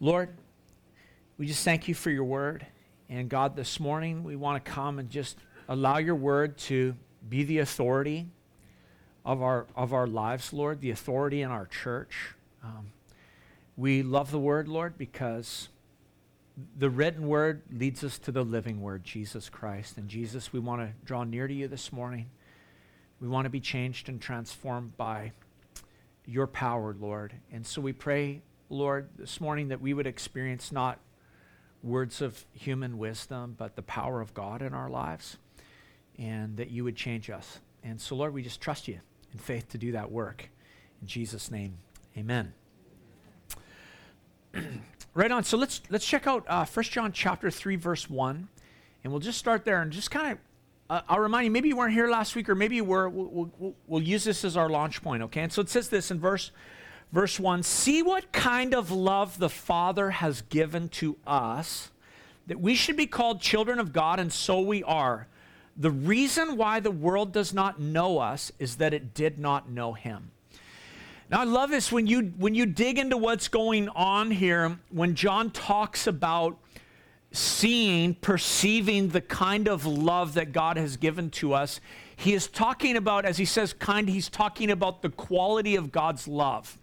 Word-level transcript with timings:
Lord, 0.00 0.30
we 1.38 1.46
just 1.46 1.64
thank 1.64 1.88
you 1.88 1.94
for 1.94 2.10
your 2.10 2.24
word. 2.24 2.66
And 3.08 3.28
God, 3.28 3.54
this 3.54 3.78
morning 3.78 4.24
we 4.24 4.36
want 4.36 4.64
to 4.64 4.70
come 4.70 4.98
and 4.98 5.08
just 5.08 5.36
allow 5.68 5.98
your 5.98 6.14
word 6.16 6.58
to 6.58 6.96
be 7.28 7.44
the 7.44 7.58
authority 7.58 8.26
of 9.24 9.40
our, 9.42 9.66
of 9.76 9.92
our 9.92 10.06
lives, 10.06 10.52
Lord, 10.52 10.80
the 10.80 10.90
authority 10.90 11.42
in 11.42 11.50
our 11.50 11.66
church. 11.66 12.34
Um, 12.62 12.92
we 13.76 14.02
love 14.02 14.30
the 14.30 14.38
word, 14.38 14.68
Lord, 14.68 14.98
because 14.98 15.68
the 16.76 16.90
written 16.90 17.26
word 17.26 17.62
leads 17.70 18.04
us 18.04 18.18
to 18.20 18.32
the 18.32 18.44
living 18.44 18.80
word, 18.80 19.04
Jesus 19.04 19.48
Christ. 19.48 19.96
And 19.96 20.08
Jesus, 20.08 20.52
we 20.52 20.60
want 20.60 20.80
to 20.82 20.90
draw 21.04 21.24
near 21.24 21.48
to 21.48 21.54
you 21.54 21.68
this 21.68 21.92
morning. 21.92 22.26
We 23.20 23.28
want 23.28 23.44
to 23.44 23.50
be 23.50 23.60
changed 23.60 24.08
and 24.08 24.20
transformed 24.20 24.96
by 24.96 25.32
your 26.26 26.46
power, 26.46 26.96
Lord. 26.98 27.32
And 27.52 27.66
so 27.66 27.80
we 27.80 27.92
pray, 27.92 28.42
Lord, 28.68 29.10
this 29.16 29.40
morning 29.40 29.68
that 29.68 29.80
we 29.80 29.94
would 29.94 30.06
experience 30.06 30.72
not 30.72 30.98
words 31.82 32.22
of 32.22 32.44
human 32.52 32.98
wisdom, 32.98 33.54
but 33.56 33.76
the 33.76 33.82
power 33.82 34.20
of 34.20 34.32
God 34.34 34.62
in 34.62 34.72
our 34.72 34.88
lives, 34.88 35.36
and 36.18 36.56
that 36.56 36.70
you 36.70 36.84
would 36.84 36.96
change 36.96 37.28
us. 37.28 37.60
And 37.82 38.00
so, 38.00 38.16
Lord, 38.16 38.32
we 38.32 38.42
just 38.42 38.60
trust 38.60 38.88
you 38.88 39.00
in 39.32 39.38
faith 39.38 39.68
to 39.70 39.78
do 39.78 39.92
that 39.92 40.10
work. 40.10 40.48
In 41.02 41.06
Jesus' 41.06 41.50
name, 41.50 41.76
amen. 42.16 42.54
right 45.14 45.30
on. 45.30 45.44
So 45.44 45.58
let's 45.58 45.82
let's 45.90 46.06
check 46.06 46.26
out 46.26 46.44
uh, 46.48 46.64
1 46.64 46.84
John 46.84 47.12
chapter 47.12 47.50
3, 47.50 47.76
verse 47.76 48.08
1. 48.08 48.48
And 49.02 49.12
we'll 49.12 49.20
just 49.20 49.38
start 49.38 49.66
there 49.66 49.82
and 49.82 49.92
just 49.92 50.10
kind 50.10 50.32
of 50.32 50.38
uh, 50.88 51.00
I'll 51.08 51.20
remind 51.20 51.46
you, 51.46 51.50
maybe 51.50 51.68
you 51.68 51.76
weren't 51.76 51.94
here 51.94 52.10
last 52.10 52.36
week, 52.36 52.48
or 52.48 52.54
maybe 52.54 52.76
you 52.76 52.84
were. 52.84 53.08
We'll, 53.08 53.50
we'll, 53.58 53.74
we'll, 53.86 54.02
use 54.02 54.24
this 54.24 54.44
as 54.44 54.56
our 54.56 54.68
launch 54.68 55.02
point, 55.02 55.22
okay? 55.22 55.40
And 55.40 55.52
so 55.52 55.62
it 55.62 55.70
says 55.70 55.88
this 55.88 56.10
in 56.10 56.20
verse, 56.20 56.50
verse 57.14 57.38
1 57.38 57.62
See 57.62 58.02
what 58.02 58.32
kind 58.32 58.74
of 58.74 58.90
love 58.90 59.38
the 59.38 59.48
Father 59.48 60.10
has 60.10 60.42
given 60.42 60.88
to 60.90 61.16
us, 61.26 61.90
that 62.46 62.60
we 62.60 62.74
should 62.74 62.96
be 62.96 63.06
called 63.06 63.40
children 63.40 63.78
of 63.78 63.92
God, 63.92 64.20
and 64.20 64.32
so 64.32 64.60
we 64.60 64.82
are. 64.82 65.28
The 65.76 65.90
reason 65.90 66.56
why 66.56 66.80
the 66.80 66.90
world 66.90 67.32
does 67.32 67.54
not 67.54 67.80
know 67.80 68.18
us 68.18 68.52
is 68.58 68.76
that 68.76 68.92
it 68.92 69.14
did 69.14 69.38
not 69.38 69.70
know 69.70 69.94
Him. 69.94 70.30
Now, 71.30 71.40
I 71.40 71.44
love 71.44 71.70
this 71.70 71.90
when 71.90 72.06
you, 72.06 72.32
when 72.36 72.54
you 72.54 72.66
dig 72.66 72.98
into 72.98 73.16
what's 73.16 73.48
going 73.48 73.88
on 73.88 74.30
here, 74.30 74.78
when 74.90 75.14
John 75.14 75.50
talks 75.50 76.06
about 76.06 76.58
seeing, 77.32 78.14
perceiving 78.14 79.08
the 79.08 79.20
kind 79.20 79.66
of 79.66 79.86
love 79.86 80.34
that 80.34 80.52
God 80.52 80.76
has 80.76 80.96
given 80.96 81.30
to 81.30 81.54
us, 81.54 81.80
he 82.16 82.34
is 82.34 82.46
talking 82.46 82.96
about, 82.96 83.24
as 83.24 83.38
he 83.38 83.44
says 83.44 83.72
kind, 83.72 84.08
he's 84.08 84.28
talking 84.28 84.70
about 84.70 85.02
the 85.02 85.10
quality 85.10 85.74
of 85.74 85.90
God's 85.90 86.28
love, 86.28 86.78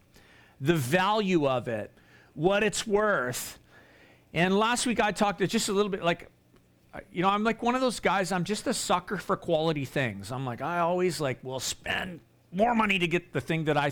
the 0.61 0.75
value 0.75 1.47
of 1.49 1.67
it, 1.67 1.91
what 2.33 2.63
it's 2.63 2.87
worth. 2.87 3.59
And 4.33 4.57
last 4.57 4.85
week 4.85 5.01
I 5.01 5.11
talked 5.11 5.41
just 5.41 5.67
a 5.67 5.73
little 5.73 5.89
bit 5.89 6.03
like, 6.03 6.29
you 7.11 7.21
know, 7.21 7.29
I'm 7.29 7.43
like 7.43 7.61
one 7.63 7.75
of 7.75 7.81
those 7.81 7.99
guys, 7.99 8.31
I'm 8.31 8.43
just 8.43 8.67
a 8.67 8.73
sucker 8.73 9.17
for 9.17 9.35
quality 9.35 9.85
things. 9.85 10.31
I'm 10.31 10.45
like, 10.45 10.61
I 10.61 10.79
always 10.79 11.19
like 11.19 11.43
will 11.43 11.59
spend 11.59 12.19
more 12.51 12.75
money 12.75 12.99
to 12.99 13.07
get 13.07 13.33
the 13.33 13.41
thing 13.41 13.65
that 13.65 13.77
I 13.77 13.91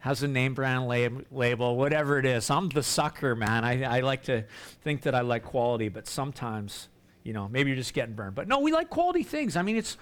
has 0.00 0.22
a 0.22 0.28
name 0.28 0.54
brand 0.54 0.86
lab, 0.86 1.26
label, 1.32 1.76
whatever 1.76 2.18
it 2.18 2.26
is. 2.26 2.50
I'm 2.50 2.68
the 2.68 2.82
sucker, 2.82 3.34
man. 3.34 3.64
I, 3.64 3.82
I 3.82 4.00
like 4.00 4.24
to 4.24 4.44
think 4.82 5.02
that 5.02 5.14
I 5.14 5.22
like 5.22 5.42
quality, 5.42 5.88
but 5.88 6.06
sometimes, 6.06 6.88
you 7.24 7.32
know, 7.32 7.48
maybe 7.48 7.70
you're 7.70 7.76
just 7.76 7.94
getting 7.94 8.14
burned. 8.14 8.34
But 8.34 8.46
no, 8.46 8.60
we 8.60 8.72
like 8.72 8.90
quality 8.90 9.22
things. 9.22 9.56
I 9.56 9.62
mean, 9.62 9.76
it's 9.76 9.96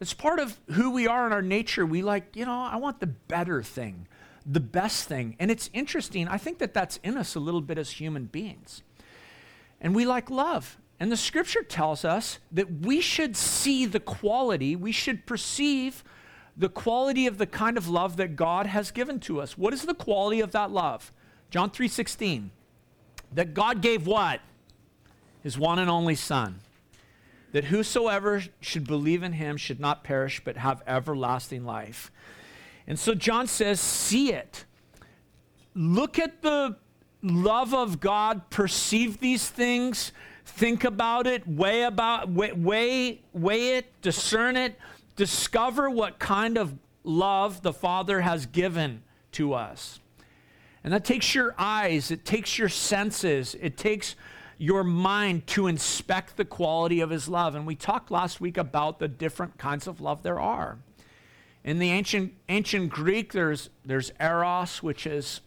it's 0.00 0.14
part 0.14 0.38
of 0.38 0.56
who 0.72 0.90
we 0.90 1.08
are 1.08 1.26
in 1.26 1.32
our 1.32 1.42
nature. 1.42 1.84
We 1.84 2.02
like, 2.02 2.36
you 2.36 2.44
know, 2.44 2.52
I 2.52 2.76
want 2.76 3.00
the 3.00 3.08
better 3.08 3.62
thing, 3.62 4.06
the 4.50 4.60
best 4.60 5.06
thing. 5.06 5.36
And 5.38 5.50
it's 5.50 5.68
interesting. 5.72 6.26
I 6.26 6.38
think 6.38 6.58
that 6.58 6.72
that's 6.72 6.98
in 7.04 7.16
us 7.16 7.34
a 7.34 7.40
little 7.40 7.60
bit 7.60 7.76
as 7.76 7.90
human 7.92 8.24
beings. 8.24 8.82
And 9.80 9.94
we 9.94 10.06
like 10.06 10.30
love. 10.30 10.78
And 10.98 11.12
the 11.12 11.16
scripture 11.16 11.62
tells 11.62 12.04
us 12.04 12.38
that 12.50 12.80
we 12.80 13.00
should 13.00 13.36
see 13.36 13.86
the 13.86 14.00
quality, 14.00 14.74
we 14.74 14.90
should 14.90 15.26
perceive 15.26 16.02
the 16.56 16.68
quality 16.68 17.28
of 17.28 17.38
the 17.38 17.46
kind 17.46 17.76
of 17.76 17.88
love 17.88 18.16
that 18.16 18.34
God 18.34 18.66
has 18.66 18.90
given 18.90 19.20
to 19.20 19.40
us. 19.40 19.56
What 19.56 19.72
is 19.72 19.82
the 19.82 19.94
quality 19.94 20.40
of 20.40 20.50
that 20.52 20.72
love? 20.72 21.12
John 21.50 21.70
3:16. 21.70 22.50
That 23.32 23.54
God 23.54 23.80
gave 23.80 24.06
what? 24.06 24.40
His 25.42 25.56
one 25.56 25.78
and 25.78 25.88
only 25.88 26.16
son. 26.16 26.60
That 27.52 27.64
whosoever 27.64 28.42
should 28.60 28.86
believe 28.86 29.22
in 29.22 29.34
him 29.34 29.56
should 29.56 29.78
not 29.78 30.02
perish 30.02 30.42
but 30.44 30.56
have 30.56 30.82
everlasting 30.86 31.64
life. 31.64 32.10
And 32.88 32.98
so 32.98 33.14
John 33.14 33.46
says, 33.46 33.78
see 33.78 34.32
it. 34.32 34.64
Look 35.74 36.18
at 36.18 36.42
the 36.42 36.76
love 37.22 37.72
of 37.72 38.00
God, 38.00 38.50
perceive 38.50 39.20
these 39.20 39.48
things, 39.48 40.10
think 40.44 40.82
about 40.82 41.28
it, 41.28 41.46
weigh 41.46 41.84
about 41.84 42.30
weigh, 42.30 43.20
weigh, 43.32 43.76
it, 43.76 44.00
discern 44.02 44.56
it 44.56 44.74
discover 45.18 45.90
what 45.90 46.20
kind 46.20 46.56
of 46.56 46.78
love 47.02 47.60
the 47.62 47.72
Father 47.72 48.20
has 48.20 48.46
given 48.46 49.02
to 49.32 49.52
us. 49.52 49.98
And 50.84 50.92
that 50.92 51.04
takes 51.04 51.34
your 51.34 51.56
eyes, 51.58 52.10
it 52.12 52.24
takes 52.24 52.56
your 52.56 52.68
senses, 52.68 53.56
it 53.60 53.76
takes 53.76 54.14
your 54.58 54.84
mind 54.84 55.46
to 55.48 55.66
inspect 55.66 56.36
the 56.36 56.44
quality 56.44 57.00
of 57.00 57.10
His 57.10 57.28
love. 57.28 57.56
And 57.56 57.66
we 57.66 57.74
talked 57.74 58.12
last 58.12 58.40
week 58.40 58.56
about 58.56 59.00
the 59.00 59.08
different 59.08 59.58
kinds 59.58 59.88
of 59.88 60.00
love 60.00 60.22
there 60.22 60.40
are. 60.40 60.78
In 61.68 61.78
the 61.78 61.90
ancient, 61.90 62.32
ancient 62.48 62.88
Greek, 62.88 63.34
there's, 63.34 63.68
there's 63.84 64.10
eros, 64.18 64.82
which 64.82 65.06
is 65.06 65.42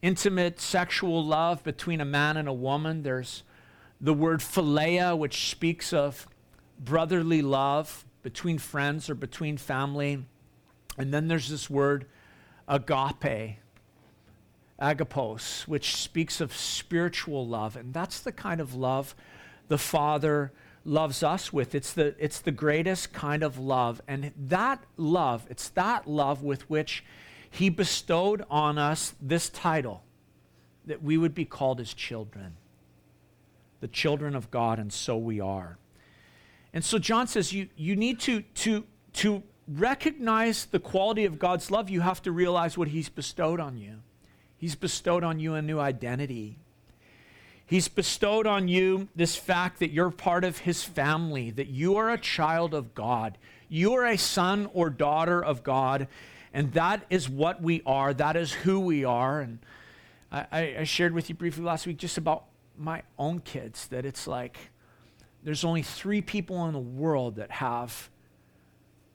intimate 0.00 0.58
sexual 0.58 1.22
love 1.22 1.62
between 1.64 2.00
a 2.00 2.04
man 2.06 2.38
and 2.38 2.48
a 2.48 2.52
woman. 2.52 3.02
There's 3.02 3.42
the 4.00 4.14
word 4.14 4.40
philia, 4.40 5.14
which 5.18 5.50
speaks 5.50 5.92
of 5.92 6.26
brotherly 6.78 7.42
love 7.42 8.06
between 8.22 8.56
friends 8.56 9.10
or 9.10 9.14
between 9.14 9.58
family. 9.58 10.24
And 10.96 11.12
then 11.12 11.28
there's 11.28 11.50
this 11.50 11.68
word 11.68 12.06
agape, 12.66 13.58
agapos, 14.80 15.68
which 15.68 15.94
speaks 15.94 16.40
of 16.40 16.56
spiritual 16.56 17.46
love. 17.46 17.76
And 17.76 17.92
that's 17.92 18.20
the 18.20 18.32
kind 18.32 18.62
of 18.62 18.74
love 18.74 19.14
the 19.68 19.76
Father 19.76 20.52
loves 20.84 21.22
us 21.22 21.52
with. 21.52 21.74
It's 21.74 21.92
the, 21.92 22.14
it's 22.18 22.40
the 22.40 22.52
greatest 22.52 23.12
kind 23.12 23.42
of 23.42 23.58
love. 23.58 24.00
And 24.08 24.32
that 24.36 24.84
love, 24.96 25.46
it's 25.50 25.68
that 25.70 26.08
love 26.08 26.42
with 26.42 26.68
which 26.68 27.04
He 27.50 27.68
bestowed 27.68 28.44
on 28.50 28.78
us 28.78 29.14
this 29.20 29.48
title 29.48 30.02
that 30.86 31.02
we 31.02 31.16
would 31.16 31.34
be 31.34 31.44
called 31.44 31.78
His 31.78 31.94
children, 31.94 32.56
the 33.80 33.88
children 33.88 34.34
of 34.34 34.50
God, 34.50 34.78
and 34.78 34.92
so 34.92 35.16
we 35.16 35.40
are. 35.40 35.78
And 36.72 36.84
so 36.84 36.98
John 36.98 37.26
says 37.26 37.52
you, 37.52 37.68
you 37.76 37.96
need 37.96 38.20
to, 38.20 38.42
to, 38.42 38.84
to 39.14 39.42
recognize 39.68 40.66
the 40.66 40.78
quality 40.78 41.24
of 41.24 41.38
God's 41.38 41.70
love, 41.70 41.90
you 41.90 42.00
have 42.00 42.22
to 42.22 42.32
realize 42.32 42.78
what 42.78 42.88
He's 42.88 43.08
bestowed 43.08 43.60
on 43.60 43.76
you. 43.76 44.00
He's 44.56 44.74
bestowed 44.74 45.24
on 45.24 45.40
you 45.40 45.54
a 45.54 45.62
new 45.62 45.78
identity. 45.78 46.58
He's 47.70 47.86
bestowed 47.86 48.48
on 48.48 48.66
you 48.66 49.06
this 49.14 49.36
fact 49.36 49.78
that 49.78 49.92
you're 49.92 50.10
part 50.10 50.42
of 50.42 50.58
His 50.58 50.82
family, 50.82 51.52
that 51.52 51.68
you 51.68 51.98
are 51.98 52.10
a 52.10 52.18
child 52.18 52.74
of 52.74 52.96
God. 52.96 53.38
You 53.68 53.94
are 53.94 54.04
a 54.04 54.18
son 54.18 54.68
or 54.74 54.90
daughter 54.90 55.40
of 55.40 55.62
God, 55.62 56.08
and 56.52 56.72
that 56.72 57.06
is 57.10 57.28
what 57.28 57.62
we 57.62 57.80
are. 57.86 58.12
That 58.12 58.34
is 58.34 58.52
who 58.52 58.80
we 58.80 59.04
are. 59.04 59.40
And 59.40 59.60
I, 60.32 60.78
I 60.80 60.82
shared 60.82 61.14
with 61.14 61.28
you 61.28 61.36
briefly 61.36 61.62
last 61.62 61.86
week 61.86 61.98
just 61.98 62.18
about 62.18 62.46
my 62.76 63.04
own 63.16 63.38
kids 63.38 63.86
that 63.86 64.04
it's 64.04 64.26
like, 64.26 64.58
there's 65.44 65.62
only 65.62 65.82
three 65.82 66.22
people 66.22 66.66
in 66.66 66.72
the 66.72 66.80
world 66.80 67.36
that 67.36 67.52
have 67.52 68.10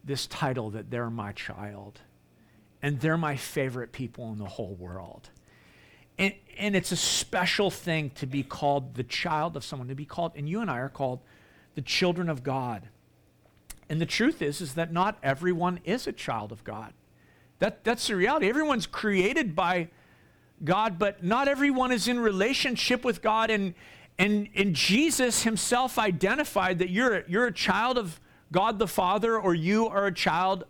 this 0.05 0.27
title 0.27 0.69
that 0.69 0.89
they're 0.89 1.09
my 1.09 1.33
child. 1.33 1.99
And 2.81 3.01
they're 3.01 3.17
my 3.17 3.35
favorite 3.35 3.91
people 3.91 4.31
in 4.31 4.37
the 4.37 4.45
whole 4.45 4.75
world. 4.75 5.29
And, 6.17 6.33
and 6.57 6.75
it's 6.75 6.91
a 6.91 6.97
special 6.97 7.69
thing 7.69 8.11
to 8.11 8.25
be 8.25 8.43
called 8.43 8.95
the 8.95 9.03
child 9.03 9.55
of 9.55 9.63
someone, 9.63 9.87
to 9.89 9.95
be 9.95 10.05
called, 10.05 10.33
and 10.35 10.47
you 10.47 10.61
and 10.61 10.71
I 10.71 10.79
are 10.79 10.89
called 10.89 11.19
the 11.75 11.81
children 11.81 12.29
of 12.29 12.43
God. 12.43 12.87
And 13.89 14.01
the 14.01 14.05
truth 14.05 14.41
is, 14.41 14.61
is 14.61 14.73
that 14.75 14.91
not 14.91 15.17
everyone 15.21 15.79
is 15.83 16.07
a 16.07 16.13
child 16.13 16.51
of 16.51 16.63
God. 16.63 16.93
That, 17.59 17.83
that's 17.83 18.07
the 18.07 18.15
reality. 18.15 18.49
Everyone's 18.49 18.87
created 18.87 19.55
by 19.55 19.89
God, 20.63 20.97
but 20.97 21.23
not 21.23 21.47
everyone 21.47 21.91
is 21.91 22.07
in 22.07 22.19
relationship 22.19 23.03
with 23.03 23.21
God. 23.21 23.49
And, 23.49 23.73
and, 24.17 24.49
and 24.55 24.73
Jesus 24.73 25.43
himself 25.43 25.99
identified 25.99 26.79
that 26.79 26.89
you're, 26.89 27.23
you're 27.27 27.47
a 27.47 27.53
child 27.53 27.97
of 27.97 28.19
God 28.51 28.79
the 28.79 28.87
Father 28.87 29.37
or 29.37 29.53
you 29.53 29.87
are 29.87 30.07
a 30.07 30.13
child 30.13 30.65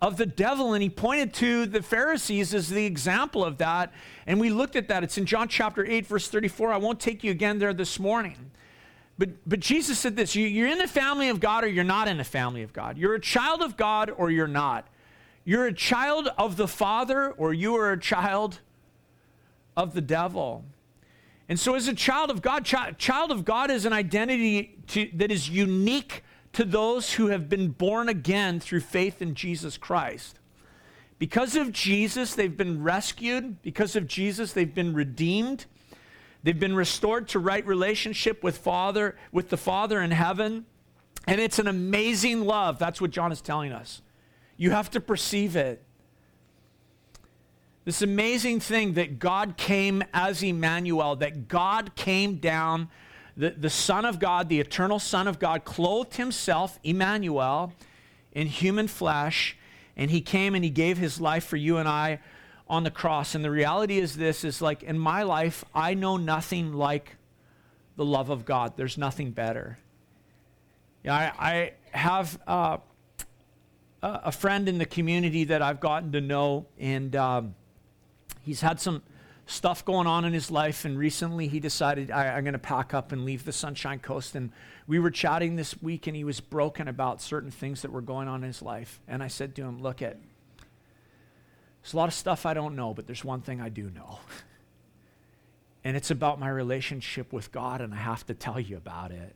of 0.00 0.16
the 0.16 0.26
devil. 0.26 0.74
And 0.74 0.82
he 0.82 0.90
pointed 0.90 1.32
to 1.34 1.66
the 1.66 1.82
Pharisees 1.82 2.54
as 2.54 2.68
the 2.68 2.84
example 2.84 3.44
of 3.44 3.58
that. 3.58 3.92
And 4.26 4.40
we 4.40 4.50
looked 4.50 4.76
at 4.76 4.88
that. 4.88 5.04
It's 5.04 5.18
in 5.18 5.26
John 5.26 5.48
chapter 5.48 5.84
8, 5.84 6.06
verse 6.06 6.28
34. 6.28 6.72
I 6.72 6.76
won't 6.76 7.00
take 7.00 7.24
you 7.24 7.30
again 7.30 7.58
there 7.58 7.74
this 7.74 7.98
morning. 7.98 8.50
But, 9.16 9.30
but 9.46 9.60
Jesus 9.60 9.98
said 9.98 10.16
this 10.16 10.34
you, 10.34 10.46
you're 10.46 10.68
in 10.68 10.78
the 10.78 10.88
family 10.88 11.28
of 11.28 11.38
God 11.40 11.64
or 11.64 11.68
you're 11.68 11.84
not 11.84 12.08
in 12.08 12.18
the 12.18 12.24
family 12.24 12.62
of 12.62 12.72
God. 12.72 12.98
You're 12.98 13.14
a 13.14 13.20
child 13.20 13.62
of 13.62 13.76
God 13.76 14.10
or 14.10 14.30
you're 14.30 14.48
not. 14.48 14.88
You're 15.44 15.66
a 15.66 15.74
child 15.74 16.28
of 16.36 16.56
the 16.56 16.66
Father 16.66 17.30
or 17.30 17.52
you 17.52 17.76
are 17.76 17.92
a 17.92 18.00
child 18.00 18.60
of 19.76 19.94
the 19.94 20.00
devil. 20.00 20.64
And 21.48 21.60
so, 21.60 21.74
as 21.74 21.88
a 21.88 21.94
child 21.94 22.30
of 22.30 22.40
God, 22.40 22.64
chi- 22.64 22.92
child 22.92 23.30
of 23.30 23.44
God 23.44 23.70
is 23.70 23.84
an 23.84 23.92
identity 23.92 24.78
to, 24.88 25.10
that 25.14 25.30
is 25.30 25.48
unique 25.48 26.23
to 26.54 26.64
those 26.64 27.14
who 27.14 27.28
have 27.28 27.48
been 27.48 27.68
born 27.70 28.08
again 28.08 28.60
through 28.60 28.80
faith 28.80 29.20
in 29.20 29.34
Jesus 29.34 29.76
Christ. 29.76 30.38
Because 31.18 31.56
of 31.56 31.72
Jesus, 31.72 32.34
they've 32.34 32.56
been 32.56 32.82
rescued. 32.82 33.62
Because 33.62 33.96
of 33.96 34.06
Jesus, 34.06 34.52
they've 34.52 34.74
been 34.74 34.94
redeemed. 34.94 35.66
They've 36.42 36.58
been 36.58 36.74
restored 36.74 37.28
to 37.28 37.38
right 37.38 37.66
relationship 37.66 38.42
with 38.42 38.58
Father, 38.58 39.16
with 39.32 39.48
the 39.48 39.56
Father 39.56 40.00
in 40.02 40.10
heaven. 40.10 40.66
And 41.26 41.40
it's 41.40 41.58
an 41.58 41.66
amazing 41.66 42.44
love. 42.44 42.78
That's 42.78 43.00
what 43.00 43.10
John 43.10 43.32
is 43.32 43.40
telling 43.40 43.72
us. 43.72 44.02
You 44.56 44.70
have 44.70 44.90
to 44.90 45.00
perceive 45.00 45.56
it. 45.56 45.82
This 47.84 48.02
amazing 48.02 48.60
thing 48.60 48.94
that 48.94 49.18
God 49.18 49.56
came 49.56 50.02
as 50.12 50.42
Emmanuel, 50.42 51.16
that 51.16 51.48
God 51.48 51.94
came 51.94 52.36
down, 52.36 52.88
the, 53.36 53.50
the 53.50 53.70
Son 53.70 54.04
of 54.04 54.18
God, 54.18 54.48
the 54.48 54.60
eternal 54.60 54.98
Son 54.98 55.26
of 55.26 55.38
God, 55.38 55.64
clothed 55.64 56.16
himself, 56.16 56.78
Emmanuel, 56.84 57.72
in 58.32 58.46
human 58.46 58.88
flesh, 58.88 59.56
and 59.96 60.10
he 60.10 60.20
came 60.20 60.54
and 60.54 60.64
he 60.64 60.70
gave 60.70 60.98
his 60.98 61.20
life 61.20 61.44
for 61.44 61.56
you 61.56 61.78
and 61.78 61.88
I 61.88 62.20
on 62.68 62.84
the 62.84 62.90
cross. 62.90 63.34
And 63.34 63.44
the 63.44 63.50
reality 63.50 63.98
is 63.98 64.16
this 64.16 64.44
is 64.44 64.62
like 64.62 64.82
in 64.82 64.98
my 64.98 65.22
life, 65.22 65.64
I 65.74 65.94
know 65.94 66.16
nothing 66.16 66.72
like 66.72 67.16
the 67.96 68.04
love 68.04 68.30
of 68.30 68.44
God. 68.44 68.74
There's 68.76 68.98
nothing 68.98 69.30
better. 69.30 69.78
Yeah, 71.04 71.14
I, 71.14 71.72
I 71.92 71.96
have 71.96 72.40
uh, 72.46 72.78
a 74.02 74.32
friend 74.32 74.68
in 74.68 74.78
the 74.78 74.86
community 74.86 75.44
that 75.44 75.62
I've 75.62 75.80
gotten 75.80 76.12
to 76.12 76.20
know, 76.20 76.66
and 76.78 77.14
um, 77.14 77.54
he's 78.42 78.60
had 78.60 78.80
some 78.80 79.02
stuff 79.46 79.84
going 79.84 80.06
on 80.06 80.24
in 80.24 80.32
his 80.32 80.50
life, 80.50 80.84
and 80.84 80.98
recently 80.98 81.48
he 81.48 81.60
decided 81.60 82.10
I, 82.10 82.38
am 82.38 82.44
going 82.44 82.52
to 82.52 82.58
pack 82.58 82.94
up 82.94 83.12
and 83.12 83.24
leave 83.24 83.44
the 83.44 83.52
Sunshine 83.52 83.98
Coast. 83.98 84.34
And 84.34 84.50
we 84.86 84.98
were 84.98 85.10
chatting 85.10 85.56
this 85.56 85.80
week, 85.82 86.06
and 86.06 86.16
he 86.16 86.24
was 86.24 86.40
broken 86.40 86.88
about 86.88 87.20
certain 87.20 87.50
things 87.50 87.82
that 87.82 87.92
were 87.92 88.00
going 88.00 88.28
on 88.28 88.42
in 88.42 88.46
his 88.46 88.62
life. 88.62 89.00
And 89.06 89.22
I 89.22 89.28
said 89.28 89.54
to 89.56 89.62
him, 89.62 89.82
"Look 89.82 90.02
at, 90.02 90.18
there's 91.82 91.92
a 91.92 91.96
lot 91.96 92.08
of 92.08 92.14
stuff 92.14 92.46
I 92.46 92.54
don't 92.54 92.76
know, 92.76 92.94
but 92.94 93.06
there's 93.06 93.24
one 93.24 93.42
thing 93.42 93.60
I 93.60 93.68
do 93.68 93.90
know." 93.90 94.18
and 95.84 95.96
it's 95.96 96.10
about 96.10 96.40
my 96.40 96.48
relationship 96.48 97.32
with 97.32 97.52
God, 97.52 97.80
and 97.80 97.92
I 97.92 97.98
have 97.98 98.24
to 98.26 98.34
tell 98.34 98.58
you 98.58 98.76
about 98.76 99.10
it 99.10 99.34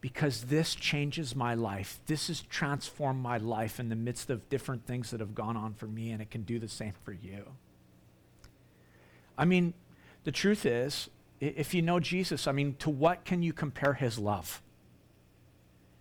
because 0.00 0.44
this 0.44 0.74
changes 0.74 1.36
my 1.36 1.54
life. 1.54 2.00
This 2.06 2.28
has 2.28 2.40
transformed 2.40 3.22
my 3.22 3.36
life 3.36 3.78
in 3.78 3.90
the 3.90 3.96
midst 3.96 4.30
of 4.30 4.48
different 4.48 4.86
things 4.86 5.10
that 5.10 5.20
have 5.20 5.34
gone 5.34 5.58
on 5.58 5.74
for 5.74 5.86
me, 5.86 6.10
and 6.10 6.22
it 6.22 6.30
can 6.30 6.42
do 6.42 6.58
the 6.58 6.68
same 6.68 6.94
for 7.04 7.12
you. 7.12 7.44
I 9.36 9.44
mean, 9.44 9.74
the 10.24 10.32
truth 10.32 10.66
is, 10.66 11.08
if 11.40 11.72
you 11.72 11.82
know 11.82 12.00
Jesus, 12.00 12.46
I 12.46 12.52
mean, 12.52 12.74
to 12.80 12.90
what 12.90 13.24
can 13.24 13.42
you 13.42 13.52
compare 13.52 13.94
his 13.94 14.18
love? 14.18 14.62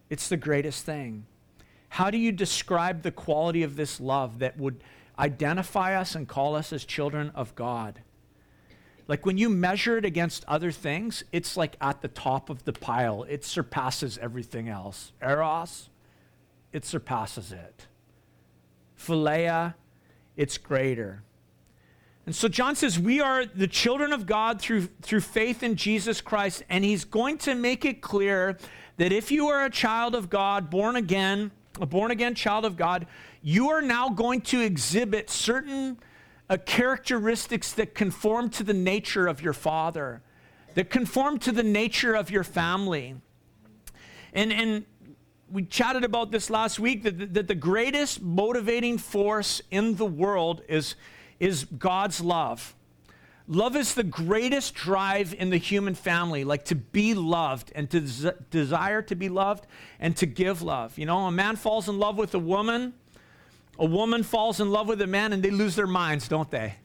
It's 0.10 0.28
the 0.28 0.38
greatest 0.38 0.86
thing. 0.86 1.26
How 1.90 2.12
do 2.12 2.18
you 2.18 2.32
describe 2.32 3.02
the 3.02 3.12
quality 3.12 3.64
of 3.64 3.76
this 3.76 4.00
love 4.00 4.40
that 4.40 4.58
would 4.58 4.84
identify 5.18 5.96
us 5.96 6.16
and 6.16 6.28
call 6.28 6.56
us 6.56 6.74
as 6.74 6.84
children 6.84 7.32
of 7.36 7.56
God? 7.56 8.02
Like 9.08 9.26
when 9.26 9.38
you 9.40 9.50
measure 9.50 9.98
it 9.98 10.06
against 10.06 10.46
other 10.48 10.72
things, 10.72 11.24
it's 11.32 11.58
like 11.58 11.76
at 11.82 12.02
the 12.02 12.08
top 12.08 12.50
of 12.50 12.66
the 12.66 12.74
pile. 12.74 13.24
It 13.24 13.44
surpasses 13.44 14.20
everything 14.20 14.70
else. 14.70 15.14
Eros, 15.22 15.90
it 16.72 16.86
surpasses 16.86 17.52
it. 17.52 17.88
Philia, 18.98 19.74
it's 20.38 20.60
greater. 20.60 21.24
And 22.26 22.36
so 22.36 22.48
John 22.48 22.76
says, 22.76 23.00
We 23.00 23.22
are 23.22 23.46
the 23.46 23.68
children 23.68 24.14
of 24.14 24.26
God 24.26 24.62
through, 24.62 24.88
through 25.02 25.22
faith 25.22 25.64
in 25.64 25.76
Jesus 25.76 26.22
Christ. 26.22 26.64
And 26.70 26.84
he's 26.84 27.06
going 27.06 27.38
to 27.40 27.56
make 27.56 27.86
it 27.86 28.02
clear 28.02 28.58
that 28.98 29.12
if 29.12 29.32
you 29.32 29.48
are 29.48 29.66
a 29.66 29.70
child 29.70 30.14
of 30.14 30.30
God, 30.30 30.70
born 30.70 30.96
again, 30.96 31.52
a 31.80 31.86
born 31.86 32.12
again 32.12 32.36
child 32.36 32.66
of 32.66 32.76
God, 32.76 33.08
you 33.42 33.70
are 33.70 33.82
now 33.82 34.10
going 34.10 34.42
to 34.42 34.62
exhibit 34.62 35.30
certain 35.30 35.98
uh, 36.50 36.58
characteristics 36.66 37.72
that 37.74 37.96
conform 37.96 38.50
to 38.50 38.64
the 38.64 38.74
nature 38.74 39.28
of 39.28 39.42
your 39.42 39.54
father, 39.54 40.22
that 40.74 40.90
conform 40.90 41.40
to 41.40 41.52
the 41.52 41.64
nature 41.64 42.14
of 42.14 42.30
your 42.30 42.44
family. 42.44 43.16
And, 44.34 44.52
and 44.52 44.86
we 45.52 45.64
chatted 45.64 46.04
about 46.04 46.32
this 46.32 46.50
last 46.50 46.80
week 46.80 47.04
that, 47.04 47.34
that 47.34 47.48
the 47.48 47.56
greatest 47.56 48.22
motivating 48.22 48.98
force 48.98 49.62
in 49.72 49.96
the 49.96 50.06
world 50.06 50.62
is 50.68 50.96
is 51.40 51.66
God's 51.66 52.22
love. 52.22 52.76
Love 53.48 53.76
is 53.76 53.96
the 53.96 54.04
greatest 54.04 54.76
drive 54.76 55.34
in 55.34 55.50
the 55.50 55.58
human 55.58 55.96
family, 55.96 56.44
like 56.44 56.66
to 56.66 56.76
be 56.76 57.16
loved 57.16 57.72
and 57.74 57.90
to 57.90 58.00
des- 58.00 58.36
desire 58.52 59.02
to 59.02 59.16
be 59.16 59.28
loved 59.28 59.66
and 60.00 60.16
to 60.18 60.28
give 60.28 60.62
love. 60.62 60.96
You 61.00 61.08
know, 61.08 61.26
a 61.26 61.32
man 61.32 61.56
falls 61.56 61.90
in 61.90 61.98
love 61.98 62.16
with 62.16 62.36
a 62.36 62.40
woman, 62.40 62.94
a 63.80 63.86
woman 63.86 64.22
falls 64.22 64.60
in 64.60 64.70
love 64.70 64.88
with 64.88 65.02
a 65.02 65.08
man, 65.08 65.34
and 65.34 65.42
they 65.42 65.50
lose 65.50 65.76
their 65.76 65.88
minds, 65.88 66.28
don't 66.28 66.52
they? 66.52 66.76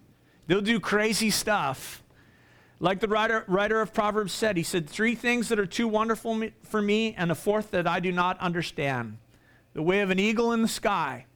They'll 0.46 0.62
do 0.62 0.80
crazy 0.80 1.28
stuff. 1.28 2.02
Like 2.80 3.00
the 3.00 3.08
writer, 3.08 3.44
writer 3.46 3.82
of 3.82 3.92
Proverbs 3.92 4.32
said, 4.32 4.56
he 4.56 4.62
said, 4.62 4.88
Three 4.88 5.14
things 5.14 5.50
that 5.50 5.58
are 5.58 5.66
too 5.66 5.86
wonderful 5.86 6.48
for 6.62 6.80
me, 6.80 7.14
and 7.18 7.30
a 7.30 7.34
fourth 7.34 7.72
that 7.72 7.86
I 7.86 8.00
do 8.00 8.10
not 8.10 8.38
understand 8.40 9.18
the 9.74 9.82
way 9.82 10.00
of 10.00 10.08
an 10.08 10.18
eagle 10.18 10.52
in 10.52 10.62
the 10.62 10.68
sky 10.68 11.26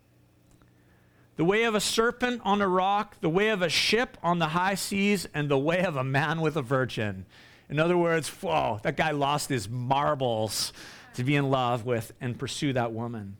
the 1.38 1.44
way 1.44 1.62
of 1.62 1.76
a 1.76 1.80
serpent 1.80 2.42
on 2.44 2.60
a 2.60 2.66
rock, 2.66 3.16
the 3.20 3.28
way 3.30 3.50
of 3.50 3.62
a 3.62 3.68
ship 3.68 4.18
on 4.24 4.40
the 4.40 4.48
high 4.48 4.74
seas, 4.74 5.28
and 5.32 5.48
the 5.48 5.56
way 5.56 5.84
of 5.84 5.94
a 5.94 6.02
man 6.02 6.40
with 6.40 6.56
a 6.56 6.62
virgin. 6.62 7.24
In 7.70 7.78
other 7.78 7.96
words, 7.96 8.28
whoa, 8.28 8.80
that 8.82 8.96
guy 8.96 9.12
lost 9.12 9.48
his 9.48 9.68
marbles 9.68 10.72
to 11.14 11.22
be 11.22 11.36
in 11.36 11.48
love 11.48 11.86
with 11.86 12.12
and 12.20 12.36
pursue 12.36 12.72
that 12.72 12.90
woman. 12.90 13.36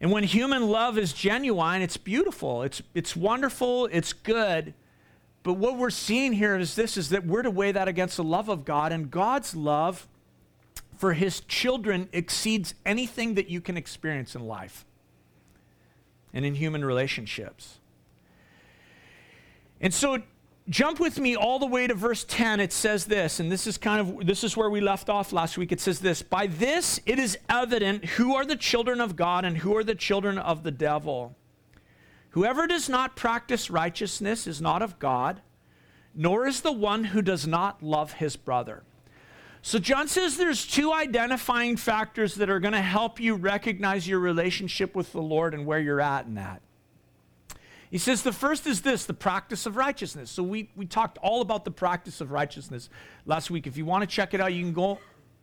And 0.00 0.12
when 0.12 0.22
human 0.22 0.68
love 0.68 0.96
is 0.96 1.12
genuine, 1.12 1.82
it's 1.82 1.96
beautiful, 1.96 2.62
it's, 2.62 2.80
it's 2.94 3.16
wonderful, 3.16 3.86
it's 3.86 4.12
good. 4.12 4.72
But 5.42 5.54
what 5.54 5.76
we're 5.76 5.90
seeing 5.90 6.32
here 6.34 6.56
is 6.56 6.76
this 6.76 6.96
is 6.96 7.08
that 7.08 7.26
we're 7.26 7.42
to 7.42 7.50
weigh 7.50 7.72
that 7.72 7.88
against 7.88 8.16
the 8.16 8.24
love 8.24 8.48
of 8.48 8.64
God, 8.64 8.92
and 8.92 9.10
God's 9.10 9.56
love 9.56 10.06
for 10.96 11.14
his 11.14 11.40
children 11.40 12.08
exceeds 12.12 12.74
anything 12.86 13.34
that 13.34 13.50
you 13.50 13.60
can 13.60 13.76
experience 13.76 14.36
in 14.36 14.46
life 14.46 14.84
and 16.32 16.44
in 16.44 16.54
human 16.54 16.84
relationships. 16.84 17.78
And 19.80 19.92
so 19.92 20.22
jump 20.68 21.00
with 21.00 21.18
me 21.18 21.34
all 21.34 21.58
the 21.58 21.66
way 21.66 21.86
to 21.86 21.94
verse 21.94 22.24
10 22.28 22.60
it 22.60 22.72
says 22.72 23.06
this 23.06 23.40
and 23.40 23.50
this 23.50 23.66
is 23.66 23.76
kind 23.76 24.00
of 24.00 24.26
this 24.26 24.44
is 24.44 24.56
where 24.56 24.70
we 24.70 24.80
left 24.80 25.08
off 25.08 25.32
last 25.32 25.58
week. 25.58 25.72
It 25.72 25.80
says 25.80 26.00
this 26.00 26.22
by 26.22 26.46
this 26.46 27.00
it 27.06 27.18
is 27.18 27.38
evident 27.48 28.04
who 28.04 28.34
are 28.34 28.44
the 28.44 28.56
children 28.56 29.00
of 29.00 29.16
god 29.16 29.44
and 29.44 29.58
who 29.58 29.76
are 29.76 29.84
the 29.84 29.94
children 29.94 30.38
of 30.38 30.62
the 30.62 30.70
devil. 30.70 31.34
Whoever 32.30 32.66
does 32.66 32.88
not 32.88 33.16
practice 33.16 33.70
righteousness 33.70 34.46
is 34.46 34.60
not 34.60 34.82
of 34.82 34.98
god 34.98 35.40
nor 36.14 36.46
is 36.46 36.60
the 36.60 36.72
one 36.72 37.04
who 37.04 37.22
does 37.22 37.46
not 37.46 37.82
love 37.82 38.14
his 38.14 38.36
brother 38.36 38.82
so 39.62 39.78
John 39.78 40.08
says 40.08 40.36
there's 40.36 40.66
two 40.66 40.92
identifying 40.92 41.76
factors 41.76 42.36
that 42.36 42.48
are 42.48 42.60
going 42.60 42.72
to 42.72 42.80
help 42.80 43.20
you 43.20 43.34
recognize 43.34 44.08
your 44.08 44.18
relationship 44.18 44.94
with 44.94 45.12
the 45.12 45.20
Lord 45.20 45.52
and 45.52 45.66
where 45.66 45.78
you're 45.78 46.00
at 46.00 46.26
in 46.26 46.34
that. 46.34 46.62
He 47.90 47.98
says 47.98 48.22
the 48.22 48.32
first 48.32 48.66
is 48.66 48.82
this 48.82 49.04
the 49.04 49.14
practice 49.14 49.66
of 49.66 49.76
righteousness. 49.76 50.30
So 50.30 50.42
we, 50.42 50.70
we 50.76 50.86
talked 50.86 51.18
all 51.18 51.40
about 51.40 51.64
the 51.64 51.70
practice 51.70 52.20
of 52.20 52.30
righteousness 52.30 52.88
last 53.26 53.50
week. 53.50 53.66
If 53.66 53.76
you 53.76 53.84
want 53.84 54.02
to 54.02 54.06
check 54.06 54.32
it 54.32 54.40
out, 54.40 54.52
you 54.52 54.62
can 54.62 54.72
go 54.72 54.98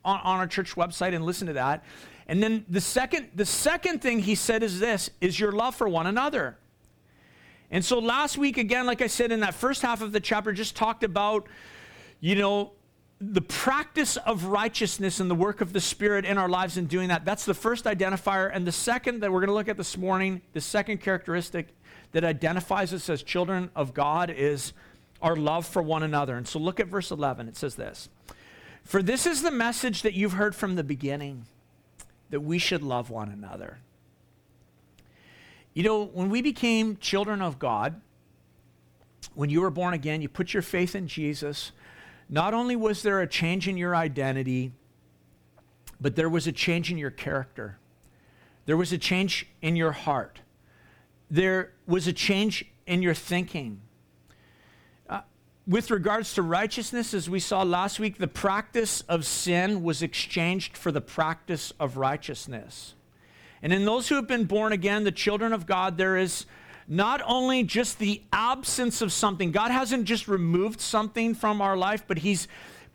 on, 0.06 0.20
on 0.22 0.40
our 0.40 0.48
church 0.48 0.76
website 0.76 1.14
and 1.14 1.26
listen 1.26 1.48
to 1.48 1.54
that. 1.54 1.84
And 2.28 2.42
then 2.42 2.66
the 2.70 2.82
second, 2.82 3.30
the 3.36 3.46
second 3.46 4.02
thing 4.02 4.20
he 4.20 4.34
said 4.34 4.64
is 4.64 4.80
this 4.80 5.10
is 5.22 5.40
your 5.40 5.52
love 5.52 5.76
for 5.76 5.88
one 5.88 6.08
another. 6.08 6.58
And 7.70 7.84
so 7.84 8.00
last 8.00 8.38
week, 8.38 8.58
again, 8.58 8.86
like 8.86 9.02
I 9.02 9.08
said 9.08 9.32
in 9.32 9.42
that 9.42 9.54
first 9.54 9.82
half 9.82 10.02
of 10.02 10.14
the 10.14 10.22
chapter, 10.22 10.54
just 10.54 10.76
talked 10.76 11.04
about, 11.04 11.48
you 12.22 12.36
know, 12.36 12.72
the 13.20 13.42
practice 13.42 14.18
of 14.18 14.46
righteousness 14.46 15.20
and 15.20 15.30
the 15.30 15.36
work 15.36 15.62
of 15.62 15.74
the 15.74 15.82
Spirit 15.82 16.24
in 16.24 16.38
our 16.38 16.50
lives 16.50 16.78
in 16.78 16.86
doing 16.86 17.08
that, 17.08 17.26
that's 17.26 17.46
the 17.46 17.54
first 17.54 17.86
identifier. 17.86 18.52
And 18.54 18.66
the 18.66 18.72
second 18.72 19.22
that 19.22 19.32
we're 19.32 19.40
going 19.40 19.48
to 19.48 19.56
look 19.56 19.68
at 19.68 19.78
this 19.78 19.98
morning, 19.98 20.42
the 20.54 20.62
second 20.62 21.00
characteristic 21.00 21.70
that 22.12 22.24
identifies 22.24 22.94
us 22.94 23.10
as 23.10 23.24
children 23.24 23.72
of 23.76 23.94
God 23.94 24.30
is 24.30 24.74
our 25.22 25.36
love 25.36 25.66
for 25.66 25.82
one 25.82 26.04
another. 26.04 26.38
And 26.38 26.48
so 26.48 26.60
look 26.60 26.80
at 26.80 26.88
verse 26.88 27.10
11. 27.10 27.48
It 27.48 27.58
says 27.58 27.76
this 27.76 28.08
For 28.84 29.02
this 29.02 29.26
is 29.26 29.42
the 29.42 29.52
message 29.52 30.04
that 30.04 30.14
you've 30.14 30.34
heard 30.34 30.56
from 30.56 30.76
the 30.76 30.84
beginning, 30.84 31.46
that 32.30 32.42
we 32.42 32.60
should 32.60 32.84
love 32.84 33.10
one 33.10 33.30
another. 33.30 33.80
You 35.74 35.84
know, 35.84 36.06
when 36.06 36.30
we 36.30 36.44
became 36.44 36.98
children 36.98 37.42
of 37.42 37.58
God, 37.58 38.00
when 39.34 39.50
you 39.50 39.62
were 39.62 39.70
born 39.70 39.94
again, 39.94 40.22
you 40.22 40.30
put 40.30 40.54
your 40.54 40.64
faith 40.64 40.96
in 40.96 41.08
Jesus 41.08 41.72
not 42.30 42.54
only 42.54 42.76
was 42.76 43.04
there 43.04 43.22
a 43.22 43.28
change 43.28 43.68
in 43.68 43.78
your 43.78 43.96
identity, 43.96 44.72
but 46.00 46.16
there 46.16 46.30
was 46.30 46.48
a 46.48 46.52
change 46.52 46.92
in 46.92 46.98
your 46.98 47.12
character. 47.12 47.80
There 48.66 48.78
was 48.78 48.92
a 48.92 48.98
change 48.98 49.48
in 49.62 49.76
your 49.76 49.94
heart. 49.94 50.42
There 51.32 51.74
was 51.88 52.08
a 52.08 52.14
change 52.14 52.66
in 52.86 53.02
your 53.02 53.14
thinking. 53.14 53.82
Uh, 55.10 55.22
with 55.66 55.90
regards 55.90 56.34
to 56.34 56.42
righteousness, 56.42 57.14
as 57.14 57.30
we 57.30 57.40
saw 57.40 57.64
last 57.64 58.00
week, 58.00 58.18
the 58.18 58.28
practice 58.28 59.02
of 59.02 59.26
sin 59.26 59.84
was 59.84 60.02
exchanged 60.02 60.78
for 60.78 60.92
the 60.92 61.02
practice 61.02 61.72
of 61.80 61.98
righteousness. 61.98 62.94
And 63.62 63.74
in 63.74 63.86
those 63.86 64.10
who 64.10 64.16
have 64.16 64.28
been 64.28 64.46
born 64.46 64.72
again, 64.74 65.04
the 65.04 65.12
children 65.12 65.54
of 65.54 65.66
God, 65.66 65.98
there 65.98 66.18
is 66.18 66.46
not 66.88 67.22
only 67.26 67.64
just 67.64 68.00
the 68.00 68.22
absence 68.32 69.02
of 69.02 69.12
something, 69.12 69.52
God 69.52 69.72
hasn't 69.72 70.06
just 70.06 70.28
removed 70.28 70.80
something 70.80 71.36
from 71.36 71.62
our 71.62 71.76
life, 71.76 72.04
but 72.08 72.20
He's 72.20 72.48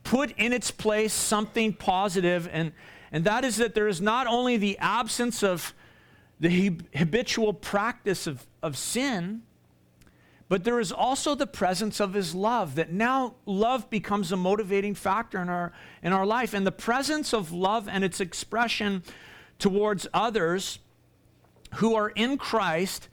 put 0.03 0.33
in 0.33 0.53
its 0.53 0.71
place 0.71 1.13
something 1.13 1.73
positive, 1.73 2.49
and, 2.53 2.73
and 3.13 3.25
that 3.25 3.45
is 3.45 3.57
that 3.57 3.75
there 3.75 3.89
is 3.89 4.01
not 4.01 4.27
only 4.27 4.57
the 4.57 4.79
absence 4.79 5.43
of 5.43 5.75
the 6.41 6.77
habitual 6.97 7.53
practice 7.53 8.27
of, 8.27 8.47
of 8.63 8.77
sin, 8.77 9.43
but 10.49 10.65
there 10.65 10.81
is 10.81 10.93
also 10.93 11.35
the 11.35 11.47
presence 11.47 12.01
of 12.01 12.13
his 12.13 12.35
love, 12.35 12.75
that 12.75 12.93
now 12.93 13.37
love 13.47 13.89
becomes 13.89 14.33
a 14.33 14.37
motivating 14.37 14.95
factor 14.95 15.41
in 15.41 15.49
our, 15.49 15.73
in 16.03 16.13
our 16.13 16.27
life. 16.27 16.53
And 16.53 16.67
the 16.67 16.73
presence 16.73 17.33
of 17.33 17.53
love 17.53 17.89
and 17.89 18.05
its 18.05 18.21
expression 18.21 19.03
towards 19.59 20.07
others 20.13 20.81
who 21.77 21.95
are 21.95 22.11
in 22.11 22.37
Christ 22.37 23.09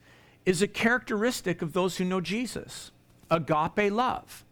is 0.46 0.62
a 0.62 0.68
characteristic 0.68 1.62
of 1.62 1.72
those 1.72 1.96
who 1.96 2.04
know 2.04 2.20
Jesus 2.20 2.90
agape 3.30 3.92
love. 3.92 4.44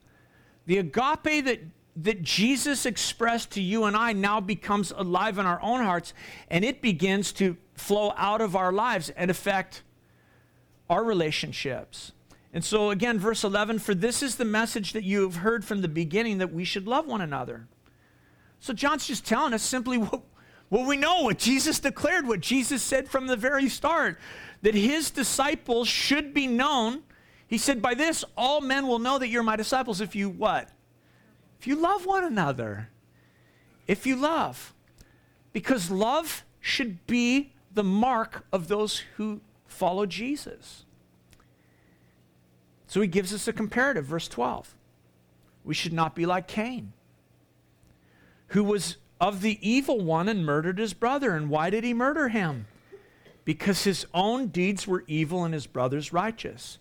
The 0.66 0.78
agape 0.78 1.44
that, 1.44 1.60
that 1.96 2.22
Jesus 2.22 2.86
expressed 2.86 3.50
to 3.52 3.60
you 3.60 3.84
and 3.84 3.96
I 3.96 4.12
now 4.12 4.40
becomes 4.40 4.92
alive 4.92 5.38
in 5.38 5.46
our 5.46 5.60
own 5.62 5.82
hearts, 5.82 6.14
and 6.50 6.64
it 6.64 6.80
begins 6.80 7.32
to 7.34 7.56
flow 7.74 8.12
out 8.16 8.40
of 8.40 8.54
our 8.54 8.72
lives 8.72 9.10
and 9.10 9.30
affect 9.30 9.82
our 10.90 11.02
relationships. 11.02 12.12
And 12.52 12.64
so, 12.64 12.90
again, 12.90 13.18
verse 13.18 13.44
11 13.44 13.78
for 13.78 13.94
this 13.94 14.22
is 14.22 14.36
the 14.36 14.44
message 14.44 14.92
that 14.92 15.04
you 15.04 15.22
have 15.22 15.36
heard 15.36 15.64
from 15.64 15.82
the 15.82 15.88
beginning 15.88 16.38
that 16.38 16.52
we 16.52 16.64
should 16.64 16.86
love 16.86 17.06
one 17.06 17.20
another. 17.20 17.66
So, 18.60 18.72
John's 18.72 19.06
just 19.06 19.26
telling 19.26 19.52
us 19.52 19.62
simply 19.62 19.98
what, 19.98 20.22
what 20.68 20.86
we 20.86 20.96
know, 20.96 21.22
what 21.22 21.38
Jesus 21.38 21.78
declared, 21.78 22.26
what 22.26 22.40
Jesus 22.40 22.82
said 22.82 23.08
from 23.08 23.26
the 23.26 23.36
very 23.36 23.68
start, 23.68 24.18
that 24.62 24.74
his 24.74 25.10
disciples 25.10 25.88
should 25.88 26.34
be 26.34 26.46
known. 26.46 27.02
He 27.46 27.58
said, 27.58 27.80
By 27.80 27.94
this, 27.94 28.24
all 28.36 28.60
men 28.60 28.86
will 28.86 28.98
know 28.98 29.18
that 29.18 29.28
you're 29.28 29.42
my 29.42 29.56
disciples 29.56 30.00
if 30.00 30.14
you 30.14 30.28
what? 30.28 30.70
If 31.58 31.66
you 31.66 31.76
love 31.76 32.06
one 32.06 32.24
another. 32.24 32.90
If 33.86 34.06
you 34.06 34.16
love. 34.16 34.74
Because 35.52 35.90
love 35.90 36.44
should 36.60 37.06
be 37.06 37.52
the 37.72 37.84
mark 37.84 38.44
of 38.52 38.68
those 38.68 39.04
who 39.16 39.40
follow 39.66 40.06
Jesus. 40.06 40.84
So 42.86 43.00
he 43.00 43.06
gives 43.06 43.34
us 43.34 43.46
a 43.46 43.52
comparative, 43.52 44.06
verse 44.06 44.28
12. 44.28 44.74
We 45.64 45.74
should 45.74 45.92
not 45.92 46.14
be 46.14 46.26
like 46.26 46.48
Cain, 46.48 46.92
who 48.48 48.64
was 48.64 48.96
of 49.20 49.42
the 49.42 49.58
evil 49.68 50.00
one 50.00 50.28
and 50.28 50.46
murdered 50.46 50.78
his 50.78 50.94
brother. 50.94 51.32
And 51.32 51.50
why 51.50 51.70
did 51.70 51.84
he 51.84 51.92
murder 51.92 52.28
him? 52.28 52.66
Because 53.48 53.84
his 53.84 54.04
own 54.12 54.48
deeds 54.48 54.86
were 54.86 55.04
evil 55.06 55.42
and 55.42 55.54
his 55.54 55.66
brother's 55.66 56.12
righteous. 56.12 56.76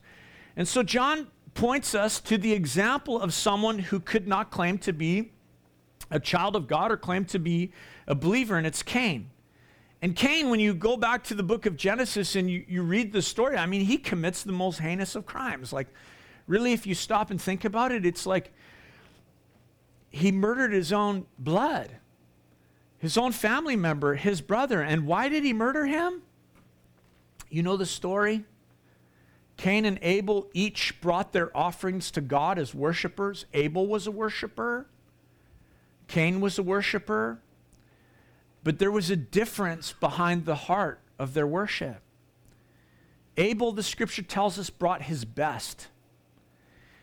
And 0.58 0.68
so 0.68 0.84
John 0.84 1.28
points 1.54 1.96
us 1.96 2.20
to 2.20 2.38
the 2.38 2.52
example 2.52 3.22
of 3.22 3.34
someone 3.34 3.80
who 3.80 4.02
could 4.02 4.28
not 4.28 4.52
claim 4.52 4.78
to 4.80 4.92
be 4.92 5.32
a 6.12 6.20
child 6.20 6.58
of 6.58 6.68
God 6.68 6.92
or 6.92 6.98
claim 6.98 7.24
to 7.24 7.40
be 7.40 7.72
a 8.06 8.14
believer, 8.14 8.58
and 8.58 8.68
it's 8.68 8.84
Cain. 8.84 9.30
And 10.02 10.14
Cain, 10.14 10.50
when 10.50 10.60
you 10.60 10.74
go 10.74 10.98
back 10.98 11.24
to 11.24 11.36
the 11.36 11.42
book 11.42 11.66
of 11.66 11.78
Genesis 11.78 12.36
and 12.36 12.52
you, 12.52 12.66
you 12.68 12.84
read 12.84 13.14
the 13.14 13.22
story, 13.22 13.56
I 13.56 13.66
mean, 13.66 13.86
he 13.86 13.98
commits 13.98 14.44
the 14.44 14.52
most 14.52 14.82
heinous 14.82 15.16
of 15.16 15.26
crimes. 15.26 15.72
Like, 15.72 15.88
really, 16.48 16.74
if 16.74 16.86
you 16.86 16.96
stop 16.96 17.32
and 17.32 17.42
think 17.42 17.64
about 17.64 17.94
it, 17.94 18.06
it's 18.06 18.26
like 18.26 18.52
he 20.10 20.34
murdered 20.34 20.74
his 20.74 20.92
own 20.92 21.28
blood, 21.40 21.96
his 22.98 23.18
own 23.18 23.32
family 23.32 23.78
member, 23.78 24.16
his 24.16 24.42
brother. 24.42 24.82
And 24.82 25.08
why 25.08 25.30
did 25.30 25.46
he 25.46 25.54
murder 25.54 25.86
him? 25.86 26.24
You 27.50 27.64
know 27.64 27.78
the 27.78 27.86
story? 27.86 28.46
Cain 29.58 29.86
and 29.86 29.98
Abel 30.02 30.48
each 30.54 31.00
brought 31.02 31.34
their 31.34 31.56
offerings 31.58 32.12
to 32.12 32.22
God 32.22 32.60
as 32.60 32.76
worshipers. 32.76 33.46
Abel 33.54 33.88
was 33.88 34.06
a 34.06 34.12
worshiper, 34.12 34.88
Cain 36.08 36.40
was 36.42 36.58
a 36.58 36.64
worshiper. 36.64 37.40
But 38.64 38.80
there 38.80 38.92
was 38.92 39.10
a 39.10 39.16
difference 39.16 39.94
behind 39.94 40.46
the 40.46 40.56
heart 40.56 41.00
of 41.18 41.34
their 41.34 41.48
worship. 41.48 42.02
Abel, 43.38 43.72
the 43.72 43.84
scripture 43.84 44.24
tells 44.24 44.60
us, 44.60 44.70
brought 44.70 45.04
his 45.04 45.24
best. 45.24 45.88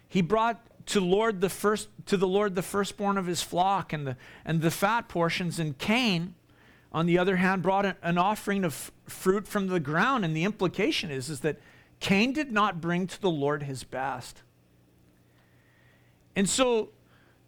He 0.07 0.21
brought 0.21 0.61
to 0.87 1.01
Lord 1.01 1.41
the 1.41 1.49
first 1.49 1.89
to 2.05 2.19
the 2.19 2.29
Lord 2.29 2.55
the 2.55 2.63
firstborn 2.63 3.17
of 3.17 3.25
his 3.25 3.41
flock 3.41 3.95
and 3.95 4.07
the 4.07 4.17
and 4.45 4.61
the 4.61 4.71
fat 4.71 5.09
portions. 5.09 5.59
And 5.59 5.79
Cain, 5.79 6.35
on 6.95 7.07
the 7.07 7.19
other 7.19 7.37
hand, 7.37 7.61
brought 7.61 7.97
an, 8.03 8.17
offering 8.17 8.63
of 8.63 8.93
fruit 9.07 9.49
from 9.49 9.67
the 9.67 9.81
ground. 9.81 10.25
And 10.25 10.35
the 10.35 10.45
implication 10.45 11.11
is, 11.11 11.29
is 11.29 11.41
that 11.41 11.59
Cain 11.99 12.33
did 12.33 12.53
not 12.53 12.81
bring 12.81 13.09
to 13.09 13.21
the 13.21 13.31
Lord 13.31 13.65
his 13.65 13.83
best. 13.83 14.43
And 16.37 16.49
so 16.49 16.91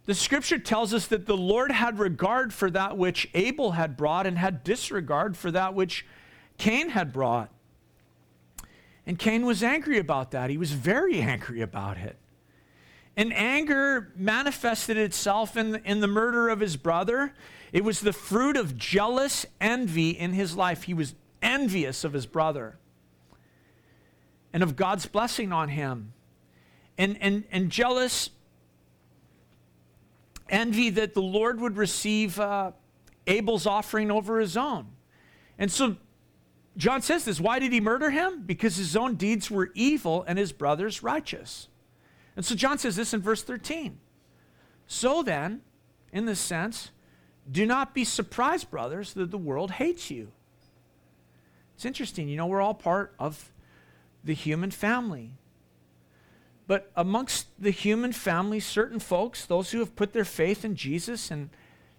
the 0.05 0.13
scripture 0.13 0.59
tells 0.59 0.93
us 0.93 1.07
that 1.07 1.27
the 1.27 1.37
Lord 1.37 1.71
had 1.71 1.97
regard 1.97 2.53
for 2.53 2.69
that 2.71 2.97
which 2.97 3.29
Abel 3.33 3.71
had 3.71 3.95
brought 3.95 4.27
and 4.27 4.37
had 4.37 4.65
disregard 4.65 5.37
for 5.37 5.49
that 5.51 5.73
which 5.73 6.05
Cain 6.57 6.89
had 6.89 7.13
brought. 7.13 7.49
And 9.05 9.17
Cain 9.17 9.45
was 9.45 9.63
angry 9.63 9.97
about 9.97 10.31
that. 10.31 10.49
He 10.49 10.57
was 10.57 10.73
very 10.73 11.21
angry 11.21 11.61
about 11.61 11.97
it. 11.97 12.17
And 13.15 13.33
anger 13.33 14.11
manifested 14.17 14.97
itself 14.97 15.55
in 15.55 15.71
the, 15.71 15.89
in 15.89 16.01
the 16.01 16.07
murder 16.07 16.49
of 16.49 16.59
his 16.59 16.75
brother. 16.75 17.33
It 17.71 17.83
was 17.83 17.99
the 17.99 18.13
fruit 18.13 18.57
of 18.57 18.77
jealous 18.77 19.45
envy 19.59 20.11
in 20.11 20.33
his 20.33 20.55
life. 20.55 20.83
He 20.83 20.93
was 20.93 21.15
envious 21.41 22.03
of 22.03 22.13
his 22.13 22.25
brother 22.25 22.77
and 24.53 24.63
of 24.63 24.75
God's 24.75 25.05
blessing 25.05 25.51
on 25.51 25.69
him. 25.69 26.13
And, 26.97 27.17
and, 27.21 27.43
and 27.51 27.69
jealous 27.69 28.31
envy 30.49 30.89
that 30.91 31.13
the 31.13 31.21
Lord 31.21 31.59
would 31.61 31.77
receive 31.77 32.39
uh, 32.39 32.71
Abel's 33.27 33.67
offering 33.67 34.09
over 34.09 34.39
his 34.39 34.57
own. 34.57 34.87
And 35.59 35.71
so 35.71 35.97
John 36.77 37.01
says 37.01 37.25
this 37.25 37.39
why 37.39 37.59
did 37.59 37.71
he 37.71 37.81
murder 37.81 38.09
him? 38.09 38.43
Because 38.45 38.77
his 38.77 38.95
own 38.95 39.15
deeds 39.15 39.51
were 39.51 39.71
evil 39.73 40.23
and 40.27 40.39
his 40.39 40.51
brother's 40.51 41.03
righteous. 41.03 41.67
And 42.35 42.45
so 42.45 42.55
John 42.55 42.77
says 42.77 42.95
this 42.95 43.13
in 43.13 43.21
verse 43.21 43.43
13. 43.43 43.99
So 44.85 45.21
then, 45.23 45.61
in 46.13 46.25
this 46.25 46.39
sense, 46.39 46.91
do 47.51 47.65
not 47.65 47.93
be 47.93 48.03
surprised, 48.03 48.69
brothers, 48.69 49.13
that 49.13 49.31
the 49.31 49.37
world 49.37 49.71
hates 49.71 50.11
you. 50.11 50.31
It's 51.75 51.85
interesting. 51.85 52.27
You 52.27 52.37
know, 52.37 52.47
we're 52.47 52.61
all 52.61 52.73
part 52.73 53.13
of 53.19 53.51
the 54.23 54.33
human 54.33 54.71
family. 54.71 55.31
But 56.67 56.91
amongst 56.95 57.47
the 57.57 57.71
human 57.71 58.11
family, 58.11 58.59
certain 58.59 58.99
folks, 58.99 59.45
those 59.45 59.71
who 59.71 59.79
have 59.79 59.95
put 59.95 60.11
their 60.11 60.25
faith 60.25 60.65
in 60.65 60.75
Jesus 60.75 61.31
and 61.31 61.49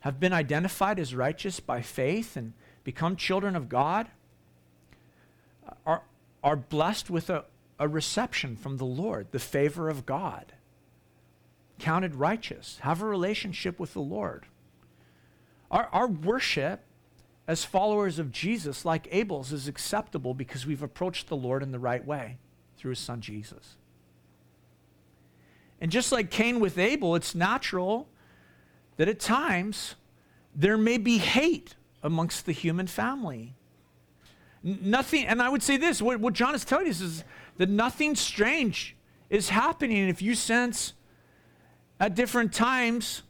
have 0.00 0.20
been 0.20 0.32
identified 0.32 0.98
as 0.98 1.14
righteous 1.14 1.58
by 1.58 1.80
faith 1.80 2.36
and 2.36 2.52
become 2.84 3.16
children 3.16 3.56
of 3.56 3.68
God, 3.68 4.08
are, 5.86 6.02
are 6.42 6.56
blessed 6.56 7.08
with 7.08 7.30
a, 7.30 7.44
a 7.78 7.88
reception 7.88 8.56
from 8.56 8.76
the 8.76 8.84
Lord, 8.84 9.28
the 9.30 9.38
favor 9.38 9.88
of 9.88 10.04
God, 10.04 10.52
counted 11.78 12.14
righteous, 12.14 12.78
have 12.82 13.00
a 13.00 13.06
relationship 13.06 13.78
with 13.78 13.94
the 13.94 14.00
Lord. 14.00 14.46
Our, 15.70 15.88
our 15.92 16.06
worship 16.06 16.80
as 17.46 17.64
followers 17.64 18.18
of 18.18 18.30
Jesus, 18.30 18.84
like 18.84 19.08
Abel's, 19.10 19.52
is 19.52 19.68
acceptable 19.68 20.34
because 20.34 20.66
we've 20.66 20.82
approached 20.82 21.28
the 21.28 21.36
Lord 21.36 21.62
in 21.62 21.72
the 21.72 21.78
right 21.78 22.04
way 22.04 22.38
through 22.76 22.90
his 22.90 22.98
son 22.98 23.20
Jesus. 23.20 23.76
And 25.80 25.90
just 25.90 26.12
like 26.12 26.30
Cain 26.30 26.60
with 26.60 26.78
Abel, 26.78 27.14
it's 27.14 27.34
natural 27.34 28.08
that 28.96 29.08
at 29.08 29.20
times 29.20 29.94
there 30.54 30.76
may 30.76 30.98
be 30.98 31.18
hate 31.18 31.76
amongst 32.02 32.46
the 32.46 32.52
human 32.52 32.86
family. 32.86 33.54
nothing, 34.62 35.24
and 35.26 35.40
I 35.40 35.48
would 35.48 35.62
say 35.62 35.76
this 35.76 36.02
what, 36.02 36.20
what 36.20 36.34
John 36.34 36.54
is 36.54 36.64
telling 36.64 36.88
us 36.88 37.00
is 37.00 37.24
that 37.56 37.68
nothing 37.68 38.14
strange 38.14 38.96
is 39.30 39.48
happening 39.48 40.08
if 40.08 40.20
you 40.20 40.34
sense 40.34 40.94
at 42.00 42.14
different 42.14 42.52
times, 42.52 43.22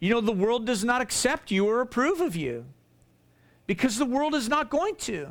you 0.00 0.10
know, 0.10 0.20
the 0.20 0.32
world 0.32 0.66
does 0.66 0.84
not 0.84 1.00
accept 1.00 1.50
you 1.50 1.66
or 1.66 1.80
approve 1.80 2.20
of 2.20 2.34
you. 2.34 2.66
Because 3.66 3.98
the 3.98 4.06
world 4.06 4.34
is 4.34 4.48
not 4.48 4.68
going 4.68 4.96
to. 4.96 5.28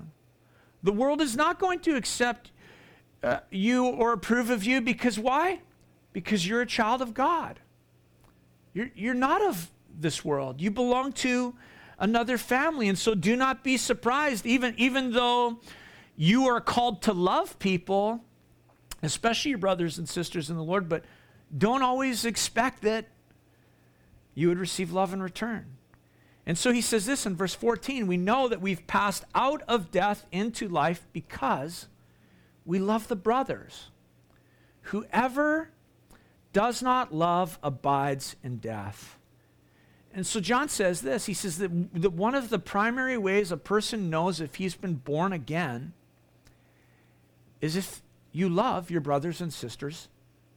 The 0.81 0.93
world 0.93 1.19
is 1.19 1.35
not 1.35 1.59
going 1.59 1.79
to 1.81 1.95
accept 1.97 2.51
uh, 3.21 3.39
you 3.51 3.85
or 3.85 4.13
approve 4.13 4.49
of 4.49 4.63
you 4.63 4.79
because 4.79 5.19
why? 5.19 5.59
because 6.13 6.47
you're 6.47 6.61
a 6.61 6.65
child 6.65 7.01
of 7.01 7.13
God. 7.13 7.59
You're, 8.73 8.91
you're 8.95 9.13
not 9.13 9.41
of 9.41 9.69
this 9.99 10.23
world. 10.23 10.61
You 10.61 10.71
belong 10.71 11.13
to 11.13 11.55
another 11.97 12.38
family. 12.38 12.88
And 12.88 12.97
so 12.97 13.13
do 13.15 13.35
not 13.35 13.63
be 13.63 13.77
surprised, 13.77 14.45
even, 14.45 14.73
even 14.77 15.11
though 15.11 15.59
you 16.15 16.47
are 16.47 16.61
called 16.61 17.01
to 17.03 17.13
love 17.13 17.59
people, 17.59 18.23
especially 19.03 19.49
your 19.49 19.57
brothers 19.57 19.97
and 19.97 20.07
sisters 20.07 20.49
in 20.49 20.55
the 20.55 20.63
Lord, 20.63 20.89
but 20.89 21.03
don't 21.57 21.81
always 21.81 22.25
expect 22.25 22.81
that 22.83 23.07
you 24.39 24.48
would 24.48 24.58
receive 24.58 24.91
love 24.91 25.13
in 25.13 25.22
return. 25.22 25.65
And 26.46 26.58
so 26.58 26.72
he 26.72 26.81
says 26.81 27.05
this 27.05 27.25
in 27.25 27.36
verse 27.36 27.53
14 27.53 28.08
we 28.08 28.17
know 28.17 28.48
that 28.48 28.62
we've 28.62 28.88
passed 28.88 29.25
out 29.36 29.62
of 29.67 29.91
death 29.91 30.25
into 30.31 30.67
life 30.67 31.05
because 31.12 31.88
we 32.65 32.79
love 32.79 33.08
the 33.08 33.15
brothers. 33.15 33.91
Whoever 34.84 35.72
does 36.53 36.81
not 36.81 37.13
love 37.13 37.60
abides 37.62 38.38
in 38.41 38.58
death. 38.58 39.17
And 40.13 40.25
so 40.25 40.39
John 40.39 40.69
says 40.69 41.01
this 41.01 41.25
he 41.25 41.34
says 41.34 41.58
that, 41.58 42.01
that 42.01 42.13
one 42.13 42.34
of 42.34 42.50
the 42.50 42.60
primary 42.60 43.17
ways 43.17 43.51
a 43.51 43.58
person 43.58 44.10
knows 44.10 44.39
if 44.39 44.55
he's 44.55 44.75
been 44.75 44.96
born 44.96 45.34
again 45.34 45.93
is 47.60 47.75
if 47.75 48.01
you 48.31 48.48
love 48.48 48.89
your 48.89 49.01
brothers 49.01 49.41
and 49.41 49.53
sisters 49.53 50.08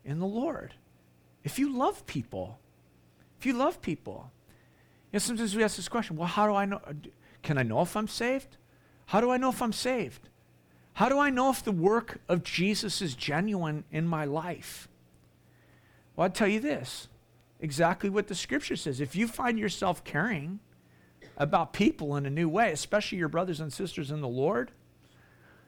in 0.04 0.20
the 0.20 0.26
Lord. 0.26 0.74
If 1.42 1.58
you 1.58 1.76
love 1.76 2.06
people, 2.06 2.60
if 3.42 3.46
you 3.46 3.54
love 3.54 3.82
people. 3.82 4.30
You 5.10 5.16
know, 5.16 5.18
sometimes 5.18 5.56
we 5.56 5.64
ask 5.64 5.74
this 5.74 5.88
question 5.88 6.16
well, 6.16 6.28
how 6.28 6.46
do 6.46 6.54
I 6.54 6.64
know? 6.64 6.80
Can 7.42 7.58
I 7.58 7.64
know 7.64 7.80
if 7.80 7.96
I'm 7.96 8.06
saved? 8.06 8.56
How 9.06 9.20
do 9.20 9.30
I 9.30 9.36
know 9.36 9.48
if 9.48 9.60
I'm 9.60 9.72
saved? 9.72 10.28
How 10.92 11.08
do 11.08 11.18
I 11.18 11.28
know 11.28 11.50
if 11.50 11.64
the 11.64 11.72
work 11.72 12.20
of 12.28 12.44
Jesus 12.44 13.02
is 13.02 13.16
genuine 13.16 13.82
in 13.90 14.06
my 14.06 14.24
life? 14.24 14.86
Well, 16.14 16.26
I'll 16.26 16.30
tell 16.30 16.46
you 16.46 16.60
this 16.60 17.08
exactly 17.58 18.08
what 18.08 18.28
the 18.28 18.36
scripture 18.36 18.76
says. 18.76 19.00
If 19.00 19.16
you 19.16 19.26
find 19.26 19.58
yourself 19.58 20.04
caring 20.04 20.60
about 21.36 21.72
people 21.72 22.14
in 22.14 22.26
a 22.26 22.30
new 22.30 22.48
way, 22.48 22.70
especially 22.70 23.18
your 23.18 23.28
brothers 23.28 23.58
and 23.58 23.72
sisters 23.72 24.12
in 24.12 24.20
the 24.20 24.28
Lord, 24.28 24.70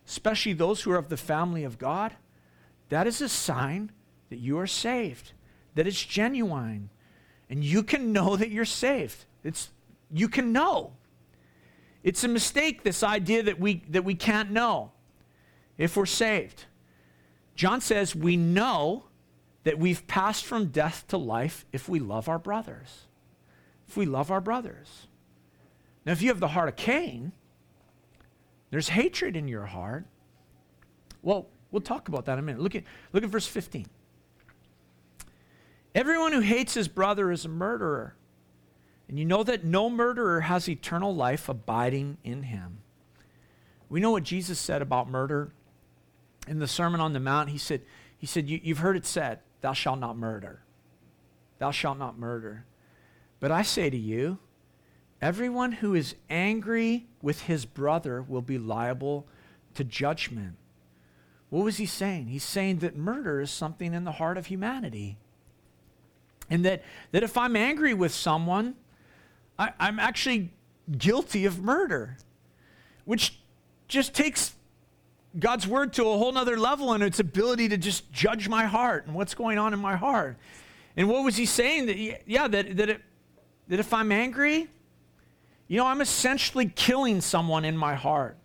especially 0.06 0.52
those 0.52 0.82
who 0.82 0.92
are 0.92 0.96
of 0.96 1.08
the 1.08 1.16
family 1.16 1.64
of 1.64 1.76
God, 1.76 2.14
that 2.88 3.08
is 3.08 3.20
a 3.20 3.28
sign 3.28 3.90
that 4.30 4.38
you 4.38 4.60
are 4.60 4.68
saved, 4.68 5.32
that 5.74 5.88
it's 5.88 6.04
genuine. 6.04 6.90
And 7.54 7.62
you 7.62 7.84
can 7.84 8.12
know 8.12 8.34
that 8.34 8.50
you're 8.50 8.64
saved. 8.64 9.26
It's, 9.44 9.70
you 10.12 10.28
can 10.28 10.52
know. 10.52 10.94
It's 12.02 12.24
a 12.24 12.28
mistake, 12.28 12.82
this 12.82 13.04
idea 13.04 13.44
that 13.44 13.60
we, 13.60 13.84
that 13.90 14.04
we 14.04 14.16
can't 14.16 14.50
know 14.50 14.90
if 15.78 15.96
we're 15.96 16.04
saved. 16.04 16.64
John 17.54 17.80
says 17.80 18.12
we 18.12 18.36
know 18.36 19.04
that 19.62 19.78
we've 19.78 20.04
passed 20.08 20.44
from 20.44 20.66
death 20.66 21.04
to 21.08 21.16
life 21.16 21.64
if 21.72 21.88
we 21.88 22.00
love 22.00 22.28
our 22.28 22.40
brothers. 22.40 23.02
If 23.86 23.96
we 23.96 24.04
love 24.04 24.32
our 24.32 24.40
brothers. 24.40 25.06
Now, 26.04 26.10
if 26.10 26.22
you 26.22 26.30
have 26.30 26.40
the 26.40 26.48
heart 26.48 26.68
of 26.68 26.74
Cain, 26.74 27.30
there's 28.72 28.88
hatred 28.88 29.36
in 29.36 29.46
your 29.46 29.66
heart. 29.66 30.06
Well, 31.22 31.46
we'll 31.70 31.82
talk 31.82 32.08
about 32.08 32.24
that 32.24 32.32
in 32.32 32.38
a 32.40 32.42
minute. 32.42 32.60
Look 32.60 32.74
at, 32.74 32.82
look 33.12 33.22
at 33.22 33.30
verse 33.30 33.46
15. 33.46 33.86
Everyone 35.94 36.32
who 36.32 36.40
hates 36.40 36.74
his 36.74 36.88
brother 36.88 37.30
is 37.30 37.44
a 37.44 37.48
murderer. 37.48 38.16
And 39.08 39.18
you 39.18 39.24
know 39.24 39.42
that 39.42 39.64
no 39.64 39.90
murderer 39.90 40.42
has 40.42 40.68
eternal 40.68 41.14
life 41.14 41.48
abiding 41.48 42.18
in 42.24 42.44
him. 42.44 42.78
We 43.88 44.00
know 44.00 44.10
what 44.10 44.24
Jesus 44.24 44.58
said 44.58 44.82
about 44.82 45.08
murder 45.08 45.52
in 46.48 46.58
the 46.58 46.66
Sermon 46.66 47.00
on 47.00 47.12
the 47.12 47.20
Mount. 47.20 47.50
He 47.50 47.58
said, 47.58 47.82
he 48.16 48.26
said 48.26 48.48
you, 48.48 48.58
You've 48.62 48.78
heard 48.78 48.96
it 48.96 49.06
said, 49.06 49.40
Thou 49.60 49.72
shalt 49.72 50.00
not 50.00 50.16
murder. 50.16 50.62
Thou 51.58 51.70
shalt 51.70 51.98
not 51.98 52.18
murder. 52.18 52.64
But 53.38 53.50
I 53.50 53.62
say 53.62 53.90
to 53.90 53.96
you, 53.96 54.38
everyone 55.20 55.72
who 55.72 55.94
is 55.94 56.16
angry 56.28 57.06
with 57.22 57.42
his 57.42 57.66
brother 57.66 58.22
will 58.22 58.42
be 58.42 58.58
liable 58.58 59.28
to 59.74 59.84
judgment. 59.84 60.56
What 61.50 61.64
was 61.64 61.76
he 61.76 61.86
saying? 61.86 62.28
He's 62.28 62.42
saying 62.42 62.78
that 62.78 62.96
murder 62.96 63.40
is 63.40 63.50
something 63.50 63.94
in 63.94 64.04
the 64.04 64.12
heart 64.12 64.38
of 64.38 64.46
humanity. 64.46 65.18
And 66.50 66.64
that, 66.64 66.82
that 67.12 67.22
if 67.22 67.36
I'm 67.36 67.56
angry 67.56 67.94
with 67.94 68.12
someone, 68.12 68.74
I, 69.58 69.72
I'm 69.78 69.98
actually 69.98 70.52
guilty 70.98 71.44
of 71.44 71.62
murder, 71.62 72.16
which 73.04 73.38
just 73.88 74.14
takes 74.14 74.54
God's 75.38 75.66
word 75.66 75.92
to 75.94 76.02
a 76.02 76.18
whole 76.18 76.32
nother 76.32 76.56
level 76.56 76.92
and 76.92 77.02
its 77.02 77.18
ability 77.18 77.68
to 77.70 77.76
just 77.76 78.10
judge 78.12 78.48
my 78.48 78.66
heart 78.66 79.06
and 79.06 79.14
what's 79.14 79.34
going 79.34 79.58
on 79.58 79.72
in 79.72 79.80
my 79.80 79.96
heart. 79.96 80.36
And 80.96 81.08
what 81.08 81.24
was 81.24 81.36
he 81.36 81.46
saying? 81.46 81.86
That, 81.86 81.96
yeah, 82.26 82.46
that, 82.48 82.76
that, 82.76 82.88
it, 82.88 83.00
that 83.68 83.80
if 83.80 83.92
I'm 83.92 84.12
angry, 84.12 84.68
you 85.66 85.78
know, 85.78 85.86
I'm 85.86 86.00
essentially 86.00 86.66
killing 86.66 87.20
someone 87.20 87.64
in 87.64 87.76
my 87.76 87.94
heart, 87.94 88.36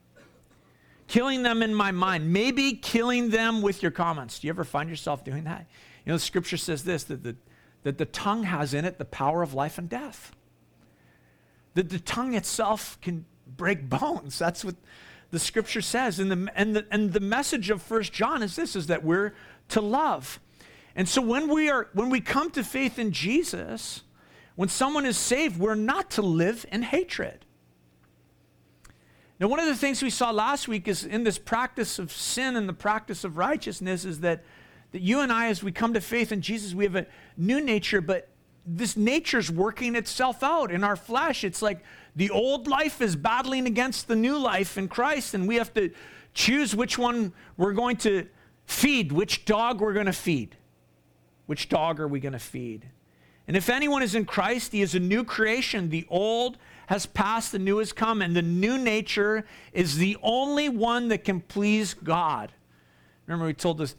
killing 1.07 1.43
them 1.43 1.61
in 1.61 1.73
my 1.73 1.91
mind, 1.91 2.31
maybe 2.31 2.73
killing 2.73 3.29
them 3.29 3.61
with 3.61 3.83
your 3.83 3.91
comments. 3.91 4.39
Do 4.39 4.47
you 4.47 4.53
ever 4.53 4.63
find 4.63 4.89
yourself 4.89 5.23
doing 5.23 5.43
that? 5.43 5.67
You 6.05 6.11
know, 6.11 6.15
the 6.15 6.23
scripture 6.23 6.57
says 6.57 6.83
this 6.83 7.03
that 7.05 7.23
the, 7.23 7.35
that 7.83 7.97
the 7.97 8.05
tongue 8.05 8.43
has 8.43 8.73
in 8.73 8.85
it 8.85 8.97
the 8.97 9.05
power 9.05 9.41
of 9.41 9.53
life 9.53 9.77
and 9.77 9.89
death. 9.89 10.31
That 11.75 11.89
the 11.89 11.99
tongue 11.99 12.33
itself 12.33 12.99
can 13.01 13.25
break 13.47 13.89
bones. 13.89 14.37
That's 14.37 14.65
what 14.65 14.75
the 15.31 15.39
scripture 15.39 15.81
says. 15.81 16.19
And 16.19 16.31
the, 16.31 16.51
and 16.55 16.75
the, 16.75 16.85
and 16.91 17.13
the 17.13 17.19
message 17.19 17.69
of 17.69 17.81
First 17.81 18.11
John 18.11 18.43
is 18.43 18.55
this, 18.55 18.75
is 18.75 18.87
that 18.87 19.03
we're 19.03 19.33
to 19.69 19.81
love. 19.81 20.39
And 20.95 21.07
so 21.07 21.21
when 21.21 21.47
we, 21.47 21.69
are, 21.69 21.87
when 21.93 22.09
we 22.09 22.19
come 22.19 22.51
to 22.51 22.63
faith 22.63 22.99
in 22.99 23.11
Jesus, 23.11 24.01
when 24.55 24.69
someone 24.69 25.05
is 25.05 25.17
saved, 25.17 25.59
we're 25.59 25.75
not 25.75 26.11
to 26.11 26.21
live 26.21 26.65
in 26.71 26.81
hatred. 26.81 27.45
Now, 29.39 29.47
one 29.47 29.59
of 29.59 29.67
the 29.67 29.75
things 29.75 30.03
we 30.03 30.09
saw 30.09 30.31
last 30.31 30.67
week 30.67 30.87
is 30.89 31.05
in 31.05 31.23
this 31.23 31.37
practice 31.37 31.97
of 31.97 32.11
sin 32.11 32.57
and 32.57 32.67
the 32.67 32.73
practice 32.73 33.23
of 33.23 33.37
righteousness 33.37 34.03
is 34.03 34.19
that, 34.19 34.43
that 34.91 35.01
you 35.01 35.21
and 35.21 35.31
I, 35.31 35.47
as 35.47 35.63
we 35.63 35.71
come 35.71 35.93
to 35.93 36.01
faith 36.01 36.31
in 36.31 36.41
Jesus, 36.41 36.73
we 36.73 36.83
have 36.83 36.95
a 36.95 37.05
new 37.37 37.61
nature, 37.61 38.01
but 38.01 38.29
this 38.65 38.97
nature's 38.97 39.51
working 39.51 39.95
itself 39.95 40.43
out 40.43 40.71
in 40.71 40.83
our 40.83 40.95
flesh. 40.95 41.43
It's 41.43 41.61
like 41.61 41.83
the 42.15 42.29
old 42.29 42.67
life 42.67 43.01
is 43.01 43.15
battling 43.15 43.67
against 43.67 44.07
the 44.07 44.15
new 44.15 44.37
life 44.37 44.77
in 44.77 44.87
Christ, 44.87 45.33
and 45.33 45.47
we 45.47 45.55
have 45.55 45.73
to 45.75 45.91
choose 46.33 46.75
which 46.75 46.97
one 46.97 47.33
we're 47.57 47.73
going 47.73 47.97
to 47.97 48.27
feed, 48.65 49.11
which 49.11 49.45
dog 49.45 49.81
we're 49.81 49.93
going 49.93 50.05
to 50.05 50.13
feed. 50.13 50.55
Which 51.45 51.69
dog 51.69 51.99
are 51.99 52.07
we 52.07 52.19
going 52.19 52.33
to 52.33 52.39
feed? 52.39 52.87
And 53.47 53.57
if 53.57 53.69
anyone 53.69 54.03
is 54.03 54.13
in 54.13 54.25
Christ, 54.25 54.71
he 54.71 54.83
is 54.83 54.93
a 54.93 54.99
new 54.99 55.23
creation. 55.23 55.89
The 55.89 56.05
old 56.07 56.59
has 56.85 57.07
passed, 57.07 57.51
the 57.51 57.57
new 57.57 57.79
has 57.79 57.91
come, 57.91 58.21
and 58.21 58.35
the 58.35 58.43
new 58.43 58.77
nature 58.77 59.45
is 59.73 59.97
the 59.97 60.17
only 60.21 60.69
one 60.69 61.07
that 61.07 61.23
can 61.23 61.41
please 61.41 61.95
God. 61.95 62.51
Remember, 63.25 63.47
we 63.47 63.53
told, 63.53 63.79
this, 63.79 63.95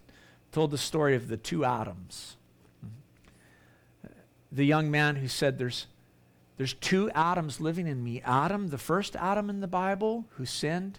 told 0.53 0.71
the 0.71 0.79
story 0.79 1.15
of 1.15 1.29
the 1.29 1.37
two 1.37 1.65
Adams. 1.65 2.37
Mm-hmm. 2.85 4.13
The 4.53 4.67
young 4.67 4.91
man 4.91 5.17
who 5.17 5.29
said, 5.29 5.59
There's 5.59 5.87
there's 6.61 6.75
two 6.75 7.11
Adams 7.13 7.59
living 7.59 7.87
in 7.87 8.05
me 8.05 8.21
Adam, 8.23 8.69
the 8.69 8.77
first 8.77 9.17
Adam 9.17 9.49
in 9.49 9.61
the 9.61 9.67
Bible 9.67 10.27
who 10.37 10.45
sinned, 10.45 10.99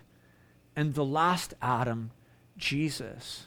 and 0.76 0.96
the 0.96 1.06
last 1.06 1.54
Adam, 1.62 2.10
Jesus. 2.58 3.46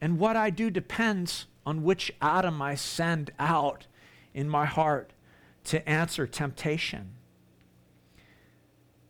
And 0.00 0.20
what 0.20 0.36
I 0.36 0.50
do 0.50 0.70
depends 0.70 1.46
on 1.66 1.82
which 1.82 2.12
Adam 2.22 2.62
I 2.62 2.76
send 2.76 3.32
out 3.40 3.88
in 4.34 4.48
my 4.48 4.66
heart 4.66 5.14
to 5.64 5.88
answer 5.88 6.28
temptation. 6.28 7.08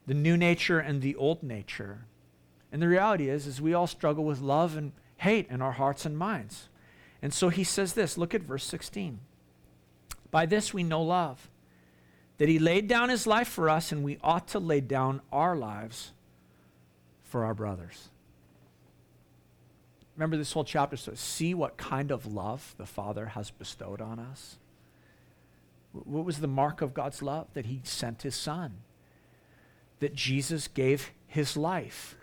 The 0.06 0.14
new 0.14 0.38
nature 0.38 0.78
and 0.78 1.02
the 1.02 1.16
old 1.16 1.42
nature. 1.42 2.06
And 2.72 2.80
the 2.80 2.88
reality 2.88 3.28
is, 3.28 3.46
is 3.46 3.60
we 3.60 3.74
all 3.74 3.86
struggle 3.86 4.24
with 4.24 4.40
love 4.40 4.74
and 4.74 4.92
hate 5.16 5.48
in 5.50 5.62
our 5.62 5.72
hearts 5.72 6.04
and 6.04 6.16
minds. 6.16 6.68
And 7.22 7.32
so 7.32 7.48
he 7.48 7.64
says 7.64 7.94
this, 7.94 8.18
look 8.18 8.34
at 8.34 8.42
verse 8.42 8.64
16. 8.64 9.20
By 10.30 10.46
this 10.46 10.74
we 10.74 10.82
know 10.82 11.02
love 11.02 11.48
that 12.38 12.48
he 12.48 12.58
laid 12.58 12.86
down 12.88 13.08
his 13.08 13.26
life 13.26 13.48
for 13.48 13.70
us, 13.70 13.92
and 13.92 14.04
we 14.04 14.18
ought 14.22 14.48
to 14.48 14.58
lay 14.58 14.80
down 14.80 15.22
our 15.32 15.56
lives 15.56 16.12
for 17.24 17.44
our 17.44 17.54
brothers. 17.54 18.08
Remember 20.16 20.36
this 20.36 20.52
whole 20.52 20.64
chapter 20.64 20.96
so 20.96 21.12
see 21.14 21.54
what 21.54 21.76
kind 21.76 22.10
of 22.10 22.26
love 22.26 22.74
the 22.78 22.86
Father 22.86 23.26
has 23.26 23.50
bestowed 23.50 24.00
on 24.00 24.18
us. 24.18 24.58
What 25.92 26.24
was 26.24 26.40
the 26.40 26.46
mark 26.46 26.82
of 26.82 26.94
God's 26.94 27.22
love? 27.22 27.48
That 27.54 27.66
he 27.66 27.80
sent 27.84 28.22
his 28.22 28.34
Son, 28.34 28.78
that 30.00 30.14
Jesus 30.14 30.68
gave 30.68 31.12
his 31.26 31.56
life. 31.56 32.16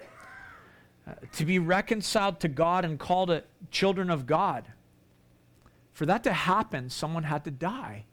To 1.34 1.46
be 1.46 1.60
reconciled 1.60 2.40
to 2.42 2.48
God 2.48 2.86
and 2.86 2.98
called 2.98 3.30
a 3.30 3.44
children 3.72 4.10
of 4.10 4.26
God. 4.26 4.66
For 5.92 6.06
that 6.06 6.24
to 6.24 6.34
happen, 6.34 6.90
someone 6.90 7.24
had 7.24 7.44
to 7.44 7.52
die. 7.52 8.06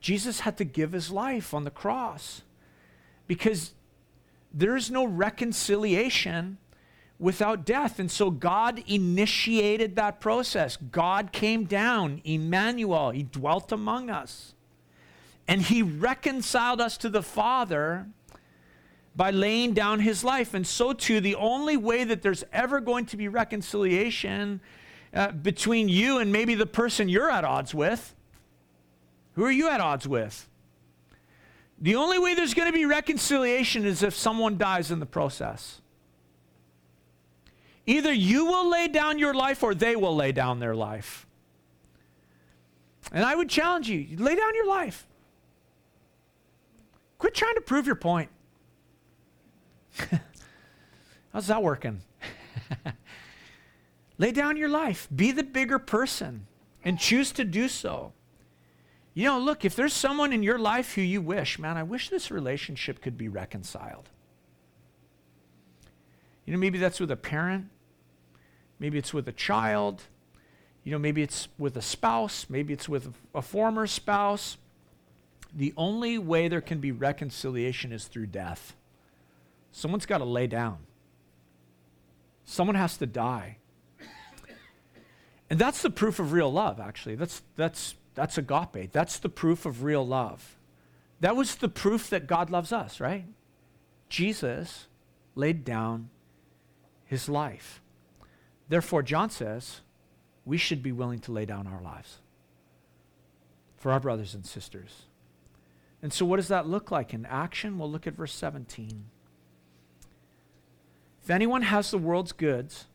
Jesus 0.00 0.40
had 0.40 0.56
to 0.58 0.64
give 0.64 0.92
his 0.92 1.10
life 1.10 1.52
on 1.52 1.64
the 1.64 1.70
cross 1.70 2.42
because 3.26 3.72
there 4.52 4.76
is 4.76 4.90
no 4.90 5.04
reconciliation 5.04 6.58
without 7.18 7.66
death. 7.66 7.98
And 7.98 8.10
so 8.10 8.30
God 8.30 8.82
initiated 8.86 9.94
that 9.96 10.20
process. 10.20 10.76
God 10.76 11.32
came 11.32 11.64
down, 11.64 12.22
Emmanuel, 12.24 13.10
he 13.10 13.22
dwelt 13.22 13.70
among 13.70 14.10
us. 14.10 14.54
And 15.46 15.62
he 15.62 15.82
reconciled 15.82 16.80
us 16.80 16.96
to 16.98 17.08
the 17.08 17.22
Father 17.22 18.06
by 19.16 19.30
laying 19.30 19.74
down 19.74 20.00
his 20.00 20.22
life. 20.24 20.54
And 20.54 20.66
so, 20.66 20.92
too, 20.92 21.20
the 21.20 21.34
only 21.34 21.76
way 21.76 22.04
that 22.04 22.22
there's 22.22 22.44
ever 22.52 22.80
going 22.80 23.06
to 23.06 23.16
be 23.16 23.28
reconciliation 23.28 24.60
uh, 25.12 25.32
between 25.32 25.88
you 25.88 26.18
and 26.18 26.32
maybe 26.32 26.54
the 26.54 26.66
person 26.66 27.08
you're 27.08 27.30
at 27.30 27.44
odds 27.44 27.74
with. 27.74 28.14
Who 29.34 29.44
are 29.44 29.50
you 29.50 29.68
at 29.68 29.80
odds 29.80 30.06
with? 30.06 30.48
The 31.80 31.96
only 31.96 32.18
way 32.18 32.34
there's 32.34 32.54
going 32.54 32.68
to 32.68 32.72
be 32.72 32.84
reconciliation 32.84 33.86
is 33.86 34.02
if 34.02 34.14
someone 34.14 34.58
dies 34.58 34.90
in 34.90 35.00
the 35.00 35.06
process. 35.06 35.80
Either 37.86 38.12
you 38.12 38.44
will 38.44 38.70
lay 38.70 38.86
down 38.86 39.18
your 39.18 39.34
life 39.34 39.62
or 39.62 39.74
they 39.74 39.96
will 39.96 40.14
lay 40.14 40.30
down 40.30 40.60
their 40.60 40.76
life. 40.76 41.26
And 43.12 43.24
I 43.24 43.34
would 43.34 43.48
challenge 43.48 43.88
you 43.88 44.06
lay 44.18 44.36
down 44.36 44.54
your 44.54 44.66
life. 44.66 45.06
Quit 47.18 47.34
trying 47.34 47.54
to 47.54 47.60
prove 47.60 47.86
your 47.86 47.96
point. 47.96 48.30
How's 51.32 51.46
that 51.46 51.62
working? 51.62 52.00
lay 54.18 54.32
down 54.32 54.56
your 54.56 54.68
life. 54.68 55.08
Be 55.14 55.32
the 55.32 55.42
bigger 55.42 55.78
person 55.78 56.46
and 56.84 56.98
choose 56.98 57.32
to 57.32 57.44
do 57.44 57.68
so. 57.68 58.12
You 59.14 59.24
know, 59.24 59.38
look, 59.38 59.64
if 59.64 59.74
there's 59.74 59.92
someone 59.92 60.32
in 60.32 60.42
your 60.42 60.58
life 60.58 60.94
who 60.94 61.02
you 61.02 61.20
wish, 61.20 61.58
man, 61.58 61.76
I 61.76 61.82
wish 61.82 62.08
this 62.08 62.30
relationship 62.30 63.00
could 63.02 63.18
be 63.18 63.28
reconciled. 63.28 64.08
You 66.46 66.52
know, 66.52 66.58
maybe 66.58 66.78
that's 66.78 67.00
with 67.00 67.10
a 67.10 67.16
parent, 67.16 67.66
maybe 68.78 68.98
it's 68.98 69.12
with 69.12 69.28
a 69.28 69.32
child, 69.32 70.04
you 70.84 70.92
know, 70.92 70.98
maybe 70.98 71.22
it's 71.22 71.48
with 71.58 71.76
a 71.76 71.82
spouse, 71.82 72.46
maybe 72.48 72.72
it's 72.72 72.88
with 72.88 73.12
a 73.34 73.42
former 73.42 73.86
spouse. 73.86 74.56
The 75.54 75.74
only 75.76 76.16
way 76.16 76.48
there 76.48 76.60
can 76.60 76.78
be 76.78 76.92
reconciliation 76.92 77.92
is 77.92 78.06
through 78.06 78.26
death. 78.26 78.74
Someone's 79.72 80.06
got 80.06 80.18
to 80.18 80.24
lay 80.24 80.46
down, 80.46 80.78
someone 82.44 82.76
has 82.76 82.96
to 82.98 83.06
die. 83.06 83.56
And 85.50 85.58
that's 85.58 85.82
the 85.82 85.90
proof 85.90 86.20
of 86.20 86.32
real 86.32 86.50
love, 86.50 86.78
actually. 86.78 87.16
That's, 87.16 87.42
that's, 87.56 87.96
that's 88.14 88.38
agape. 88.38 88.92
That's 88.92 89.18
the 89.18 89.28
proof 89.28 89.66
of 89.66 89.82
real 89.82 90.06
love. 90.06 90.56
That 91.18 91.34
was 91.34 91.56
the 91.56 91.68
proof 91.68 92.08
that 92.10 92.28
God 92.28 92.50
loves 92.50 92.72
us, 92.72 93.00
right? 93.00 93.26
Jesus 94.08 94.86
laid 95.34 95.64
down 95.64 96.08
his 97.04 97.28
life. 97.28 97.82
Therefore, 98.68 99.02
John 99.02 99.28
says, 99.28 99.80
we 100.44 100.56
should 100.56 100.84
be 100.84 100.92
willing 100.92 101.18
to 101.20 101.32
lay 101.32 101.44
down 101.44 101.66
our 101.66 101.82
lives 101.82 102.18
for 103.76 103.90
our 103.90 104.00
brothers 104.00 104.34
and 104.34 104.46
sisters. 104.46 105.02
And 106.02 106.12
so, 106.12 106.24
what 106.24 106.36
does 106.36 106.48
that 106.48 106.68
look 106.68 106.90
like 106.90 107.12
in 107.12 107.26
action? 107.26 107.78
We'll 107.78 107.90
look 107.90 108.06
at 108.06 108.14
verse 108.14 108.32
17. 108.32 109.04
If 111.22 111.30
anyone 111.30 111.62
has 111.62 111.90
the 111.90 111.98
world's 111.98 112.32
goods 112.32 112.86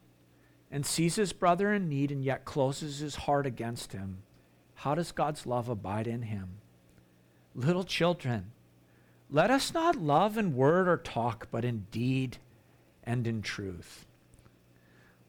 and 0.72 0.86
sees 0.86 1.16
his 1.16 1.34
brother 1.34 1.74
in 1.74 1.88
need 1.88 2.12
and 2.12 2.24
yet 2.24 2.46
closes 2.46 3.00
his 3.00 3.16
heart 3.16 3.46
against 3.46 3.94
him, 3.94 4.24
how 4.76 4.96
does 4.96 5.12
God's 5.12 5.46
love 5.46 5.70
abide 5.70 6.08
in 6.08 6.24
him? 6.24 6.58
Little 7.54 7.84
children, 7.84 8.52
let 9.30 9.50
us 9.50 9.74
not 9.74 9.96
love 9.96 10.38
in 10.38 10.56
word 10.56 10.88
or 10.88 10.98
talk, 10.98 11.48
but 11.50 11.64
in 11.64 11.88
deed 11.92 12.38
and 13.04 13.26
in 13.26 13.42
truth. 13.42 14.06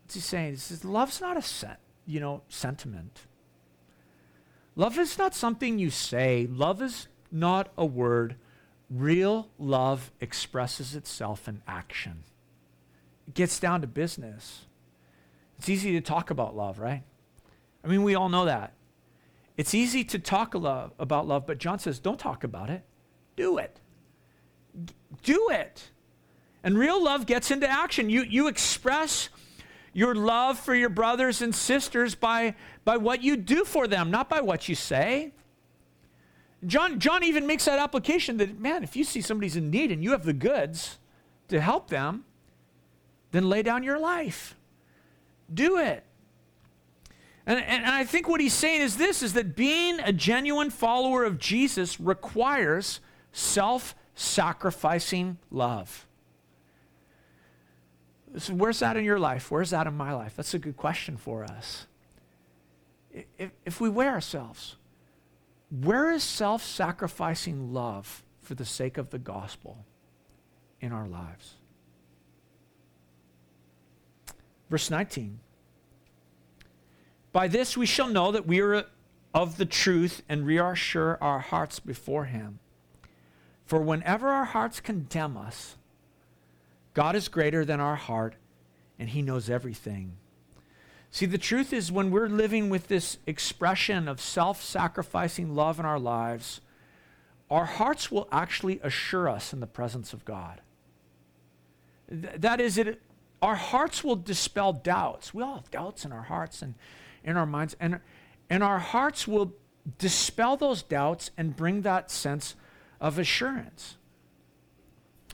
What's 0.03 0.15
he 0.15 0.21
saying? 0.21 0.53
He 0.53 0.57
says, 0.57 0.85
love's 0.85 1.21
not 1.21 1.37
a 1.37 1.43
set, 1.43 1.81
you 2.07 2.21
know, 2.21 2.43
sentiment. 2.49 3.21
Love 4.75 4.99
is 4.99 5.17
not 5.17 5.35
something 5.35 5.79
you 5.79 5.91
say. 5.91 6.47
Love 6.51 6.83
is 6.83 7.09
not 7.33 7.71
a 7.79 7.85
word. 7.85 8.37
Real 8.91 9.49
love 9.59 10.13
expresses 10.21 10.95
itself 10.95 11.49
in 11.49 11.63
action. 11.67 12.25
Gets 13.35 13.59
down 13.59 13.81
to 13.81 13.87
business. 13.87 14.67
It's 15.59 15.69
easy 15.69 15.93
to 15.93 16.01
talk 16.01 16.31
about 16.31 16.57
love, 16.57 16.79
right? 16.79 17.03
I 17.85 17.89
mean, 17.89 18.03
we 18.03 18.15
all 18.15 18.29
know 18.29 18.45
that. 18.45 18.73
It's 19.57 19.75
easy 19.75 20.05
to 20.05 20.19
talk 20.19 20.55
love, 20.55 20.93
about 20.99 21.27
love, 21.27 21.47
but 21.47 21.59
John 21.59 21.79
says, 21.79 21.99
don't 21.99 22.19
talk 22.19 22.45
about 22.45 22.69
it. 22.69 22.83
Do 23.37 23.59
it. 23.59 23.81
do 25.23 25.49
it. 25.51 25.91
And 26.63 26.79
real 26.79 27.03
love 27.03 27.27
gets 27.27 27.51
into 27.51 27.69
action. 27.69 28.11
You, 28.11 28.23
you 28.23 28.49
express 28.49 29.29
your 29.93 30.15
love 30.15 30.59
for 30.59 30.75
your 30.75 30.89
brothers 30.91 31.41
and 31.41 31.55
sisters 31.55 32.15
by, 32.15 32.55
by 32.85 32.97
what 32.99 33.23
you 33.23 33.37
do 33.37 33.65
for 33.65 33.87
them, 33.87 34.11
not 34.11 34.29
by 34.29 34.41
what 34.41 34.69
you 34.69 34.75
say. 34.75 35.33
John, 36.67 36.99
John 36.99 37.23
even 37.23 37.47
makes 37.47 37.65
that 37.67 37.79
application 37.79 38.37
that, 38.39 38.59
man, 38.59 38.83
if 38.83 38.97
you 38.97 39.05
see 39.05 39.21
somebody's 39.21 39.57
in 39.57 39.71
need 39.71 39.93
and 39.93 40.03
you 40.03 40.11
have 40.11 40.25
the 40.25 40.33
goods 40.33 40.99
to 41.49 41.61
help 41.61 41.89
them, 41.89 42.25
then 43.37 43.49
lay 43.49 43.63
down 43.63 43.83
your 43.83 43.99
life. 43.99 44.57
Do 45.53 45.79
it. 45.79 46.03
And, 47.47 47.61
and 47.61 47.85
I 47.87 48.05
think 48.05 48.29
what 48.29 48.41
he's 48.41 48.55
saying 48.55 48.81
is 48.81 48.97
this 48.97 49.23
is 49.23 49.35
that 49.35 49.55
being 49.55 50.01
a 50.01 50.13
genuine 50.13 50.71
follower 50.71 51.25
of 51.25 51.39
Jesus 51.39 52.01
requires 52.01 53.01
self 53.33 53.95
sacrificing 54.15 55.39
love. 55.51 56.07
So 58.39 58.55
where's 58.55 58.81
that 58.81 58.97
in 58.97 59.05
your 59.05 59.19
life? 59.19 59.51
Where's 59.51 59.71
that 59.71 59.87
in 59.87 59.95
my 59.95 60.13
life? 60.13 60.35
That's 60.37 60.55
a 60.55 60.59
good 60.59 60.77
question 60.77 61.17
for 61.17 61.45
us. 61.45 61.87
If, 63.39 63.51
if 63.65 63.81
we 63.81 63.89
weigh 63.89 64.09
ourselves, 64.09 64.77
where 65.71 66.11
is 66.11 66.25
self 66.25 66.65
sacrificing 66.65 67.73
love 67.73 68.25
for 68.41 68.55
the 68.55 68.65
sake 68.65 68.99
of 68.99 69.11
the 69.11 69.19
gospel 69.19 69.85
in 70.81 70.93
our 70.93 71.07
lives? 71.07 71.55
Verse 74.71 74.91
19. 74.91 75.39
By 77.33 77.49
this 77.49 77.77
we 77.77 77.87
shall 77.87 78.09
know 78.09 78.33
that 78.33 78.47
we 78.47 78.61
are 78.61 78.87
of 79.35 79.59
the 79.59 79.67
truth 79.67 80.23
and 80.29 80.47
reassure 80.47 81.19
our 81.21 81.41
hearts 81.41 81.79
before 81.79 82.25
Him. 82.25 82.59
For 83.67 83.81
whenever 83.81 84.29
our 84.29 84.47
hearts 84.47 84.81
condemn 84.81 85.37
us, 85.37 85.77
God 86.95 87.15
is 87.15 87.29
greater 87.29 87.65
than 87.65 87.79
our 87.79 87.97
heart, 87.97 88.37
and 88.99 89.11
He 89.11 89.21
knows 89.21 89.51
everything. 89.51 90.13
See, 91.11 91.27
the 91.27 91.39
truth 91.39 91.73
is, 91.73 91.93
when 91.93 92.11
we're 92.11 92.29
living 92.29 92.71
with 92.71 92.89
this 92.89 93.19
expression 93.27 94.09
of 94.09 94.21
self 94.21 94.63
sacrificing 94.63 95.55
love 95.55 95.79
in 95.79 95.85
our 95.85 95.99
lives, 95.99 96.61
our 97.51 97.65
hearts 97.65 98.11
will 98.11 98.29
actually 98.33 98.81
assure 98.83 99.29
us 99.29 99.53
in 99.53 99.61
the 99.61 99.67
presence 99.67 100.13
of 100.13 100.25
God. 100.25 100.61
Th- 102.09 102.35
that 102.37 102.61
is, 102.61 102.79
it, 102.79 103.01
our 103.47 103.55
hearts 103.55 104.03
will 104.03 104.17
dispel 104.17 104.73
doubts. 104.73 105.33
We 105.33 105.41
all 105.41 105.55
have 105.55 105.71
doubts 105.71 106.05
in 106.05 106.11
our 106.11 106.23
hearts 106.23 106.63
and 106.63 106.75
in 107.23 107.37
our 107.37 107.47
minds, 107.47 107.77
and, 107.79 108.01
and 108.51 108.65
our 108.65 108.81
hearts 108.81 109.29
will 109.29 109.55
dispel 109.99 110.57
those 110.57 110.83
doubts 110.83 111.31
and 111.39 111.55
bring 111.55 111.83
that 111.83 112.11
sense 112.11 112.57
of 113.01 113.21
assurance. 113.21 113.99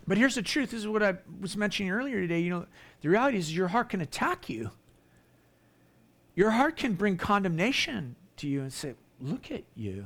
But 0.07 0.19
here's 0.19 0.35
the 0.35 0.43
truth. 0.43 0.73
This 0.73 0.81
is 0.81 0.89
what 0.89 1.03
I 1.03 1.15
was 1.41 1.57
mentioning 1.57 1.91
earlier 1.91 2.21
today. 2.21 2.41
You 2.41 2.51
know, 2.51 2.67
the 3.01 3.09
reality 3.09 3.39
is 3.39 3.57
your 3.57 3.69
heart 3.69 3.89
can 3.89 4.03
attack 4.03 4.51
you. 4.51 4.73
Your 6.35 6.51
heart 6.51 6.77
can 6.77 6.93
bring 6.93 7.17
condemnation 7.17 8.17
to 8.37 8.47
you 8.47 8.61
and 8.61 8.71
say, 8.71 8.93
look 9.23 9.51
at 9.51 9.65
you. 9.75 10.05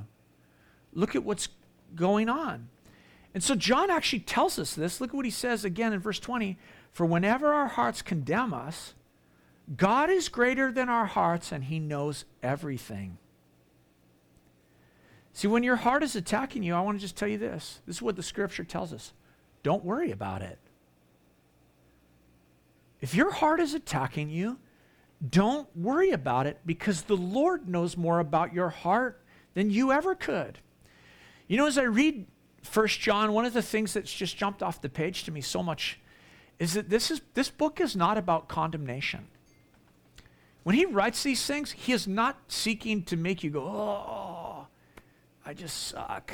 Look 0.93 1.17
at 1.17 1.25
what's 1.25 1.49
going 1.97 2.29
on. 2.29 2.69
And 3.35 3.43
so 3.43 3.57
John 3.57 3.91
actually 3.91 4.21
tells 4.21 4.61
us 4.61 4.75
this. 4.75 5.01
Look 5.01 5.11
at 5.11 5.17
what 5.17 5.25
he 5.25 5.31
says 5.33 5.65
again 5.65 5.93
in 5.93 5.99
verse 5.99 6.21
20. 6.21 6.57
For 6.97 7.05
whenever 7.05 7.53
our 7.53 7.69
hearts 7.69 8.01
condemn 8.01 8.55
us, 8.55 8.95
God 9.77 10.09
is 10.09 10.31
greater 10.31 10.73
than 10.73 10.89
our 10.89 11.05
hearts 11.05 11.53
and 11.53 11.65
he 11.65 11.79
knows 11.79 12.25
everything. 12.43 13.19
See, 15.35 15.47
when 15.47 15.63
your 15.63 15.77
heart 15.77 16.03
is 16.03 16.17
attacking 16.17 16.63
you, 16.63 16.75
I 16.75 16.81
want 16.81 16.97
to 16.97 17.03
just 17.03 17.15
tell 17.15 17.29
you 17.29 17.37
this. 17.37 17.83
This 17.87 17.97
is 17.97 18.03
what 18.03 18.17
the 18.17 18.23
scripture 18.23 18.65
tells 18.65 18.95
us. 18.95 19.13
Don't 19.63 19.85
worry 19.85 20.11
about 20.11 20.41
it. 20.41 20.59
If 23.03 23.15
your 23.15 23.31
heart 23.31 23.61
is 23.61 23.75
attacking 23.75 24.31
you, 24.31 24.59
don't 25.29 25.69
worry 25.77 26.13
about 26.13 26.47
it 26.47 26.61
because 26.65 27.03
the 27.03 27.15
Lord 27.15 27.69
knows 27.69 27.99
more 27.99 28.21
about 28.21 28.55
your 28.55 28.71
heart 28.71 29.21
than 29.53 29.69
you 29.69 29.93
ever 29.93 30.15
could. 30.15 30.61
You 31.47 31.59
know, 31.59 31.67
as 31.67 31.77
I 31.77 31.83
read 31.83 32.27
First 32.63 33.01
John, 33.01 33.35
one 33.35 33.45
of 33.45 33.53
the 33.53 33.61
things 33.61 33.93
that's 33.93 34.15
just 34.15 34.39
jumped 34.39 34.63
off 34.63 34.81
the 34.81 34.89
page 34.89 35.25
to 35.25 35.31
me 35.31 35.43
so 35.43 35.63
much 35.63 36.01
is 36.59 36.75
that 36.75 36.89
this, 36.89 37.11
is, 37.11 37.21
this 37.35 37.51
book 37.51 37.81
is 37.81 37.95
not 37.95 38.17
about 38.17 38.49
condemnation. 38.49 39.27
When 40.63 40.75
he 40.75 40.87
writes 40.87 41.23
these 41.23 41.45
things, 41.45 41.73
he 41.73 41.93
is 41.93 42.09
not 42.09 42.39
seeking 42.49 43.03
to 43.05 43.17
make 43.17 43.45
you 43.45 43.51
go, 43.51 43.63
oh, 43.63 44.67
I 45.45 45.55
just 45.55 45.89
suck. 45.89 46.33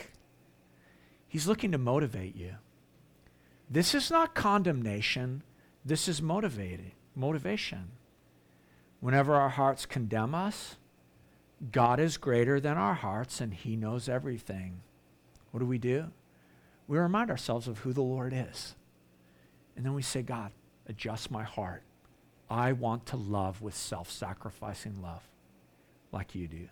He's 1.28 1.46
looking 1.46 1.72
to 1.72 1.78
motivate 1.78 2.37
you. 2.37 2.54
This 3.68 3.94
is 3.94 4.11
not 4.11 4.35
condemnation, 4.35 5.42
this 5.85 6.06
is 6.06 6.22
motivated, 6.22 6.92
motivation. 7.14 7.90
Whenever 9.00 9.35
our 9.35 9.48
hearts 9.48 9.85
condemn 9.87 10.35
us, 10.35 10.76
God 11.70 12.00
is 12.00 12.16
greater 12.16 12.61
than 12.61 12.76
our 12.76 12.94
hearts 12.94 13.40
and 13.40 13.52
He 13.52 13.76
knows 13.76 14.08
everything. 14.08 14.80
What 15.50 15.61
do 15.61 15.66
we 15.66 15.78
do? 15.78 16.06
We 16.87 16.98
remind 16.98 17.30
ourselves 17.30 17.68
of 17.68 17.78
who 17.78 17.92
the 17.92 18.02
Lord 18.02 18.32
is. 18.35 18.74
And 19.76 19.85
then 19.85 19.94
we 19.94 20.02
say, 20.02 20.22
God, 20.22 20.52
adjust 20.87 21.30
my 21.30 21.42
heart. 21.42 21.82
I 22.50 22.72
want 22.72 23.06
to 23.06 23.16
love 23.16 23.62
with 23.62 23.74
self 23.74 24.11
sacrificing 24.11 25.00
love 25.02 25.22
like 26.12 26.35
you 26.35 26.46
do. 26.46 26.68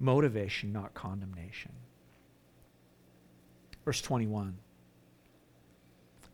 Motivation, 0.00 0.72
not 0.72 0.94
condemnation. 0.94 1.72
Verse 3.84 4.00
21. 4.00 4.58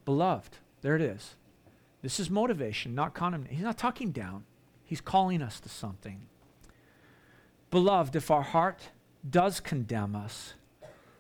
Beloved, 0.05 0.59
there 0.83 0.97
it 0.97 1.03
is. 1.03 1.35
This 2.03 2.21
is 2.21 2.29
motivation, 2.29 2.95
not 2.95 3.15
condemnation. 3.15 3.57
He's 3.57 3.65
not 3.65 3.79
talking 3.79 4.11
down, 4.11 4.45
he's 4.85 5.01
calling 5.01 5.43
us 5.43 5.59
to 5.61 5.69
something. 5.69 6.27
Beloved, 7.71 8.15
if 8.15 8.31
our 8.31 8.43
heart 8.43 8.91
does 9.29 9.59
condemn 9.59 10.15
us, 10.15 10.55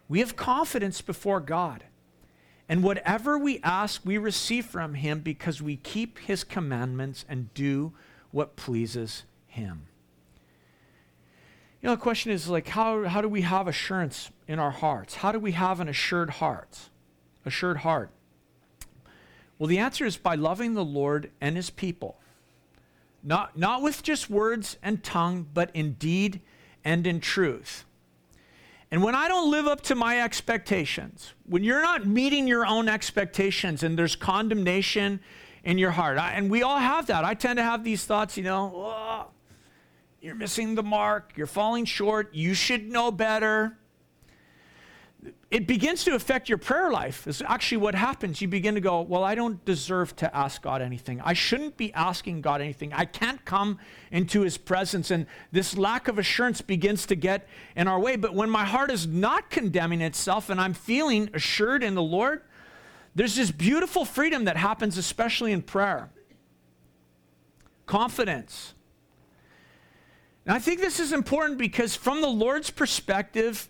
we 0.08 0.20
have 0.20 0.36
confidence 0.36 1.00
before 1.00 1.40
God. 1.40 1.84
And 2.74 2.82
whatever 2.82 3.38
we 3.38 3.60
ask, 3.62 4.00
we 4.04 4.18
receive 4.18 4.66
from 4.66 4.94
him 4.94 5.20
because 5.20 5.62
we 5.62 5.76
keep 5.76 6.18
his 6.18 6.42
commandments 6.42 7.24
and 7.28 7.54
do 7.54 7.92
what 8.32 8.56
pleases 8.56 9.22
him. 9.46 9.86
You 11.80 11.86
know, 11.86 11.94
the 11.94 12.00
question 12.00 12.32
is 12.32 12.48
like, 12.48 12.66
how, 12.66 13.04
how 13.04 13.20
do 13.20 13.28
we 13.28 13.42
have 13.42 13.68
assurance 13.68 14.32
in 14.48 14.58
our 14.58 14.72
hearts? 14.72 15.14
How 15.14 15.30
do 15.30 15.38
we 15.38 15.52
have 15.52 15.78
an 15.78 15.88
assured 15.88 16.30
heart? 16.30 16.88
Assured 17.46 17.76
heart. 17.76 18.10
Well, 19.56 19.68
the 19.68 19.78
answer 19.78 20.04
is 20.04 20.16
by 20.16 20.34
loving 20.34 20.74
the 20.74 20.84
Lord 20.84 21.30
and 21.40 21.54
his 21.54 21.70
people. 21.70 22.18
Not, 23.22 23.56
not 23.56 23.82
with 23.82 24.02
just 24.02 24.28
words 24.28 24.78
and 24.82 25.00
tongue, 25.04 25.46
but 25.54 25.70
in 25.74 25.92
deed 25.92 26.40
and 26.84 27.06
in 27.06 27.20
truth. 27.20 27.84
And 28.94 29.02
when 29.02 29.16
I 29.16 29.26
don't 29.26 29.50
live 29.50 29.66
up 29.66 29.80
to 29.86 29.96
my 29.96 30.20
expectations, 30.20 31.34
when 31.46 31.64
you're 31.64 31.82
not 31.82 32.06
meeting 32.06 32.46
your 32.46 32.64
own 32.64 32.88
expectations 32.88 33.82
and 33.82 33.98
there's 33.98 34.14
condemnation 34.14 35.18
in 35.64 35.78
your 35.78 35.90
heart, 35.90 36.16
I, 36.16 36.34
and 36.34 36.48
we 36.48 36.62
all 36.62 36.78
have 36.78 37.06
that. 37.06 37.24
I 37.24 37.34
tend 37.34 37.56
to 37.56 37.64
have 37.64 37.82
these 37.82 38.04
thoughts, 38.04 38.36
you 38.36 38.44
know, 38.44 38.70
oh, 38.72 39.26
you're 40.20 40.36
missing 40.36 40.76
the 40.76 40.84
mark, 40.84 41.32
you're 41.34 41.48
falling 41.48 41.86
short, 41.86 42.36
you 42.36 42.54
should 42.54 42.88
know 42.88 43.10
better 43.10 43.76
it 45.54 45.68
begins 45.68 46.02
to 46.02 46.16
affect 46.16 46.48
your 46.48 46.58
prayer 46.58 46.90
life. 46.90 47.28
Is 47.28 47.40
actually 47.40 47.76
what 47.76 47.94
happens. 47.94 48.42
You 48.42 48.48
begin 48.48 48.74
to 48.74 48.80
go, 48.80 49.02
Well, 49.02 49.22
I 49.22 49.36
don't 49.36 49.64
deserve 49.64 50.16
to 50.16 50.36
ask 50.36 50.60
God 50.60 50.82
anything. 50.82 51.20
I 51.20 51.32
shouldn't 51.32 51.76
be 51.76 51.92
asking 51.92 52.40
God 52.40 52.60
anything. 52.60 52.92
I 52.92 53.04
can't 53.04 53.42
come 53.44 53.78
into 54.10 54.40
His 54.40 54.58
presence. 54.58 55.12
And 55.12 55.28
this 55.52 55.76
lack 55.76 56.08
of 56.08 56.18
assurance 56.18 56.60
begins 56.60 57.06
to 57.06 57.14
get 57.14 57.46
in 57.76 57.86
our 57.86 58.00
way. 58.00 58.16
But 58.16 58.34
when 58.34 58.50
my 58.50 58.64
heart 58.64 58.90
is 58.90 59.06
not 59.06 59.48
condemning 59.48 60.00
itself 60.00 60.50
and 60.50 60.60
I'm 60.60 60.74
feeling 60.74 61.30
assured 61.32 61.84
in 61.84 61.94
the 61.94 62.02
Lord, 62.02 62.42
there's 63.14 63.36
this 63.36 63.52
beautiful 63.52 64.04
freedom 64.04 64.46
that 64.46 64.56
happens, 64.56 64.98
especially 64.98 65.52
in 65.52 65.62
prayer. 65.62 66.10
Confidence. 67.86 68.74
And 70.46 70.56
I 70.56 70.58
think 70.58 70.80
this 70.80 70.98
is 70.98 71.12
important 71.12 71.58
because, 71.58 71.94
from 71.94 72.22
the 72.22 72.28
Lord's 72.28 72.70
perspective, 72.70 73.68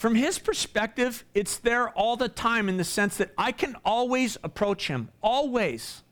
from 0.00 0.14
his 0.14 0.38
perspective, 0.38 1.26
it's 1.34 1.58
there 1.58 1.90
all 1.90 2.16
the 2.16 2.30
time 2.30 2.70
in 2.70 2.78
the 2.78 2.84
sense 2.84 3.18
that 3.18 3.32
I 3.36 3.52
can 3.52 3.76
always 3.84 4.38
approach 4.42 4.88
him, 4.88 5.10
always. 5.22 6.02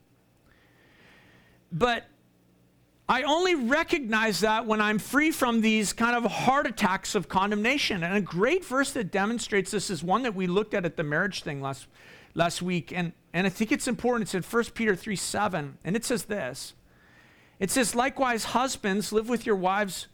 But 1.71 2.05
I 3.07 3.23
only 3.23 3.55
recognize 3.55 4.41
that 4.41 4.67
when 4.67 4.79
I'm 4.79 4.99
free 4.99 5.31
from 5.31 5.61
these 5.61 5.91
kind 5.91 6.15
of 6.15 6.31
heart 6.31 6.67
attacks 6.67 7.15
of 7.15 7.29
condemnation. 7.29 8.03
And 8.03 8.15
a 8.15 8.21
great 8.21 8.63
verse 8.63 8.91
that 8.91 9.11
demonstrates 9.11 9.71
this 9.71 9.89
is 9.89 10.03
one 10.03 10.21
that 10.21 10.35
we 10.35 10.45
looked 10.45 10.75
at 10.75 10.85
at 10.85 10.95
the 10.95 11.03
marriage 11.03 11.41
thing 11.41 11.59
last, 11.59 11.87
last 12.35 12.61
week. 12.61 12.93
And, 12.95 13.11
and 13.33 13.47
I 13.47 13.49
think 13.49 13.71
it's 13.71 13.87
important. 13.87 14.27
It's 14.27 14.35
in 14.35 14.43
1 14.43 14.65
Peter 14.75 14.95
3 14.95 15.15
7. 15.15 15.79
And 15.83 15.95
it 15.95 16.05
says 16.05 16.25
this 16.25 16.75
It 17.59 17.71
says, 17.71 17.95
Likewise, 17.95 18.43
husbands, 18.43 19.11
live 19.11 19.29
with 19.29 19.47
your 19.47 19.55
wives 19.55 20.09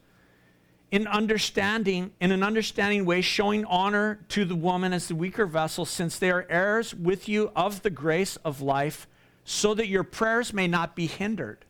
in 0.91 1.08
understanding, 1.08 2.12
in 2.21 2.32
an 2.32 2.43
understanding 2.43 3.06
way, 3.06 3.21
showing 3.21 3.65
honor 3.65 4.19
to 4.30 4.45
the 4.45 4.56
woman 4.56 4.93
as 4.93 5.08
the 5.08 5.15
weaker 5.15 5.45
vessel, 5.45 5.86
since 5.86 6.17
they 6.17 6.32
are 6.32 6.45
heirs 6.50 6.93
with 6.93 7.28
you 7.28 7.52
of 7.56 7.82
the 7.82 7.89
grace 7.89 8.36
of 8.38 8.62
life, 8.62 9.08
so 9.43 9.74
that 9.74 9.88
your 9.88 10.04
prayers 10.04 10.54
may 10.54 10.67
not 10.67 10.95
be 10.95 11.08
hindered. 11.08 11.65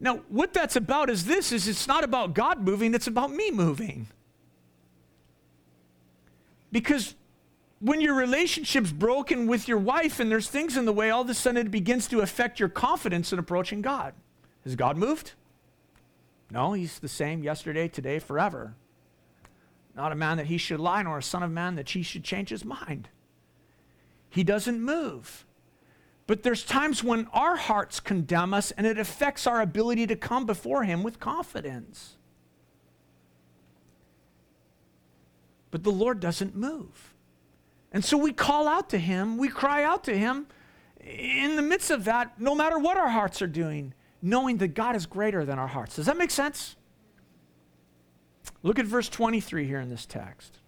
Now, 0.00 0.20
what 0.28 0.52
that's 0.52 0.76
about 0.76 1.10
is 1.10 1.24
this 1.24 1.50
is 1.50 1.66
it's 1.66 1.88
not 1.88 2.04
about 2.04 2.34
God 2.34 2.62
moving, 2.62 2.94
it's 2.94 3.08
about 3.08 3.32
me 3.32 3.50
moving. 3.50 4.06
Because 6.70 7.14
when 7.80 8.00
your 8.00 8.14
relationship's 8.14 8.92
broken 8.92 9.46
with 9.46 9.68
your 9.68 9.78
wife 9.78 10.20
and 10.20 10.30
there's 10.30 10.48
things 10.48 10.76
in 10.76 10.84
the 10.84 10.92
way, 10.92 11.10
all 11.10 11.22
of 11.22 11.30
a 11.30 11.34
sudden 11.34 11.66
it 11.66 11.70
begins 11.70 12.06
to 12.08 12.20
affect 12.20 12.60
your 12.60 12.68
confidence 12.68 13.32
in 13.32 13.38
approaching 13.38 13.82
God. 13.82 14.14
Has 14.64 14.76
God 14.76 14.96
moved? 14.96 15.32
No, 16.50 16.72
he's 16.72 16.98
the 16.98 17.08
same 17.08 17.42
yesterday, 17.42 17.88
today, 17.88 18.18
forever. 18.18 18.74
Not 19.94 20.12
a 20.12 20.16
man 20.16 20.36
that 20.38 20.46
he 20.46 20.58
should 20.58 20.80
lie, 20.80 21.02
nor 21.02 21.18
a 21.18 21.22
son 21.22 21.42
of 21.42 21.50
man 21.50 21.74
that 21.74 21.90
he 21.90 22.02
should 22.02 22.24
change 22.24 22.48
his 22.48 22.64
mind. 22.64 23.08
He 24.30 24.44
doesn't 24.44 24.80
move. 24.80 25.44
But 26.26 26.42
there's 26.42 26.62
times 26.62 27.02
when 27.02 27.26
our 27.32 27.56
hearts 27.56 28.00
condemn 28.00 28.54
us 28.54 28.70
and 28.72 28.86
it 28.86 28.98
affects 28.98 29.46
our 29.46 29.60
ability 29.60 30.06
to 30.06 30.16
come 30.16 30.46
before 30.46 30.84
him 30.84 31.02
with 31.02 31.18
confidence. 31.18 32.16
But 35.70 35.84
the 35.84 35.90
Lord 35.90 36.20
doesn't 36.20 36.54
move. 36.54 37.14
And 37.92 38.04
so 38.04 38.16
we 38.16 38.32
call 38.32 38.68
out 38.68 38.90
to 38.90 38.98
him, 38.98 39.38
we 39.38 39.48
cry 39.48 39.82
out 39.82 40.04
to 40.04 40.16
him 40.16 40.46
in 41.00 41.56
the 41.56 41.62
midst 41.62 41.90
of 41.90 42.04
that, 42.04 42.38
no 42.40 42.54
matter 42.54 42.78
what 42.78 42.98
our 42.98 43.08
hearts 43.08 43.40
are 43.40 43.46
doing 43.46 43.94
knowing 44.20 44.58
that 44.58 44.68
God 44.68 44.96
is 44.96 45.06
greater 45.06 45.44
than 45.44 45.58
our 45.58 45.66
hearts. 45.66 45.96
Does 45.96 46.06
that 46.06 46.16
make 46.16 46.30
sense? 46.30 46.76
Look 48.62 48.78
at 48.78 48.86
verse 48.86 49.08
23 49.08 49.66
here 49.66 49.80
in 49.80 49.88
this 49.88 50.06
text. 50.06 50.58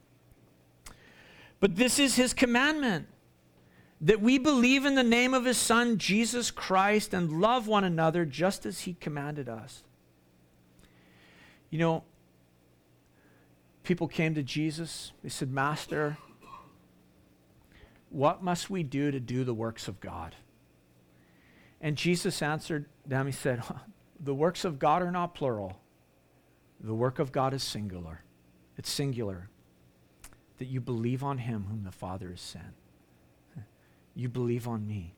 But 1.58 1.76
this 1.76 1.98
is 1.98 2.16
his 2.16 2.32
commandment 2.32 3.06
that 4.00 4.20
we 4.20 4.38
believe 4.38 4.86
in 4.86 4.94
the 4.94 5.02
name 5.02 5.34
of 5.34 5.44
his 5.44 5.58
Son, 5.58 5.98
Jesus 5.98 6.50
Christ, 6.50 7.12
and 7.12 7.40
love 7.40 7.66
one 7.66 7.84
another 7.84 8.24
just 8.24 8.64
as 8.64 8.80
he 8.80 8.94
commanded 8.94 9.48
us. 9.48 9.82
You 11.68 11.78
know, 11.78 12.04
people 13.82 14.08
came 14.08 14.34
to 14.34 14.42
Jesus. 14.42 15.12
They 15.22 15.28
said, 15.28 15.50
Master, 15.50 16.16
what 18.08 18.42
must 18.42 18.70
we 18.70 18.82
do 18.82 19.10
to 19.10 19.20
do 19.20 19.44
the 19.44 19.54
works 19.54 19.86
of 19.86 20.00
God? 20.00 20.34
And 21.80 21.96
Jesus 21.96 22.42
answered 22.42 22.86
them, 23.06 23.26
He 23.26 23.32
said, 23.32 23.62
The 24.20 24.34
works 24.34 24.64
of 24.64 24.78
God 24.78 25.02
are 25.02 25.10
not 25.10 25.34
plural, 25.34 25.80
the 26.80 26.94
work 26.94 27.18
of 27.18 27.32
God 27.32 27.54
is 27.54 27.62
singular. 27.62 28.22
It's 28.76 28.90
singular. 28.90 29.48
That 30.58 30.66
you 30.66 30.80
believe 30.80 31.22
on 31.22 31.38
Him 31.38 31.66
whom 31.68 31.84
the 31.84 31.92
Father 31.92 32.30
has 32.30 32.40
sent. 32.40 32.74
You 34.14 34.28
believe 34.28 34.66
on 34.66 34.86
me. 34.86 35.14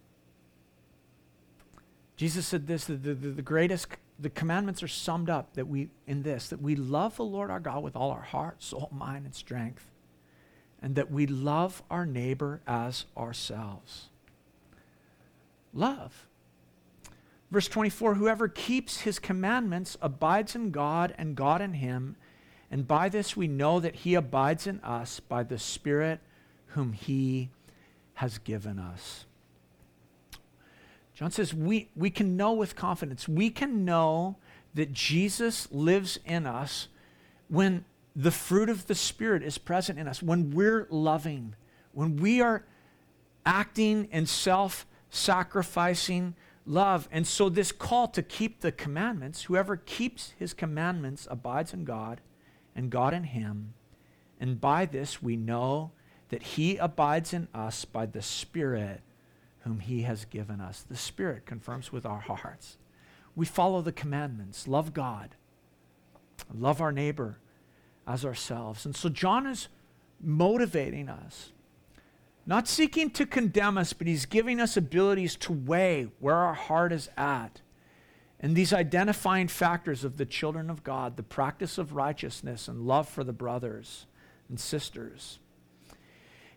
Jesus 2.16 2.46
said 2.46 2.66
this 2.66 2.85
the, 2.85 2.94
the, 2.94 3.14
the 3.14 3.42
greatest, 3.42 3.88
the 4.18 4.31
commandments 4.31 4.83
are 4.83 4.88
summed 4.88 5.31
up 5.31 5.55
that 5.55 5.66
we, 5.66 5.88
in 6.07 6.22
this, 6.22 6.48
that 6.48 6.61
we 6.61 6.77
love 6.77 7.16
the 7.16 7.25
Lord 7.25 7.51
our 7.51 7.61
God 7.61 7.83
with 7.83 7.96
all 7.96 8.11
our 8.11 8.22
heart, 8.22 8.62
soul, 8.62 8.88
mind, 8.92 9.25
and 9.25 9.35
strength, 9.35 9.90
and 10.81 10.94
that 10.94 11.11
we 11.11 11.27
love 11.27 11.83
our 11.90 12.07
neighbor 12.07 12.61
as 12.66 13.07
ourselves. 13.16 14.09
Love. 15.72 16.29
Verse 17.52 17.68
24 17.68 18.14
Whoever 18.14 18.48
keeps 18.48 19.02
his 19.02 19.18
commandments 19.18 19.98
abides 20.00 20.56
in 20.56 20.70
God, 20.70 21.14
and 21.18 21.36
God 21.36 21.60
in 21.60 21.74
him. 21.74 22.16
And 22.70 22.88
by 22.88 23.10
this 23.10 23.36
we 23.36 23.46
know 23.46 23.78
that 23.78 23.96
he 23.96 24.14
abides 24.14 24.66
in 24.66 24.80
us 24.80 25.20
by 25.20 25.42
the 25.42 25.58
Spirit 25.58 26.20
whom 26.68 26.94
he 26.94 27.50
has 28.14 28.38
given 28.38 28.78
us. 28.78 29.26
John 31.14 31.30
says 31.30 31.52
we, 31.52 31.90
we 31.94 32.08
can 32.08 32.38
know 32.38 32.54
with 32.54 32.74
confidence. 32.74 33.28
We 33.28 33.50
can 33.50 33.84
know 33.84 34.36
that 34.72 34.94
Jesus 34.94 35.70
lives 35.70 36.18
in 36.24 36.46
us 36.46 36.88
when 37.48 37.84
the 38.16 38.30
fruit 38.30 38.70
of 38.70 38.86
the 38.86 38.94
Spirit 38.94 39.42
is 39.42 39.58
present 39.58 39.98
in 39.98 40.08
us, 40.08 40.22
when 40.22 40.52
we're 40.52 40.86
loving, 40.88 41.54
when 41.92 42.16
we 42.16 42.40
are 42.40 42.64
acting 43.44 44.08
in 44.10 44.24
self 44.24 44.86
sacrificing 45.10 46.34
love. 46.66 47.09
And 47.11 47.27
so, 47.27 47.48
this 47.48 47.72
call 47.72 48.09
to 48.09 48.22
keep 48.22 48.61
the 48.61 48.72
commandments, 48.72 49.44
whoever 49.44 49.77
keeps 49.77 50.33
his 50.38 50.55
commandments 50.55 51.27
abides 51.31 51.72
in 51.72 51.85
God, 51.85 52.20
and 52.75 52.90
God 52.90 53.14
in 53.14 53.25
him. 53.25 53.75
And 54.40 54.61
by 54.61 54.87
this 54.87 55.22
we 55.22 55.37
know 55.37 55.92
that 56.31 56.42
he 56.42 56.77
abides 56.77 57.33
in 57.33 57.48
us 57.55 57.85
by 57.85 58.07
the 58.07 58.22
Spirit 58.22 59.03
whom 59.61 59.79
he 59.79 60.03
has 60.03 60.25
given 60.25 60.61
us. 60.61 60.83
The 60.83 60.96
Spirit 60.96 61.46
confirms 61.46 61.92
with 61.92 62.05
our 62.05 62.18
hearts. 62.18 62.79
We 63.37 63.46
follow 63.46 63.81
the 63.81 63.92
commandments, 63.92 64.66
love 64.66 64.92
God, 64.92 65.37
love 66.53 66.81
our 66.81 66.92
neighbor 66.92 67.38
as 68.07 68.25
ourselves. 68.25 68.85
And 68.85 68.96
so, 68.96 69.09
John 69.09 69.46
is 69.46 69.68
motivating 70.20 71.09
us 71.09 71.51
Not 72.44 72.66
seeking 72.66 73.11
to 73.11 73.26
condemn 73.26 73.78
us, 73.78 73.92
but 73.92 74.07
He's 74.07 74.26
giving 74.26 74.61
us 74.61 74.76
abilities 74.76 75.37
to 75.37 75.52
weigh 75.52 76.09
where 76.18 76.37
our 76.37 76.55
heart 76.55 76.92
is 76.92 77.09
at. 77.16 77.61
And 78.40 78.57
these 78.57 78.72
identifying 78.72 79.46
factors 79.46 80.02
of 80.02 80.16
the 80.16 80.26
children 80.26 80.68
of 80.68 80.83
God, 80.83 81.16
the 81.16 81.22
practice 81.22 81.78
of 81.78 81.92
righteousness 81.92 82.66
and 82.66 82.87
love 82.87 83.09
for 83.09 83.22
the 83.22 83.33
brothers 83.33 84.07
and 84.48 84.59
sisters. 84.59 85.38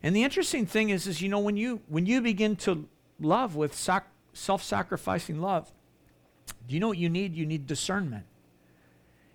And 0.02 0.15
the 0.15 0.24
interesting 0.24 0.65
thing 0.65 0.89
is, 0.89 1.06
is 1.06 1.21
you 1.21 1.30
know, 1.30 1.39
when 1.39 1.58
you 1.58 1.82
when 1.88 2.08
you 2.08 2.21
begin 2.21 2.56
to 2.58 2.88
love 3.19 3.56
with 3.56 3.76
sac- 3.76 4.12
self-sacrificing 4.34 5.39
love, 5.39 5.71
do 6.67 6.74
you 6.74 6.80
know 6.80 6.88
what 6.88 6.98
you 6.98 7.10
need? 7.10 7.36
You 7.36 7.45
need 7.45 7.67
discernment. 7.67 8.26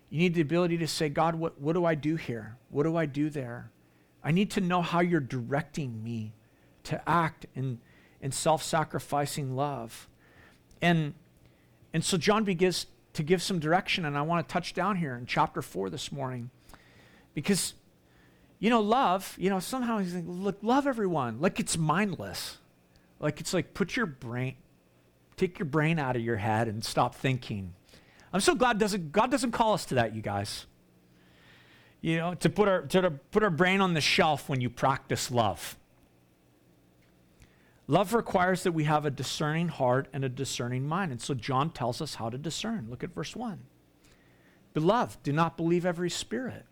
You 0.09 0.19
need 0.19 0.33
the 0.33 0.41
ability 0.41 0.77
to 0.79 0.87
say, 0.87 1.07
God, 1.07 1.35
what, 1.35 1.59
what 1.61 1.73
do 1.73 1.85
I 1.85 1.95
do 1.95 2.17
here? 2.17 2.57
What 2.69 2.83
do 2.83 2.97
I 2.97 3.05
do 3.05 3.29
there? 3.29 3.71
I 4.23 4.31
need 4.31 4.51
to 4.51 4.61
know 4.61 4.81
how 4.81 4.99
you're 4.99 5.21
directing 5.21 6.03
me 6.03 6.33
to 6.85 7.09
act 7.09 7.45
in, 7.55 7.79
in 8.21 8.31
self 8.31 8.63
sacrificing 8.63 9.55
love. 9.55 10.07
And, 10.81 11.13
and 11.93 12.03
so 12.03 12.17
John 12.17 12.43
begins 12.43 12.87
to 13.13 13.23
give 13.23 13.41
some 13.41 13.59
direction, 13.59 14.05
and 14.05 14.17
I 14.17 14.21
want 14.21 14.47
to 14.47 14.51
touch 14.51 14.73
down 14.73 14.95
here 14.95 15.15
in 15.15 15.25
chapter 15.25 15.61
4 15.61 15.89
this 15.89 16.11
morning. 16.11 16.49
Because, 17.33 17.73
you 18.59 18.69
know, 18.69 18.81
love, 18.81 19.35
you 19.39 19.49
know, 19.49 19.59
somehow 19.59 19.99
he's 19.99 20.15
like, 20.15 20.23
look, 20.27 20.57
love 20.61 20.87
everyone. 20.87 21.39
Like 21.39 21.59
it's 21.59 21.77
mindless. 21.77 22.57
Like 23.19 23.39
it's 23.39 23.53
like 23.53 23.73
put 23.73 23.95
your 23.95 24.05
brain, 24.05 24.55
take 25.37 25.59
your 25.59 25.65
brain 25.65 25.99
out 25.99 26.15
of 26.15 26.21
your 26.21 26.37
head 26.37 26.67
and 26.67 26.83
stop 26.83 27.15
thinking. 27.15 27.73
I'm 28.33 28.41
so 28.41 28.55
glad 28.55 28.79
doesn't, 28.79 29.11
God 29.11 29.29
doesn't 29.29 29.51
call 29.51 29.73
us 29.73 29.85
to 29.85 29.95
that, 29.95 30.15
you 30.15 30.21
guys. 30.21 30.65
You 32.01 32.17
know, 32.17 32.33
to 32.35 32.49
put 32.49 32.67
our, 32.67 32.81
to 32.81 33.11
put 33.11 33.43
our 33.43 33.49
brain 33.49 33.79
on 33.79 33.93
the 33.93 34.01
shelf 34.01 34.49
when 34.49 34.59
you 34.59 34.69
practice 34.69 35.29
love. 35.29 35.77
Love 37.91 38.13
requires 38.13 38.63
that 38.63 38.71
we 38.71 38.85
have 38.85 39.05
a 39.05 39.11
discerning 39.11 39.67
heart 39.67 40.07
and 40.13 40.23
a 40.23 40.29
discerning 40.29 40.87
mind. 40.87 41.11
And 41.11 41.21
so 41.21 41.33
John 41.33 41.69
tells 41.71 42.01
us 42.01 42.15
how 42.15 42.29
to 42.29 42.37
discern. 42.37 42.87
Look 42.89 43.03
at 43.03 43.13
verse 43.13 43.35
1. 43.35 43.59
Beloved, 44.73 45.21
do 45.23 45.33
not 45.33 45.57
believe 45.57 45.85
every 45.85 46.09
spirit, 46.09 46.65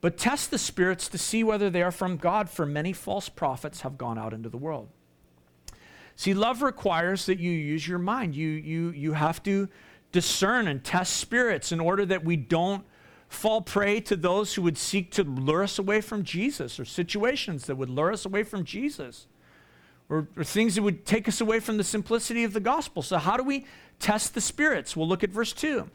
but 0.00 0.16
test 0.16 0.52
the 0.52 0.58
spirits 0.58 1.08
to 1.08 1.18
see 1.18 1.42
whether 1.42 1.68
they 1.68 1.82
are 1.82 1.90
from 1.90 2.16
God, 2.16 2.48
for 2.48 2.64
many 2.64 2.92
false 2.92 3.28
prophets 3.28 3.80
have 3.80 3.98
gone 3.98 4.18
out 4.18 4.32
into 4.32 4.48
the 4.48 4.56
world. 4.56 4.88
See, 6.14 6.32
love 6.32 6.62
requires 6.62 7.26
that 7.26 7.40
you 7.40 7.50
use 7.50 7.88
your 7.88 7.98
mind. 7.98 8.36
You, 8.36 8.50
you, 8.50 8.90
you 8.90 9.14
have 9.14 9.42
to 9.42 9.68
discern 10.12 10.68
and 10.68 10.84
test 10.84 11.16
spirits 11.16 11.72
in 11.72 11.80
order 11.80 12.06
that 12.06 12.24
we 12.24 12.36
don't 12.36 12.84
fall 13.34 13.60
prey 13.60 14.00
to 14.00 14.16
those 14.16 14.54
who 14.54 14.62
would 14.62 14.78
seek 14.78 15.10
to 15.12 15.24
lure 15.24 15.62
us 15.62 15.78
away 15.78 16.00
from 16.00 16.22
Jesus 16.22 16.80
or 16.80 16.84
situations 16.84 17.66
that 17.66 17.76
would 17.76 17.90
lure 17.90 18.12
us 18.12 18.24
away 18.24 18.42
from 18.42 18.64
Jesus 18.64 19.26
or, 20.08 20.28
or, 20.36 20.44
things 20.44 20.74
that 20.74 20.82
would 20.82 21.06
take 21.06 21.28
us 21.28 21.40
away 21.40 21.60
from 21.60 21.76
the 21.76 21.84
simplicity 21.84 22.44
of 22.44 22.52
the 22.52 22.60
gospel. 22.60 23.02
So, 23.02 23.18
how 23.18 23.36
do 23.36 23.42
we 23.42 23.66
test 24.00 24.34
the 24.34 24.40
spirits? 24.40 24.96
We'll 24.96 25.08
look 25.08 25.24
at 25.24 25.30
verse 25.30 25.52
2. 25.52 25.88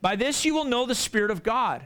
By 0.00 0.16
this 0.16 0.44
you 0.44 0.54
will 0.54 0.64
know 0.64 0.86
the 0.86 0.94
Spirit 0.94 1.30
of 1.30 1.42
God. 1.42 1.82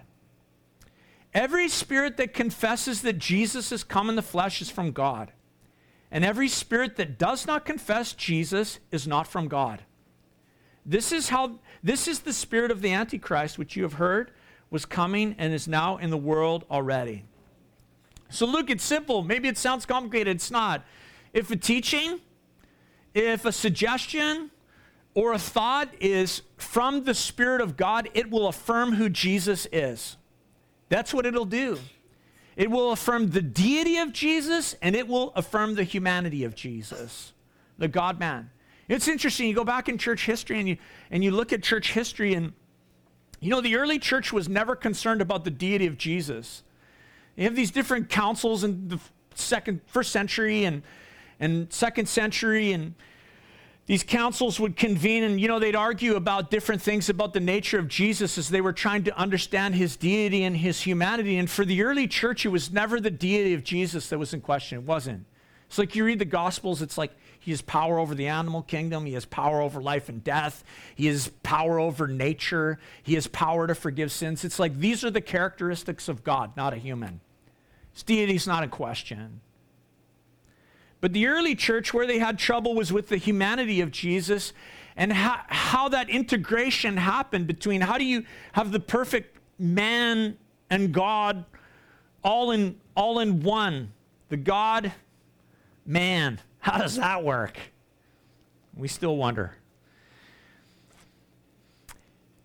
Every 1.34 1.68
spirit 1.68 2.16
that 2.16 2.32
confesses 2.32 3.02
that 3.02 3.18
Jesus 3.18 3.70
has 3.70 3.84
come 3.84 4.08
in 4.08 4.16
the 4.16 4.22
flesh 4.22 4.62
is 4.62 4.70
from 4.70 4.92
God. 4.92 5.32
And 6.10 6.24
every 6.24 6.48
spirit 6.48 6.96
that 6.96 7.18
does 7.18 7.46
not 7.46 7.66
confess 7.66 8.12
Jesus 8.14 8.78
is 8.90 9.06
not 9.06 9.26
from 9.26 9.46
God. 9.46 9.82
This 10.86 11.12
is 11.12 11.28
how 11.28 11.58
this 11.82 12.08
is 12.08 12.20
the 12.20 12.32
spirit 12.32 12.70
of 12.70 12.80
the 12.80 12.92
antichrist 12.92 13.58
which 13.58 13.76
you 13.76 13.82
have 13.82 13.94
heard 13.94 14.32
was 14.70 14.84
coming 14.84 15.34
and 15.38 15.52
is 15.52 15.66
now 15.66 15.96
in 15.96 16.10
the 16.10 16.18
world 16.18 16.64
already. 16.70 17.24
So, 18.30 18.46
look, 18.46 18.68
it's 18.70 18.84
simple. 18.84 19.22
Maybe 19.22 19.48
it 19.48 19.56
sounds 19.56 19.86
complicated. 19.86 20.36
It's 20.36 20.50
not. 20.50 20.84
If 21.32 21.50
a 21.50 21.56
teaching, 21.56 22.20
if 23.14 23.44
a 23.44 23.52
suggestion, 23.52 24.50
or 25.14 25.32
a 25.32 25.38
thought 25.38 25.88
is 26.00 26.42
from 26.56 27.04
the 27.04 27.14
Spirit 27.14 27.60
of 27.60 27.76
God, 27.76 28.08
it 28.14 28.30
will 28.30 28.46
affirm 28.46 28.92
who 28.92 29.08
Jesus 29.08 29.66
is. 29.72 30.16
That's 30.90 31.12
what 31.12 31.26
it'll 31.26 31.44
do. 31.44 31.78
It 32.56 32.70
will 32.70 32.92
affirm 32.92 33.30
the 33.30 33.42
deity 33.42 33.98
of 33.98 34.12
Jesus 34.12 34.74
and 34.82 34.94
it 34.94 35.08
will 35.08 35.32
affirm 35.34 35.74
the 35.74 35.84
humanity 35.84 36.44
of 36.44 36.54
Jesus, 36.54 37.32
the 37.78 37.88
God 37.88 38.18
man. 38.18 38.50
It's 38.88 39.06
interesting. 39.06 39.48
You 39.48 39.54
go 39.54 39.64
back 39.64 39.88
in 39.88 39.98
church 39.98 40.24
history 40.24 40.58
and 40.58 40.68
you, 40.68 40.76
and 41.10 41.22
you 41.22 41.30
look 41.30 41.52
at 41.52 41.62
church 41.62 41.92
history, 41.92 42.34
and 42.34 42.52
you 43.40 43.50
know, 43.50 43.60
the 43.60 43.76
early 43.76 43.98
church 43.98 44.32
was 44.32 44.48
never 44.48 44.74
concerned 44.74 45.20
about 45.20 45.44
the 45.44 45.50
deity 45.50 45.86
of 45.86 45.96
Jesus. 45.96 46.62
You 47.36 47.44
have 47.44 47.54
these 47.54 47.70
different 47.70 48.08
councils 48.08 48.64
in 48.64 48.88
the 48.88 48.98
second, 49.34 49.80
first 49.86 50.10
century 50.10 50.64
and, 50.64 50.82
and 51.38 51.72
second 51.72 52.08
century, 52.08 52.72
and 52.72 52.94
these 53.86 54.02
councils 54.02 54.58
would 54.58 54.76
convene 54.76 55.22
and, 55.22 55.40
you 55.40 55.48
know, 55.48 55.58
they'd 55.58 55.76
argue 55.76 56.16
about 56.16 56.50
different 56.50 56.82
things 56.82 57.08
about 57.08 57.32
the 57.32 57.40
nature 57.40 57.78
of 57.78 57.88
Jesus 57.88 58.36
as 58.36 58.50
they 58.50 58.60
were 58.60 58.72
trying 58.72 59.04
to 59.04 59.16
understand 59.16 59.76
his 59.76 59.96
deity 59.96 60.42
and 60.44 60.56
his 60.56 60.82
humanity. 60.82 61.38
And 61.38 61.48
for 61.48 61.64
the 61.64 61.82
early 61.82 62.06
church, 62.06 62.44
it 62.44 62.50
was 62.50 62.72
never 62.72 63.00
the 63.00 63.10
deity 63.10 63.54
of 63.54 63.64
Jesus 63.64 64.08
that 64.10 64.18
was 64.18 64.34
in 64.34 64.40
question. 64.40 64.78
It 64.78 64.84
wasn't. 64.84 65.24
It's 65.68 65.78
like 65.78 65.94
you 65.94 66.04
read 66.04 66.18
the 66.18 66.24
Gospels, 66.24 66.82
it's 66.82 66.98
like 66.98 67.12
he 67.40 67.50
has 67.52 67.62
power 67.62 67.98
over 67.98 68.14
the 68.14 68.26
animal 68.26 68.62
kingdom. 68.62 69.06
He 69.06 69.14
has 69.14 69.24
power 69.24 69.60
over 69.60 69.80
life 69.80 70.08
and 70.08 70.22
death. 70.22 70.64
He 70.94 71.06
has 71.06 71.28
power 71.42 71.78
over 71.78 72.06
nature. 72.06 72.78
He 73.02 73.14
has 73.14 73.26
power 73.26 73.66
to 73.66 73.74
forgive 73.74 74.12
sins. 74.12 74.44
It's 74.44 74.58
like 74.58 74.78
these 74.78 75.04
are 75.04 75.10
the 75.10 75.20
characteristics 75.20 76.08
of 76.08 76.24
God, 76.24 76.56
not 76.56 76.72
a 76.72 76.76
human. 76.76 77.20
His 77.92 78.02
deity 78.02 78.34
is 78.34 78.46
not 78.46 78.64
in 78.64 78.70
question. 78.70 79.40
But 81.00 81.12
the 81.12 81.28
early 81.28 81.54
church, 81.54 81.94
where 81.94 82.06
they 82.06 82.18
had 82.18 82.38
trouble, 82.38 82.74
was 82.74 82.92
with 82.92 83.08
the 83.08 83.16
humanity 83.16 83.80
of 83.80 83.92
Jesus 83.92 84.52
and 84.96 85.12
how, 85.12 85.40
how 85.46 85.88
that 85.90 86.10
integration 86.10 86.96
happened 86.96 87.46
between 87.46 87.80
how 87.80 87.98
do 87.98 88.04
you 88.04 88.24
have 88.52 88.72
the 88.72 88.80
perfect 88.80 89.38
man 89.58 90.36
and 90.70 90.92
God 90.92 91.44
all 92.24 92.50
in, 92.50 92.80
all 92.96 93.20
in 93.20 93.42
one? 93.42 93.92
The 94.28 94.36
God 94.36 94.92
man. 95.86 96.40
How 96.68 96.76
does 96.76 96.96
that 96.96 97.24
work? 97.24 97.56
We 98.76 98.88
still 98.88 99.16
wonder. 99.16 99.54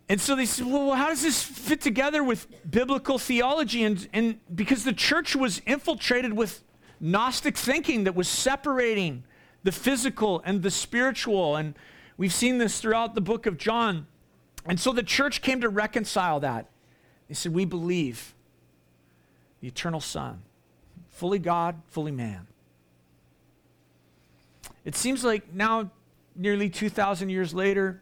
And 0.08 0.22
so 0.22 0.34
they 0.36 0.46
said, 0.46 0.66
well, 0.66 0.94
how 0.94 1.10
does 1.10 1.22
this 1.22 1.44
fit 1.44 1.82
together 1.82 2.24
with 2.24 2.48
biblical 2.70 3.18
theology? 3.18 3.84
And, 3.84 4.08
and 4.14 4.40
because 4.56 4.86
the 4.86 4.94
church 4.94 5.36
was 5.36 5.62
infiltrated 5.66 6.32
with 6.32 6.64
Gnostic 7.02 7.58
thinking 7.58 8.06
that 8.06 8.16
was 8.16 8.30
separating 8.30 9.26
the 9.64 9.74
physical 9.74 10.42
and 10.46 10.62
the 10.62 10.72
spiritual. 10.72 11.58
And 11.58 11.78
we've 12.16 12.34
seen 12.34 12.60
this 12.60 12.80
throughout 12.80 13.16
the 13.16 13.22
book 13.22 13.46
of 13.46 13.58
John. 13.58 14.08
And 14.66 14.80
so 14.80 14.94
the 14.94 15.04
church 15.04 15.42
came 15.42 15.60
to 15.60 15.68
reconcile 15.68 16.40
that. 16.40 16.70
They 17.28 17.34
said, 17.34 17.54
We 17.54 17.66
believe 17.66 18.34
the 19.60 19.68
eternal 19.68 20.00
Son, 20.00 20.44
fully 21.10 21.40
God, 21.40 21.82
fully 21.90 22.12
man. 22.14 22.48
It 24.86 24.96
seems 24.96 25.24
like 25.24 25.54
now, 25.54 25.92
nearly 26.36 26.70
2,000 26.70 27.30
years 27.30 27.54
later, 27.54 28.02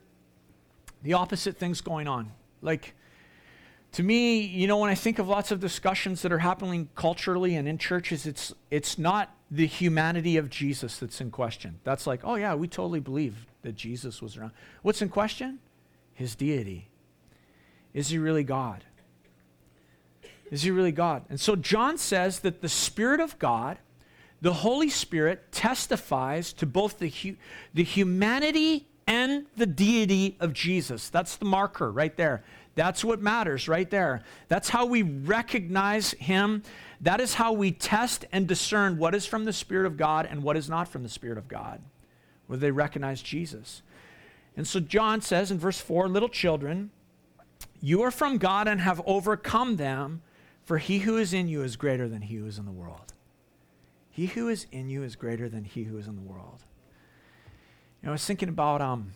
the 1.04 1.14
opposite 1.14 1.58
thing's 1.58 1.82
going 1.82 2.08
on. 2.08 2.32
Like, 2.62 2.96
to 3.94 4.04
me, 4.04 4.40
you 4.40 4.68
know, 4.68 4.78
when 4.78 4.90
I 4.90 4.96
think 4.96 5.20
of 5.20 5.28
lots 5.28 5.52
of 5.52 5.60
discussions 5.60 6.22
that 6.22 6.32
are 6.32 6.40
happening 6.40 6.90
culturally 6.96 7.56
and 7.56 7.68
in 7.68 7.78
churches, 7.78 8.26
it's, 8.26 8.54
it's 8.70 8.98
not 8.98 9.36
the 9.50 9.68
humanity 9.68 10.38
of 10.38 10.50
Jesus 10.50 10.98
that's 10.98 11.20
in 11.20 11.30
question. 11.30 11.80
That's 11.84 12.08
like, 12.08 12.22
oh, 12.24 12.36
yeah, 12.36 12.56
we 12.56 12.68
totally 12.68 13.02
believe 13.02 13.46
that 13.64 13.76
Jesus 13.76 14.22
was 14.22 14.38
around. 14.38 14.52
What's 14.82 15.02
in 15.02 15.10
question? 15.10 15.60
His 16.14 16.36
deity. 16.36 16.90
Is 17.94 18.10
he 18.10 18.18
really 18.18 18.46
God? 18.46 18.86
Is 20.50 20.64
he 20.64 20.72
really 20.72 20.94
God? 20.94 21.24
And 21.30 21.40
so 21.40 21.56
John 21.56 21.98
says 21.98 22.40
that 22.40 22.62
the 22.62 22.70
Spirit 22.70 23.20
of 23.20 23.38
God 23.40 23.78
the 24.42 24.54
Holy 24.54 24.90
Spirit 24.90 25.52
testifies 25.52 26.52
to 26.54 26.66
both 26.66 26.98
the, 26.98 27.10
hu- 27.10 27.36
the 27.74 27.84
humanity 27.84 28.88
and 29.08 29.46
the 29.56 29.66
deity 29.66 30.38
of 30.40 30.54
Jesus. 30.54 31.10
That's 31.10 31.36
the 31.36 31.46
marker 31.46 31.92
right 31.92 32.16
there. 32.16 32.44
That's 32.76 33.04
what 33.04 33.22
matters 33.22 33.68
right 33.68 33.90
there. 33.90 34.24
That's 34.48 34.70
how 34.70 34.86
we 34.86 35.04
recognize 35.04 36.12
him. 36.12 36.64
That 37.02 37.20
is 37.20 37.36
how 37.36 37.52
we 37.52 37.72
test 37.72 38.26
and 38.32 38.48
discern 38.48 38.98
what 38.98 39.14
is 39.14 39.26
from 39.26 39.46
the 39.46 39.54
Spirit 39.54 39.86
of 39.86 39.98
God 39.98 40.28
and 40.30 40.42
what 40.42 40.58
is 40.58 40.70
not 40.70 40.88
from 40.88 41.04
the 41.04 41.10
Spirit 41.10 41.38
of 41.38 41.48
God, 41.48 41.82
where 42.48 42.58
they 42.58 42.72
recognize 42.72 43.22
Jesus. 43.22 43.82
And 44.56 44.68
so 44.68 44.80
John 44.80 45.22
says 45.22 45.52
in 45.52 45.60
verse 45.60 45.80
4 45.80 46.08
Little 46.08 46.30
children, 46.30 46.92
you 47.82 48.02
are 48.04 48.12
from 48.12 48.38
God 48.38 48.68
and 48.68 48.80
have 48.80 49.02
overcome 49.06 49.76
them, 49.76 50.22
for 50.64 50.78
he 50.78 51.00
who 51.00 51.18
is 51.18 51.34
in 51.34 51.48
you 51.48 51.64
is 51.64 51.76
greater 51.76 52.08
than 52.08 52.22
he 52.22 52.36
who 52.36 52.46
is 52.46 52.58
in 52.58 52.66
the 52.66 52.72
world. 52.72 53.14
He 54.12 54.28
who 54.28 54.50
is 54.50 54.68
in 54.72 54.90
you 54.90 55.04
is 55.04 55.16
greater 55.16 55.48
than 55.48 55.64
he 55.64 55.84
who 55.84 55.98
is 55.98 56.06
in 56.06 56.16
the 56.16 56.22
world. 56.22 56.64
You 58.02 58.08
know, 58.08 58.12
I 58.12 58.14
was 58.14 58.26
thinking 58.26 58.50
about, 58.50 58.82
um, 58.82 59.12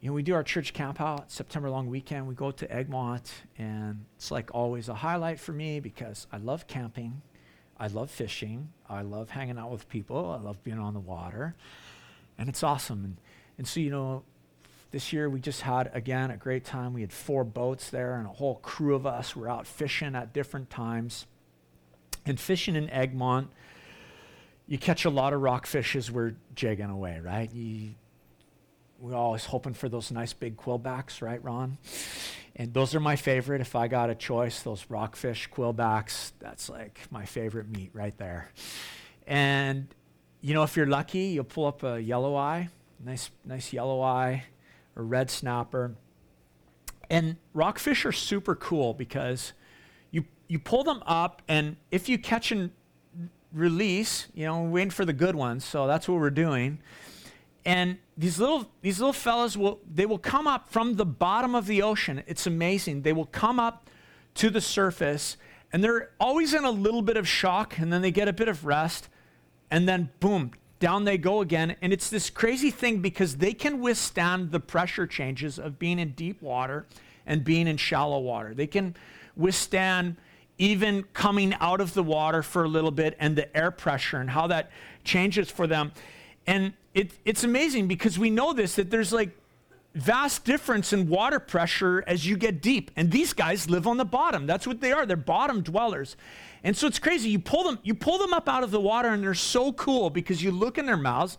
you 0.00 0.08
know, 0.08 0.12
we 0.12 0.22
do 0.22 0.34
our 0.34 0.42
church 0.42 0.74
camp 0.74 1.00
out 1.00 1.32
September 1.32 1.70
long 1.70 1.86
weekend. 1.86 2.26
We 2.26 2.34
go 2.34 2.50
to 2.50 2.70
Egmont, 2.70 3.32
and 3.56 4.04
it's 4.16 4.30
like 4.30 4.54
always 4.54 4.90
a 4.90 4.94
highlight 4.94 5.40
for 5.40 5.52
me 5.52 5.80
because 5.80 6.26
I 6.30 6.36
love 6.36 6.66
camping. 6.66 7.22
I 7.78 7.86
love 7.86 8.10
fishing. 8.10 8.68
I 8.88 9.00
love 9.00 9.30
hanging 9.30 9.58
out 9.58 9.70
with 9.70 9.88
people. 9.88 10.30
I 10.30 10.44
love 10.44 10.62
being 10.62 10.78
on 10.78 10.92
the 10.92 11.00
water. 11.00 11.56
And 12.36 12.50
it's 12.50 12.62
awesome. 12.62 13.02
And, 13.02 13.16
and 13.56 13.66
so, 13.66 13.80
you 13.80 13.90
know, 13.90 14.24
this 14.90 15.12
year 15.12 15.30
we 15.30 15.40
just 15.40 15.62
had, 15.62 15.90
again, 15.94 16.30
a 16.30 16.36
great 16.36 16.64
time. 16.64 16.92
We 16.92 17.00
had 17.00 17.12
four 17.12 17.44
boats 17.44 17.88
there 17.88 18.16
and 18.16 18.26
a 18.26 18.30
whole 18.30 18.56
crew 18.56 18.94
of 18.94 19.06
us 19.06 19.34
were 19.34 19.48
out 19.48 19.66
fishing 19.66 20.14
at 20.14 20.32
different 20.32 20.68
times. 20.68 21.26
And 22.26 22.38
fishing 22.40 22.76
in 22.76 22.88
Egmont, 22.90 23.50
you 24.66 24.78
catch 24.78 25.04
a 25.04 25.10
lot 25.10 25.32
of 25.32 25.42
rockfish 25.42 25.94
as 25.94 26.10
we're 26.10 26.34
jigging 26.54 26.90
away, 26.90 27.20
right? 27.22 27.52
You, 27.52 27.94
we're 28.98 29.14
always 29.14 29.44
hoping 29.44 29.74
for 29.74 29.88
those 29.88 30.10
nice 30.10 30.32
big 30.32 30.56
quillbacks, 30.56 31.20
right, 31.20 31.42
Ron? 31.44 31.76
And 32.56 32.72
those 32.72 32.94
are 32.94 33.00
my 33.00 33.16
favorite. 33.16 33.60
If 33.60 33.74
I 33.74 33.88
got 33.88 34.10
a 34.10 34.14
choice, 34.14 34.62
those 34.62 34.86
rockfish 34.88 35.50
quillbacks, 35.50 36.32
that's 36.38 36.68
like 36.68 37.00
my 37.10 37.26
favorite 37.26 37.68
meat 37.68 37.90
right 37.92 38.16
there. 38.16 38.50
And 39.26 39.88
you 40.44 40.52
know, 40.52 40.62
if 40.62 40.76
you're 40.76 40.84
lucky, 40.84 41.28
you'll 41.28 41.44
pull 41.44 41.64
up 41.64 41.82
a 41.82 41.98
yellow 41.98 42.36
eye, 42.36 42.68
nice, 43.02 43.30
nice 43.46 43.72
yellow 43.72 44.02
eye, 44.02 44.44
or 44.94 45.02
red 45.02 45.30
snapper. 45.30 45.94
And 47.08 47.36
rockfish 47.54 48.04
are 48.04 48.12
super 48.12 48.54
cool 48.54 48.92
because 48.92 49.54
you 50.48 50.58
pull 50.58 50.84
them 50.84 51.02
up, 51.06 51.42
and 51.48 51.76
if 51.90 52.08
you 52.08 52.18
catch 52.18 52.52
and 52.52 52.70
release, 53.52 54.26
you 54.34 54.44
know, 54.44 54.62
waiting 54.62 54.90
for 54.90 55.04
the 55.04 55.12
good 55.12 55.36
ones. 55.36 55.64
So 55.64 55.86
that's 55.86 56.08
what 56.08 56.18
we're 56.18 56.30
doing. 56.30 56.80
And 57.64 57.98
these 58.16 58.38
little 58.38 58.70
these 58.82 58.98
little 58.98 59.14
fellas 59.14 59.56
will 59.56 59.80
they 59.90 60.04
will 60.04 60.18
come 60.18 60.46
up 60.46 60.68
from 60.68 60.94
the 60.94 61.06
bottom 61.06 61.54
of 61.54 61.66
the 61.66 61.80
ocean. 61.80 62.22
It's 62.26 62.46
amazing. 62.46 63.02
They 63.02 63.12
will 63.12 63.26
come 63.26 63.58
up 63.58 63.88
to 64.34 64.50
the 64.50 64.60
surface 64.60 65.36
and 65.72 65.82
they're 65.82 66.10
always 66.20 66.52
in 66.52 66.64
a 66.64 66.70
little 66.70 67.02
bit 67.02 67.16
of 67.16 67.26
shock 67.26 67.78
and 67.78 67.92
then 67.92 68.02
they 68.02 68.10
get 68.10 68.28
a 68.28 68.32
bit 68.32 68.48
of 68.48 68.66
rest 68.66 69.08
and 69.70 69.88
then 69.88 70.10
boom, 70.20 70.52
down 70.78 71.04
they 71.04 71.16
go 71.16 71.40
again. 71.40 71.76
And 71.80 71.92
it's 71.92 72.10
this 72.10 72.28
crazy 72.28 72.70
thing 72.70 73.00
because 73.00 73.38
they 73.38 73.54
can 73.54 73.80
withstand 73.80 74.50
the 74.52 74.60
pressure 74.60 75.06
changes 75.06 75.58
of 75.58 75.78
being 75.78 75.98
in 75.98 76.10
deep 76.10 76.42
water 76.42 76.86
and 77.26 77.42
being 77.42 77.66
in 77.66 77.78
shallow 77.78 78.18
water. 78.18 78.52
They 78.54 78.66
can 78.66 78.94
withstand 79.36 80.16
even 80.58 81.02
coming 81.12 81.54
out 81.60 81.80
of 81.80 81.94
the 81.94 82.02
water 82.02 82.42
for 82.42 82.64
a 82.64 82.68
little 82.68 82.90
bit 82.90 83.16
and 83.18 83.36
the 83.36 83.56
air 83.56 83.70
pressure 83.70 84.18
and 84.18 84.30
how 84.30 84.46
that 84.46 84.70
changes 85.02 85.50
for 85.50 85.66
them. 85.66 85.92
And 86.46 86.74
it, 86.94 87.12
it's 87.24 87.44
amazing 87.44 87.88
because 87.88 88.18
we 88.18 88.30
know 88.30 88.52
this 88.52 88.76
that 88.76 88.90
there's 88.90 89.12
like 89.12 89.30
vast 89.94 90.44
difference 90.44 90.92
in 90.92 91.08
water 91.08 91.38
pressure 91.38 92.02
as 92.06 92.26
you 92.26 92.36
get 92.36 92.60
deep. 92.60 92.90
And 92.96 93.10
these 93.10 93.32
guys 93.32 93.70
live 93.70 93.86
on 93.86 93.96
the 93.96 94.04
bottom. 94.04 94.46
That's 94.46 94.66
what 94.66 94.80
they 94.80 94.92
are. 94.92 95.06
They're 95.06 95.16
bottom 95.16 95.62
dwellers. 95.62 96.16
And 96.62 96.76
so 96.76 96.86
it's 96.86 96.98
crazy. 96.98 97.30
You 97.30 97.38
pull 97.38 97.64
them, 97.64 97.78
you 97.82 97.94
pull 97.94 98.18
them 98.18 98.32
up 98.32 98.48
out 98.48 98.64
of 98.64 98.70
the 98.70 98.80
water, 98.80 99.08
and 99.08 99.22
they're 99.22 99.34
so 99.34 99.72
cool 99.72 100.10
because 100.10 100.42
you 100.42 100.50
look 100.50 100.78
in 100.78 100.86
their 100.86 100.96
mouths, 100.96 101.38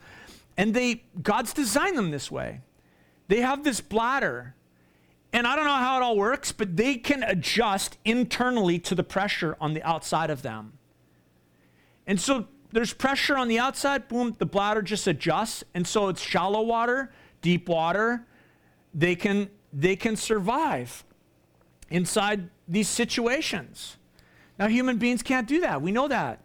and 0.56 0.74
they 0.74 1.04
God's 1.22 1.54
designed 1.54 1.98
them 1.98 2.12
this 2.12 2.32
way. 2.32 2.62
They 3.28 3.42
have 3.42 3.64
this 3.64 3.82
bladder. 3.82 4.56
And 5.36 5.46
I 5.46 5.58
don't 5.58 5.66
know 5.66 5.74
how 5.74 5.98
it 5.98 6.02
all 6.02 6.16
works, 6.16 6.54
but 6.54 6.78
they 6.78 6.96
can 6.96 7.22
adjust 7.22 7.98
internally 8.06 8.80
to 8.80 8.96
the 8.96 9.04
pressure 9.04 9.58
on 9.60 9.74
the 9.74 9.84
outside 9.84 10.30
of 10.30 10.44
them. 10.44 10.78
And 12.08 12.22
so 12.22 12.48
there's 12.72 12.94
pressure 12.94 13.38
on 13.38 13.50
the 13.50 13.60
outside, 13.60 14.08
boom, 14.08 14.34
the 14.40 14.46
bladder 14.46 14.82
just 14.82 15.06
adjusts. 15.08 15.66
And 15.74 15.86
so 15.86 16.08
it's 16.08 16.22
shallow 16.22 16.62
water, 16.62 17.12
deep 17.42 17.68
water. 17.68 18.26
They 18.94 19.14
can, 19.14 19.50
they 19.74 19.98
can 19.98 20.16
survive 20.16 21.04
inside 21.90 22.50
these 22.66 22.88
situations. 22.88 23.98
Now, 24.58 24.70
human 24.70 24.96
beings 24.96 25.22
can't 25.22 25.50
do 25.50 25.60
that. 25.60 25.82
We 25.82 25.92
know 25.92 26.08
that. 26.08 26.40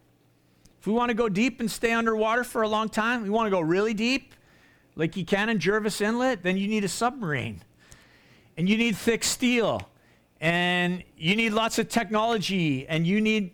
If 0.80 0.88
we 0.88 0.93
want 0.93 1.11
to 1.11 1.14
go 1.14 1.28
deep 1.28 1.61
and 1.61 1.70
stay 1.70 1.93
underwater 1.93 2.43
for 2.43 2.62
a 2.62 2.68
long 2.68 2.88
time, 2.88 3.22
we 3.22 3.30
want 3.30 3.47
to 3.47 3.51
go 3.53 3.61
really 3.61 3.95
deep, 3.95 4.34
like 4.97 5.16
you 5.16 5.24
can 5.24 5.49
in 5.49 5.61
Jervis 5.61 6.01
Inlet, 6.01 6.43
then 6.43 6.57
you 6.57 6.66
need 6.66 6.82
a 6.82 6.88
submarine. 6.88 7.62
And 8.61 8.68
you 8.68 8.76
need 8.76 8.94
thick 8.94 9.24
steel. 9.24 9.88
And 10.38 11.02
you 11.16 11.34
need 11.34 11.54
lots 11.54 11.78
of 11.78 11.88
technology. 11.88 12.86
And 12.86 13.06
you 13.06 13.18
need 13.18 13.52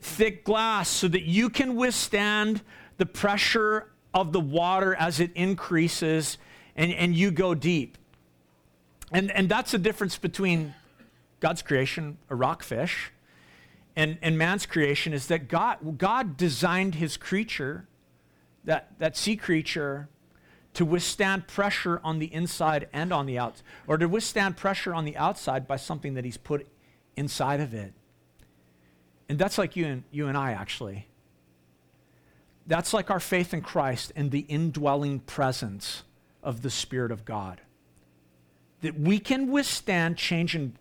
thick 0.00 0.44
glass 0.44 0.88
so 0.88 1.08
that 1.08 1.24
you 1.24 1.50
can 1.50 1.76
withstand 1.76 2.62
the 2.96 3.04
pressure 3.04 3.92
of 4.14 4.32
the 4.32 4.40
water 4.40 4.94
as 4.94 5.20
it 5.20 5.30
increases 5.34 6.38
and, 6.74 6.90
and 6.90 7.14
you 7.14 7.30
go 7.30 7.54
deep. 7.54 7.98
And, 9.12 9.30
and 9.30 9.46
that's 9.46 9.72
the 9.72 9.78
difference 9.78 10.16
between 10.16 10.74
God's 11.40 11.60
creation, 11.60 12.16
a 12.30 12.34
rockfish, 12.34 13.12
and, 13.94 14.16
and 14.22 14.38
man's 14.38 14.64
creation 14.64 15.12
is 15.12 15.26
that 15.26 15.48
God, 15.48 15.98
God 15.98 16.38
designed 16.38 16.94
his 16.94 17.18
creature, 17.18 17.88
that, 18.64 18.98
that 19.00 19.18
sea 19.18 19.36
creature, 19.36 20.08
to 20.76 20.84
withstand 20.84 21.48
pressure 21.48 22.02
on 22.04 22.18
the 22.18 22.32
inside 22.34 22.86
and 22.92 23.10
on 23.10 23.24
the 23.24 23.38
outside, 23.38 23.64
or 23.86 23.96
to 23.96 24.06
withstand 24.06 24.58
pressure 24.58 24.92
on 24.92 25.06
the 25.06 25.16
outside 25.16 25.66
by 25.66 25.76
something 25.76 26.12
that 26.12 26.24
he's 26.26 26.36
put 26.36 26.66
inside 27.16 27.60
of 27.60 27.72
it. 27.72 27.94
And 29.26 29.38
that's 29.38 29.56
like 29.56 29.74
you 29.74 29.86
and, 29.86 30.04
you 30.10 30.26
and 30.26 30.36
I, 30.36 30.52
actually. 30.52 31.08
That's 32.66 32.92
like 32.92 33.10
our 33.10 33.20
faith 33.20 33.54
in 33.54 33.62
Christ 33.62 34.12
and 34.14 34.30
the 34.30 34.40
indwelling 34.40 35.20
presence 35.20 36.02
of 36.42 36.60
the 36.60 36.68
Spirit 36.68 37.10
of 37.10 37.24
God. 37.24 37.62
That 38.82 39.00
we 39.00 39.18
can 39.18 39.50
withstand 39.50 40.18
change 40.18 40.54
in 40.54 40.76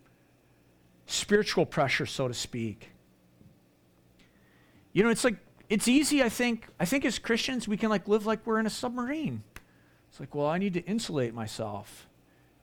spiritual 1.05 1.65
pressure, 1.65 2.05
so 2.05 2.27
to 2.27 2.33
speak. 2.33 2.89
You 4.91 5.03
know, 5.03 5.09
it's 5.09 5.23
like, 5.23 5.37
it's 5.69 5.87
easy, 5.87 6.21
I 6.21 6.27
think. 6.27 6.67
I 6.81 6.83
think 6.83 7.05
as 7.05 7.17
Christians, 7.17 7.65
we 7.65 7.77
can 7.77 7.89
like 7.89 8.09
live 8.09 8.25
like 8.25 8.45
we're 8.45 8.59
in 8.59 8.65
a 8.65 8.69
submarine. 8.69 9.43
It's 10.15 10.19
like, 10.21 10.33
well, 10.33 10.47
I 10.47 10.57
need 10.57 10.75
to 10.75 10.85
insulate 10.85 11.33
myself. 11.33 12.07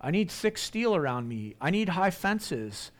I 0.00 0.10
need 0.10 0.30
thick 0.30 0.56
steel 0.56 0.96
around 0.96 1.28
me. 1.28 1.54
I 1.60 1.68
need 1.68 1.90
high 1.90 2.10
fences. 2.10 2.90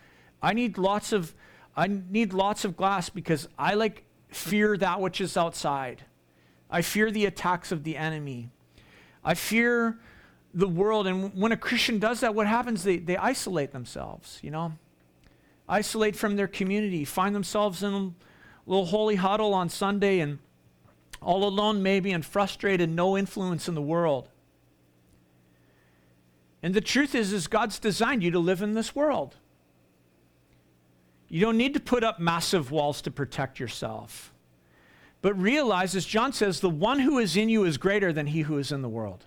I 0.42 0.53
need 0.53 0.76
lots 0.76 1.11
of 1.11 1.34
I 1.74 1.86
need 1.86 2.34
lots 2.34 2.66
of 2.66 2.76
glass 2.76 3.09
because 3.09 3.48
I 3.59 3.72
like 3.72 4.05
fear 4.28 4.76
that 4.76 5.00
which 5.00 5.22
is 5.22 5.38
outside. 5.38 6.05
I 6.70 6.82
fear 6.82 7.11
the 7.11 7.24
attacks 7.24 7.72
of 7.72 7.82
the 7.82 7.96
enemy. 7.96 8.50
I 9.24 9.32
fear 9.32 9.98
the 10.53 10.68
world. 10.68 11.07
And 11.07 11.32
when 11.32 11.53
a 11.53 11.57
Christian 11.57 11.98
does 11.98 12.20
that, 12.20 12.34
what 12.34 12.46
happens? 12.46 12.84
They, 12.84 12.98
they 12.98 13.16
isolate 13.16 13.72
themselves, 13.72 14.38
you 14.42 14.50
know? 14.50 14.74
Isolate 15.66 16.14
from 16.14 16.36
their 16.36 16.46
community, 16.46 17.07
find 17.07 17.34
themselves 17.34 17.82
in 17.82 17.94
a 17.94 18.12
little 18.66 18.84
holy 18.84 19.16
huddle 19.16 19.55
on 19.55 19.70
Sunday 19.70 20.18
and 20.20 20.40
all 21.22 21.42
alone, 21.48 21.82
maybe, 21.82 22.12
and 22.12 22.22
frustrated, 22.22 22.90
no 22.90 23.16
influence 23.16 23.66
in 23.66 23.74
the 23.74 23.80
world. 23.80 24.28
And 26.62 26.74
the 26.74 26.80
truth 26.80 27.14
is, 27.14 27.32
is 27.32 27.48
God's 27.48 27.78
designed 27.78 28.22
you 28.22 28.30
to 28.30 28.38
live 28.38 28.62
in 28.62 28.74
this 28.74 28.94
world. 28.94 29.36
You 31.28 31.40
don't 31.40 31.56
need 31.56 31.74
to 31.74 31.80
put 31.80 32.04
up 32.04 32.20
massive 32.20 32.70
walls 32.70 33.02
to 33.02 33.10
protect 33.10 33.58
yourself. 33.58 34.32
But 35.22 35.40
realize, 35.40 35.96
as 35.96 36.04
John 36.04 36.32
says, 36.32 36.60
the 36.60 36.68
one 36.68 37.00
who 37.00 37.18
is 37.18 37.36
in 37.36 37.48
you 37.48 37.64
is 37.64 37.78
greater 37.78 38.12
than 38.12 38.26
he 38.26 38.42
who 38.42 38.58
is 38.58 38.70
in 38.70 38.82
the 38.82 38.88
world. 38.88 39.24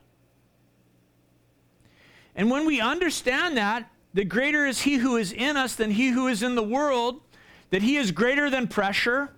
And 2.36 2.52
when 2.52 2.66
we 2.66 2.80
understand 2.80 3.58
that, 3.58 3.90
the 4.14 4.26
greater 4.26 4.66
is 4.66 4.82
he 4.82 4.96
who 4.96 5.18
is 5.18 5.32
in 5.32 5.58
us 5.58 5.76
than 5.76 5.92
he 5.92 6.10
who 6.10 6.28
is 6.28 6.44
in 6.44 6.56
the 6.56 6.64
world, 6.64 7.22
that 7.70 7.82
he 7.82 7.98
is 7.98 8.12
greater 8.12 8.50
than 8.50 8.68
pressure, 8.68 9.32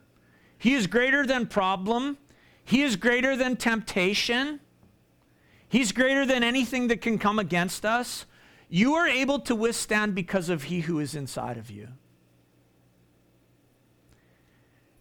he 0.58 0.74
is 0.74 0.88
greater 0.88 1.26
than 1.26 1.48
problem, 1.48 2.18
he 2.66 2.82
is 2.82 2.96
greater 2.96 3.36
than 3.36 3.56
temptation, 3.56 4.60
he's 5.70 5.92
greater 5.92 6.26
than 6.26 6.44
anything 6.44 6.88
that 6.88 7.02
can 7.02 7.18
come 7.18 7.40
against 7.40 7.86
us, 7.86 8.26
you 8.70 8.96
are 8.96 9.08
able 9.08 9.40
to 9.40 9.56
withstand 9.56 10.16
because 10.16 10.50
of 10.50 10.64
he 10.64 10.82
who 10.82 11.00
is 11.00 11.16
inside 11.16 11.58
of 11.58 11.72
you. 11.72 11.88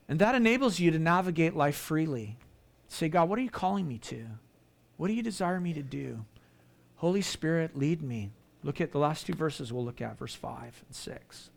And 0.08 0.18
that 0.20 0.34
enables 0.34 0.78
you 0.78 0.90
to 0.92 0.98
navigate 0.98 1.56
life 1.56 1.76
freely. 1.76 2.36
Say, 2.88 3.08
God, 3.08 3.28
what 3.28 3.38
are 3.38 3.42
you 3.42 3.50
calling 3.50 3.88
me 3.88 3.98
to? 3.98 4.26
What 4.96 5.08
do 5.08 5.14
you 5.14 5.22
desire 5.22 5.60
me 5.60 5.72
to 5.74 5.82
do? 5.82 6.24
Holy 6.96 7.22
Spirit, 7.22 7.76
lead 7.76 8.02
me. 8.02 8.30
Look 8.62 8.80
at 8.80 8.92
the 8.92 8.98
last 8.98 9.26
two 9.26 9.34
verses 9.34 9.72
we'll 9.72 9.84
look 9.84 10.00
at, 10.00 10.18
verse 10.18 10.34
5 10.34 10.84
and 10.86 10.94
6. 10.94 11.50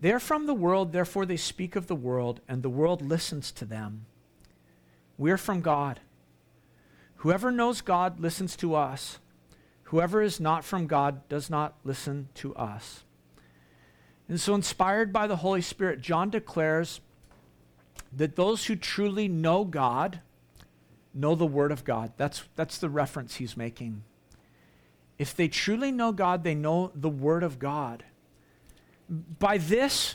They 0.00 0.12
are 0.12 0.20
from 0.20 0.46
the 0.46 0.54
world, 0.54 0.92
therefore 0.92 1.26
they 1.26 1.36
speak 1.36 1.76
of 1.76 1.86
the 1.86 1.94
world, 1.94 2.40
and 2.48 2.62
the 2.62 2.70
world 2.70 3.02
listens 3.02 3.52
to 3.52 3.64
them. 3.64 4.06
We 5.18 5.30
are 5.30 5.36
from 5.36 5.60
God. 5.60 6.00
Whoever 7.20 7.50
knows 7.50 7.82
God 7.82 8.18
listens 8.18 8.56
to 8.56 8.74
us. 8.74 9.18
Whoever 9.84 10.22
is 10.22 10.40
not 10.40 10.64
from 10.64 10.86
God 10.86 11.28
does 11.28 11.50
not 11.50 11.74
listen 11.84 12.30
to 12.36 12.54
us. 12.54 13.04
And 14.26 14.40
so, 14.40 14.54
inspired 14.54 15.12
by 15.12 15.26
the 15.26 15.36
Holy 15.36 15.60
Spirit, 15.60 16.00
John 16.00 16.30
declares 16.30 17.02
that 18.10 18.36
those 18.36 18.64
who 18.64 18.74
truly 18.74 19.28
know 19.28 19.64
God 19.64 20.20
know 21.12 21.34
the 21.34 21.46
Word 21.46 21.72
of 21.72 21.84
God. 21.84 22.12
That's, 22.16 22.44
that's 22.56 22.78
the 22.78 22.88
reference 22.88 23.34
he's 23.34 23.54
making. 23.54 24.02
If 25.18 25.36
they 25.36 25.48
truly 25.48 25.92
know 25.92 26.12
God, 26.12 26.42
they 26.42 26.54
know 26.54 26.90
the 26.94 27.10
Word 27.10 27.42
of 27.42 27.58
God. 27.58 28.02
By 29.10 29.58
this, 29.58 30.14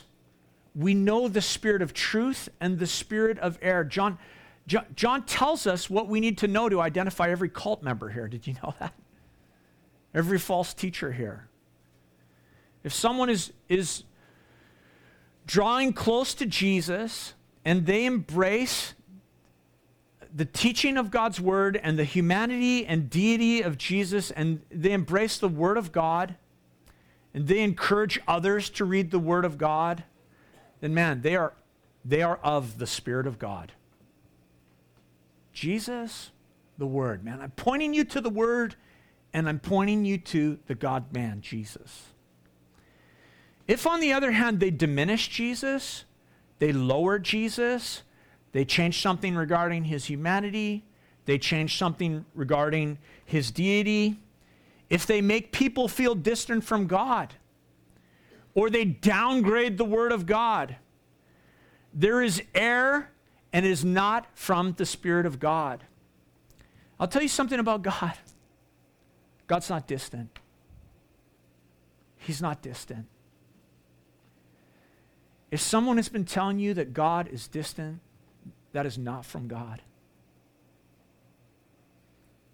we 0.74 0.92
know 0.92 1.28
the 1.28 1.40
spirit 1.40 1.82
of 1.82 1.94
truth 1.94 2.48
and 2.60 2.80
the 2.80 2.86
spirit 2.88 3.38
of 3.38 3.60
error. 3.62 3.84
John, 3.84 4.18
John, 4.66 5.24
tells 5.26 5.66
us 5.66 5.88
what 5.88 6.08
we 6.08 6.18
need 6.18 6.38
to 6.38 6.48
know 6.48 6.68
to 6.68 6.80
identify 6.80 7.30
every 7.30 7.48
cult 7.48 7.82
member 7.82 8.08
here. 8.08 8.26
Did 8.26 8.46
you 8.46 8.54
know 8.62 8.74
that? 8.80 8.94
Every 10.12 10.38
false 10.38 10.74
teacher 10.74 11.12
here. 11.12 11.48
If 12.82 12.92
someone 12.92 13.28
is, 13.30 13.52
is 13.68 14.02
drawing 15.46 15.92
close 15.92 16.34
to 16.34 16.46
Jesus 16.46 17.34
and 17.64 17.86
they 17.86 18.06
embrace 18.06 18.94
the 20.34 20.44
teaching 20.44 20.96
of 20.96 21.10
God's 21.10 21.40
word 21.40 21.80
and 21.82 21.98
the 21.98 22.04
humanity 22.04 22.84
and 22.86 23.08
deity 23.08 23.62
of 23.62 23.78
Jesus, 23.78 24.30
and 24.30 24.60
they 24.70 24.92
embrace 24.92 25.38
the 25.38 25.48
word 25.48 25.78
of 25.78 25.92
God, 25.92 26.36
and 27.32 27.46
they 27.46 27.60
encourage 27.60 28.20
others 28.28 28.68
to 28.70 28.84
read 28.84 29.10
the 29.10 29.18
word 29.18 29.44
of 29.46 29.56
God, 29.56 30.04
then 30.80 30.92
man, 30.92 31.22
they 31.22 31.36
are, 31.36 31.54
they 32.04 32.22
are 32.22 32.38
of 32.42 32.78
the 32.78 32.86
Spirit 32.86 33.26
of 33.26 33.38
God. 33.38 33.72
Jesus, 35.56 36.32
the 36.76 36.86
Word. 36.86 37.24
Man, 37.24 37.40
I'm 37.40 37.50
pointing 37.52 37.94
you 37.94 38.04
to 38.04 38.20
the 38.20 38.28
Word, 38.28 38.76
and 39.32 39.48
I'm 39.48 39.58
pointing 39.58 40.04
you 40.04 40.18
to 40.18 40.58
the 40.66 40.74
God 40.74 41.14
man, 41.14 41.40
Jesus. 41.40 42.04
If, 43.66 43.86
on 43.86 44.00
the 44.00 44.12
other 44.12 44.32
hand, 44.32 44.60
they 44.60 44.70
diminish 44.70 45.28
Jesus, 45.28 46.04
they 46.58 46.74
lower 46.74 47.18
Jesus, 47.18 48.02
they 48.52 48.66
change 48.66 49.00
something 49.00 49.34
regarding 49.34 49.84
his 49.84 50.04
humanity, 50.04 50.84
they 51.24 51.38
change 51.38 51.78
something 51.78 52.26
regarding 52.34 52.98
his 53.24 53.50
deity, 53.50 54.18
if 54.90 55.06
they 55.06 55.22
make 55.22 55.52
people 55.52 55.88
feel 55.88 56.14
distant 56.14 56.64
from 56.64 56.86
God, 56.86 57.32
or 58.54 58.68
they 58.68 58.84
downgrade 58.84 59.78
the 59.78 59.86
Word 59.86 60.12
of 60.12 60.26
God, 60.26 60.76
there 61.94 62.22
is 62.22 62.42
error 62.54 63.08
and 63.56 63.64
it 63.64 63.70
is 63.70 63.86
not 63.86 64.26
from 64.34 64.74
the 64.74 64.84
Spirit 64.84 65.24
of 65.24 65.40
God. 65.40 65.82
I'll 67.00 67.08
tell 67.08 67.22
you 67.22 67.28
something 67.28 67.58
about 67.58 67.80
God 67.80 68.12
God's 69.46 69.70
not 69.70 69.86
distant, 69.86 70.38
He's 72.18 72.42
not 72.42 72.60
distant. 72.60 73.06
If 75.50 75.60
someone 75.60 75.96
has 75.96 76.10
been 76.10 76.26
telling 76.26 76.58
you 76.58 76.74
that 76.74 76.92
God 76.92 77.28
is 77.28 77.48
distant, 77.48 78.00
that 78.72 78.84
is 78.84 78.98
not 78.98 79.24
from 79.24 79.48
God. 79.48 79.80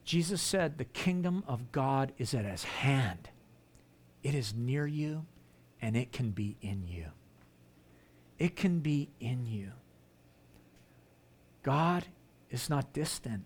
Jesus 0.04 0.40
said, 0.40 0.78
The 0.78 0.84
kingdom 0.84 1.42
of 1.48 1.72
God 1.72 2.12
is 2.16 2.32
at 2.32 2.44
his 2.44 2.62
hand. 2.62 3.28
It 4.22 4.36
is 4.36 4.54
near 4.54 4.86
you 4.86 5.26
and 5.80 5.96
it 5.96 6.12
can 6.12 6.30
be 6.30 6.56
in 6.60 6.86
you. 6.86 7.06
It 8.38 8.54
can 8.54 8.78
be 8.78 9.10
in 9.18 9.46
you. 9.46 9.72
God 11.62 12.06
is 12.50 12.68
not 12.68 12.92
distant. 12.92 13.44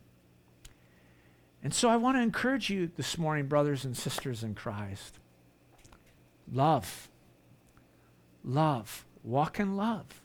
And 1.62 1.74
so 1.74 1.88
I 1.88 1.96
want 1.96 2.16
to 2.16 2.22
encourage 2.22 2.70
you 2.70 2.90
this 2.96 3.18
morning, 3.18 3.46
brothers 3.46 3.84
and 3.84 3.96
sisters 3.96 4.42
in 4.42 4.54
Christ. 4.54 5.18
Love. 6.50 7.08
Love. 8.44 9.04
Walk 9.24 9.58
in 9.58 9.76
love. 9.76 10.22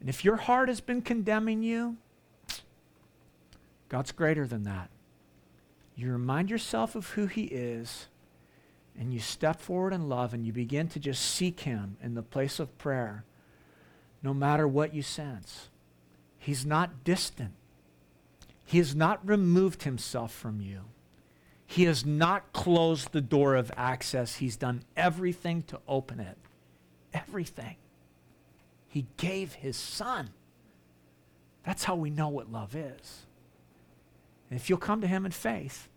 And 0.00 0.08
if 0.08 0.24
your 0.24 0.36
heart 0.36 0.68
has 0.68 0.80
been 0.80 1.02
condemning 1.02 1.62
you, 1.62 1.96
God's 3.88 4.12
greater 4.12 4.46
than 4.46 4.64
that. 4.64 4.90
You 5.94 6.10
remind 6.10 6.50
yourself 6.50 6.94
of 6.94 7.10
who 7.10 7.26
He 7.26 7.44
is, 7.44 8.08
and 8.98 9.14
you 9.14 9.20
step 9.20 9.60
forward 9.60 9.92
in 9.92 10.08
love, 10.08 10.34
and 10.34 10.44
you 10.44 10.52
begin 10.52 10.88
to 10.88 10.98
just 10.98 11.22
seek 11.22 11.60
Him 11.60 11.96
in 12.02 12.14
the 12.14 12.22
place 12.22 12.58
of 12.58 12.76
prayer, 12.78 13.24
no 14.22 14.34
matter 14.34 14.66
what 14.66 14.92
you 14.92 15.02
sense. 15.02 15.68
He's 16.46 16.64
not 16.64 17.02
distant. 17.02 17.54
He 18.64 18.78
has 18.78 18.94
not 18.94 19.26
removed 19.28 19.82
Himself 19.82 20.32
from 20.32 20.60
you. 20.60 20.82
He 21.66 21.82
has 21.86 22.06
not 22.06 22.52
closed 22.52 23.10
the 23.10 23.20
door 23.20 23.56
of 23.56 23.72
access. 23.76 24.36
He's 24.36 24.54
done 24.54 24.84
everything 24.96 25.64
to 25.64 25.80
open 25.88 26.20
it. 26.20 26.38
Everything. 27.12 27.74
He 28.86 29.06
gave 29.16 29.54
His 29.54 29.76
Son. 29.76 30.30
That's 31.64 31.82
how 31.82 31.96
we 31.96 32.10
know 32.10 32.28
what 32.28 32.52
love 32.52 32.76
is. 32.76 33.26
And 34.48 34.56
if 34.56 34.70
you'll 34.70 34.78
come 34.78 35.00
to 35.00 35.08
Him 35.08 35.26
in 35.26 35.32
faith, 35.32 35.88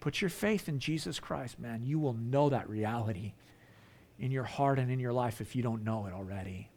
put 0.00 0.22
your 0.22 0.30
faith 0.30 0.66
in 0.70 0.78
Jesus 0.78 1.20
Christ, 1.20 1.58
man, 1.58 1.82
you 1.84 1.98
will 1.98 2.14
know 2.14 2.48
that 2.48 2.70
reality 2.70 3.34
in 4.18 4.30
your 4.30 4.44
heart 4.44 4.78
and 4.78 4.90
in 4.90 4.98
your 4.98 5.12
life 5.12 5.42
if 5.42 5.54
you 5.54 5.62
don't 5.62 5.84
know 5.84 6.06
it 6.06 6.14
already. 6.14 6.70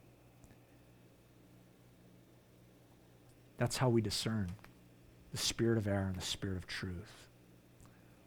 That's 3.62 3.78
how 3.78 3.90
we 3.90 4.02
discern 4.02 4.54
the 5.32 5.38
spirit 5.38 5.78
of 5.78 5.88
error 5.88 6.08
and 6.08 6.16
the 6.16 6.22
spirit 6.26 6.58
of 6.58 6.66
truth. 6.66 7.28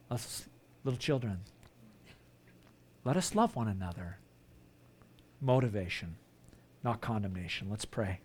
Us 0.08 0.44
little 0.84 0.96
children, 0.96 1.40
let 3.02 3.16
us 3.16 3.34
love 3.34 3.56
one 3.56 3.66
another. 3.66 4.18
Motivation, 5.40 6.14
not 6.84 7.00
condemnation. 7.00 7.66
Let's 7.68 7.84
pray. 7.84 8.20